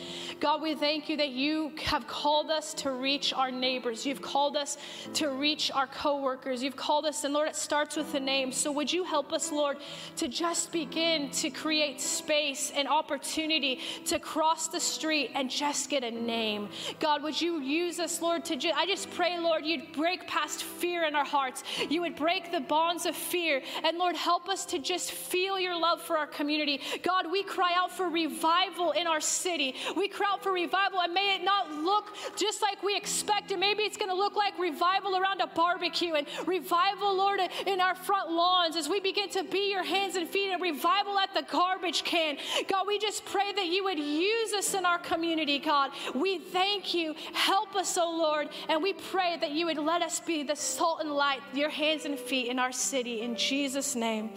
God, 0.40 0.62
we 0.62 0.74
thank 0.74 1.09
you 1.09 1.16
that 1.16 1.30
you 1.30 1.72
have 1.84 2.07
called 2.07 2.51
us 2.51 2.72
to 2.74 2.93
reach 2.93 3.32
our 3.34 3.51
neighbors. 3.51 4.07
You've 4.07 4.22
called 4.22 4.57
us 4.57 4.78
to 5.14 5.28
reach 5.30 5.70
our 5.72 5.86
coworkers. 5.86 6.62
You've 6.62 6.76
called 6.76 7.07
us, 7.07 7.24
and 7.24 7.34
Lord, 7.34 7.49
it 7.49 7.57
starts 7.57 7.97
with 7.97 8.14
a 8.14 8.20
name. 8.20 8.53
So 8.53 8.70
would 8.72 8.93
you 8.93 9.05
help 9.05 9.32
us, 9.32 9.51
Lord, 9.51 9.78
to 10.16 10.28
just 10.28 10.72
begin 10.72 11.30
to 11.30 11.51
create 11.51 12.01
space 12.01 12.72
and 12.74 12.86
opportunity 12.86 13.80
to 14.07 14.18
cross 14.18 14.68
the 14.68 14.80
street 14.80 15.32
and 15.34 15.51
just 15.51 15.90
get 15.90 16.05
a 16.05 16.11
name? 16.11 16.68
God, 17.01 17.22
would 17.22 17.32
would 17.33 17.41
you 17.41 17.62
use 17.62 17.99
us, 17.99 18.20
Lord, 18.20 18.45
to 18.45 18.57
just, 18.57 18.76
I 18.76 18.85
just 18.85 19.11
pray, 19.12 19.39
Lord, 19.39 19.64
you'd 19.64 19.91
break 19.93 20.26
past 20.26 20.64
fear 20.64 21.05
in 21.05 21.14
our 21.14 21.24
hearts. 21.24 21.64
You 21.89 22.03
would 22.03 22.14
break 22.14 22.53
the 22.53 22.61
bonds 22.61 23.07
of 23.07 23.16
fear. 23.16 23.62
And 23.85 23.97
Lord, 23.97 24.16
help 24.16 24.51
us 24.51 24.66
to 24.66 24.78
just 24.78 25.12
feel 25.12 25.59
your 25.59 25.74
love 25.80 26.03
for 26.03 26.18
our 26.18 26.26
community. 26.26 26.83
God, 27.03 27.33
we 27.33 27.43
cry 27.43 27.72
out 27.74 27.91
for 27.91 28.11
revival 28.11 28.91
in 28.91 29.07
our 29.07 29.22
city. 29.22 29.76
We 29.97 30.09
cry 30.09 30.28
out 30.30 30.43
for 30.43 30.53
revival, 30.53 31.01
and 31.01 31.14
may 31.14 31.37
it 31.37 31.43
not 31.43 31.72
look 31.72 32.14
just 32.37 32.61
like 32.61 32.83
we 32.83 32.95
expected. 32.95 33.59
Maybe 33.59 33.85
it's 33.85 33.97
going 33.97 34.11
to 34.11 34.14
look 34.14 34.37
like 34.37 34.59
revival 34.59 35.16
around 35.16 35.41
a 35.41 35.47
barbecue 35.47 36.12
and 36.12 36.26
revival, 36.45 37.16
Lord, 37.16 37.41
in 37.66 37.80
our 37.80 37.95
front 37.95 38.30
lawns 38.30 38.76
as 38.76 38.91
we 38.91 39.01
begin 39.01 39.30
to 39.30 39.43
be 39.45 39.70
your 39.70 39.85
hands 39.85 40.16
and 40.16 40.28
feet 40.28 40.53
and 40.53 40.61
revival 40.61 41.18
at 41.18 41.33
the 41.33 41.47
garbage 41.51 42.05
can. 42.05 42.37
God, 42.68 42.87
we 42.87 42.99
just 42.99 43.24
pray 43.24 43.55
that 43.55 43.68
you 43.68 43.85
would 43.85 43.99
use 43.99 44.53
us 44.53 44.74
in 44.74 44.85
our 44.85 44.99
community, 44.99 45.59
God. 45.59 45.93
We 46.14 46.39
thank 46.39 46.93
you 46.93 47.14
Help 47.32 47.74
us, 47.76 47.96
O 47.98 48.10
Lord, 48.10 48.48
and 48.68 48.82
we 48.82 48.92
pray 48.92 49.36
that 49.40 49.50
you 49.50 49.66
would 49.66 49.78
let 49.78 50.02
us 50.02 50.20
be 50.20 50.42
the 50.42 50.56
salt 50.56 51.00
and 51.00 51.12
light, 51.12 51.40
your 51.54 51.70
hands 51.70 52.04
and 52.04 52.18
feet 52.18 52.48
in 52.48 52.58
our 52.58 52.72
city. 52.72 53.20
In 53.22 53.36
Jesus' 53.36 53.94
name, 53.94 54.30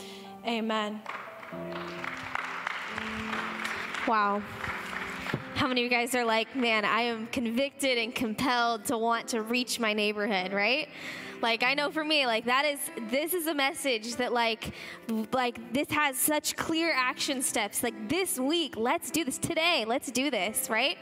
amen. 0.45 1.01
Wow. 4.07 4.41
How 5.55 5.67
many 5.67 5.81
of 5.81 5.91
you 5.91 5.97
guys 5.97 6.13
are 6.13 6.25
like, 6.25 6.55
man, 6.55 6.85
I 6.85 7.03
am 7.03 7.27
convicted 7.27 7.97
and 7.97 8.13
compelled 8.13 8.85
to 8.85 8.97
want 8.97 9.29
to 9.29 9.41
reach 9.41 9.79
my 9.79 9.93
neighborhood, 9.93 10.51
right? 10.53 10.89
Like 11.41 11.63
I 11.63 11.73
know 11.73 11.91
for 11.91 12.03
me, 12.03 12.25
like 12.25 12.45
that 12.45 12.65
is 12.65 12.79
this 13.09 13.33
is 13.33 13.47
a 13.47 13.53
message 13.53 14.15
that 14.15 14.33
like 14.33 14.73
like 15.31 15.73
this 15.73 15.89
has 15.91 16.17
such 16.17 16.55
clear 16.55 16.93
action 16.95 17.41
steps. 17.41 17.83
Like 17.83 18.09
this 18.09 18.39
week, 18.39 18.75
let's 18.77 19.11
do 19.11 19.23
this 19.23 19.37
today. 19.37 19.85
Let's 19.87 20.11
do 20.11 20.31
this, 20.31 20.69
right? 20.69 20.97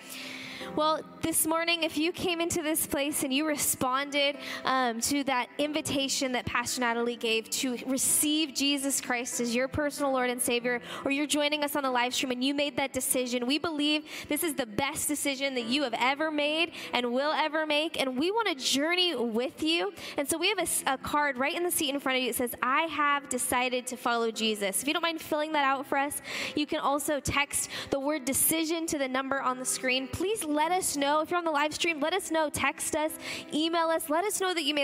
Well, 0.75 1.01
this 1.21 1.45
morning, 1.45 1.83
if 1.83 1.97
you 1.97 2.11
came 2.11 2.41
into 2.41 2.61
this 2.61 2.87
place 2.87 3.23
and 3.23 3.33
you 3.33 3.47
responded 3.47 4.37
um, 4.65 4.99
to 5.01 5.23
that 5.25 5.47
invitation 5.57 6.31
that 6.31 6.45
Pastor 6.45 6.81
Natalie 6.81 7.15
gave 7.15 7.49
to 7.51 7.77
receive 7.85 8.53
Jesus 8.53 8.99
Christ 8.99 9.39
as 9.39 9.53
your 9.55 9.67
personal 9.67 10.11
Lord 10.11 10.29
and 10.29 10.41
Savior, 10.41 10.81
or 11.05 11.11
you're 11.11 11.27
joining 11.27 11.63
us 11.63 11.75
on 11.75 11.83
the 11.83 11.91
live 11.91 12.13
stream 12.13 12.31
and 12.31 12.43
you 12.43 12.53
made 12.53 12.75
that 12.77 12.91
decision, 12.91 13.45
we 13.45 13.57
believe 13.57 14.03
this 14.27 14.43
is 14.43 14.55
the 14.55 14.65
best 14.65 15.07
decision 15.07 15.53
that 15.55 15.65
you 15.65 15.83
have 15.83 15.93
ever 15.97 16.31
made 16.31 16.71
and 16.91 17.13
will 17.13 17.31
ever 17.31 17.65
make. 17.65 18.01
And 18.01 18.17
we 18.17 18.31
want 18.31 18.47
to 18.49 18.55
journey 18.55 19.15
with 19.15 19.61
you. 19.63 19.93
And 20.17 20.27
so 20.27 20.37
we 20.37 20.49
have 20.49 20.59
a, 20.59 20.93
a 20.93 20.97
card 20.97 21.37
right 21.37 21.55
in 21.55 21.63
the 21.63 21.71
seat 21.71 21.93
in 21.93 21.99
front 21.99 22.17
of 22.17 22.23
you 22.23 22.31
that 22.31 22.37
says, 22.37 22.55
I 22.61 22.83
have 22.83 23.29
decided 23.29 23.85
to 23.87 23.97
follow 23.97 24.31
Jesus. 24.31 24.81
If 24.81 24.87
you 24.87 24.93
don't 24.93 25.03
mind 25.03 25.21
filling 25.21 25.53
that 25.53 25.63
out 25.63 25.85
for 25.85 25.97
us, 25.97 26.21
you 26.55 26.65
can 26.65 26.79
also 26.79 27.19
text 27.19 27.69
the 27.91 27.99
word 27.99 28.25
decision 28.25 28.87
to 28.87 28.97
the 28.97 29.07
number 29.07 29.41
on 29.41 29.59
the 29.59 29.65
screen. 29.65 30.07
Please 30.07 30.43
let 30.53 30.71
us 30.71 30.95
know. 30.97 31.21
If 31.21 31.31
you're 31.31 31.37
on 31.37 31.45
the 31.45 31.51
live 31.51 31.73
stream, 31.73 31.99
let 31.99 32.13
us 32.13 32.31
know. 32.31 32.49
Text 32.49 32.95
us, 32.95 33.11
email 33.53 33.87
us. 33.87 34.09
Let 34.09 34.23
us 34.25 34.41
know 34.41 34.53
that 34.53 34.63
you 34.63 34.73
made 34.73 34.81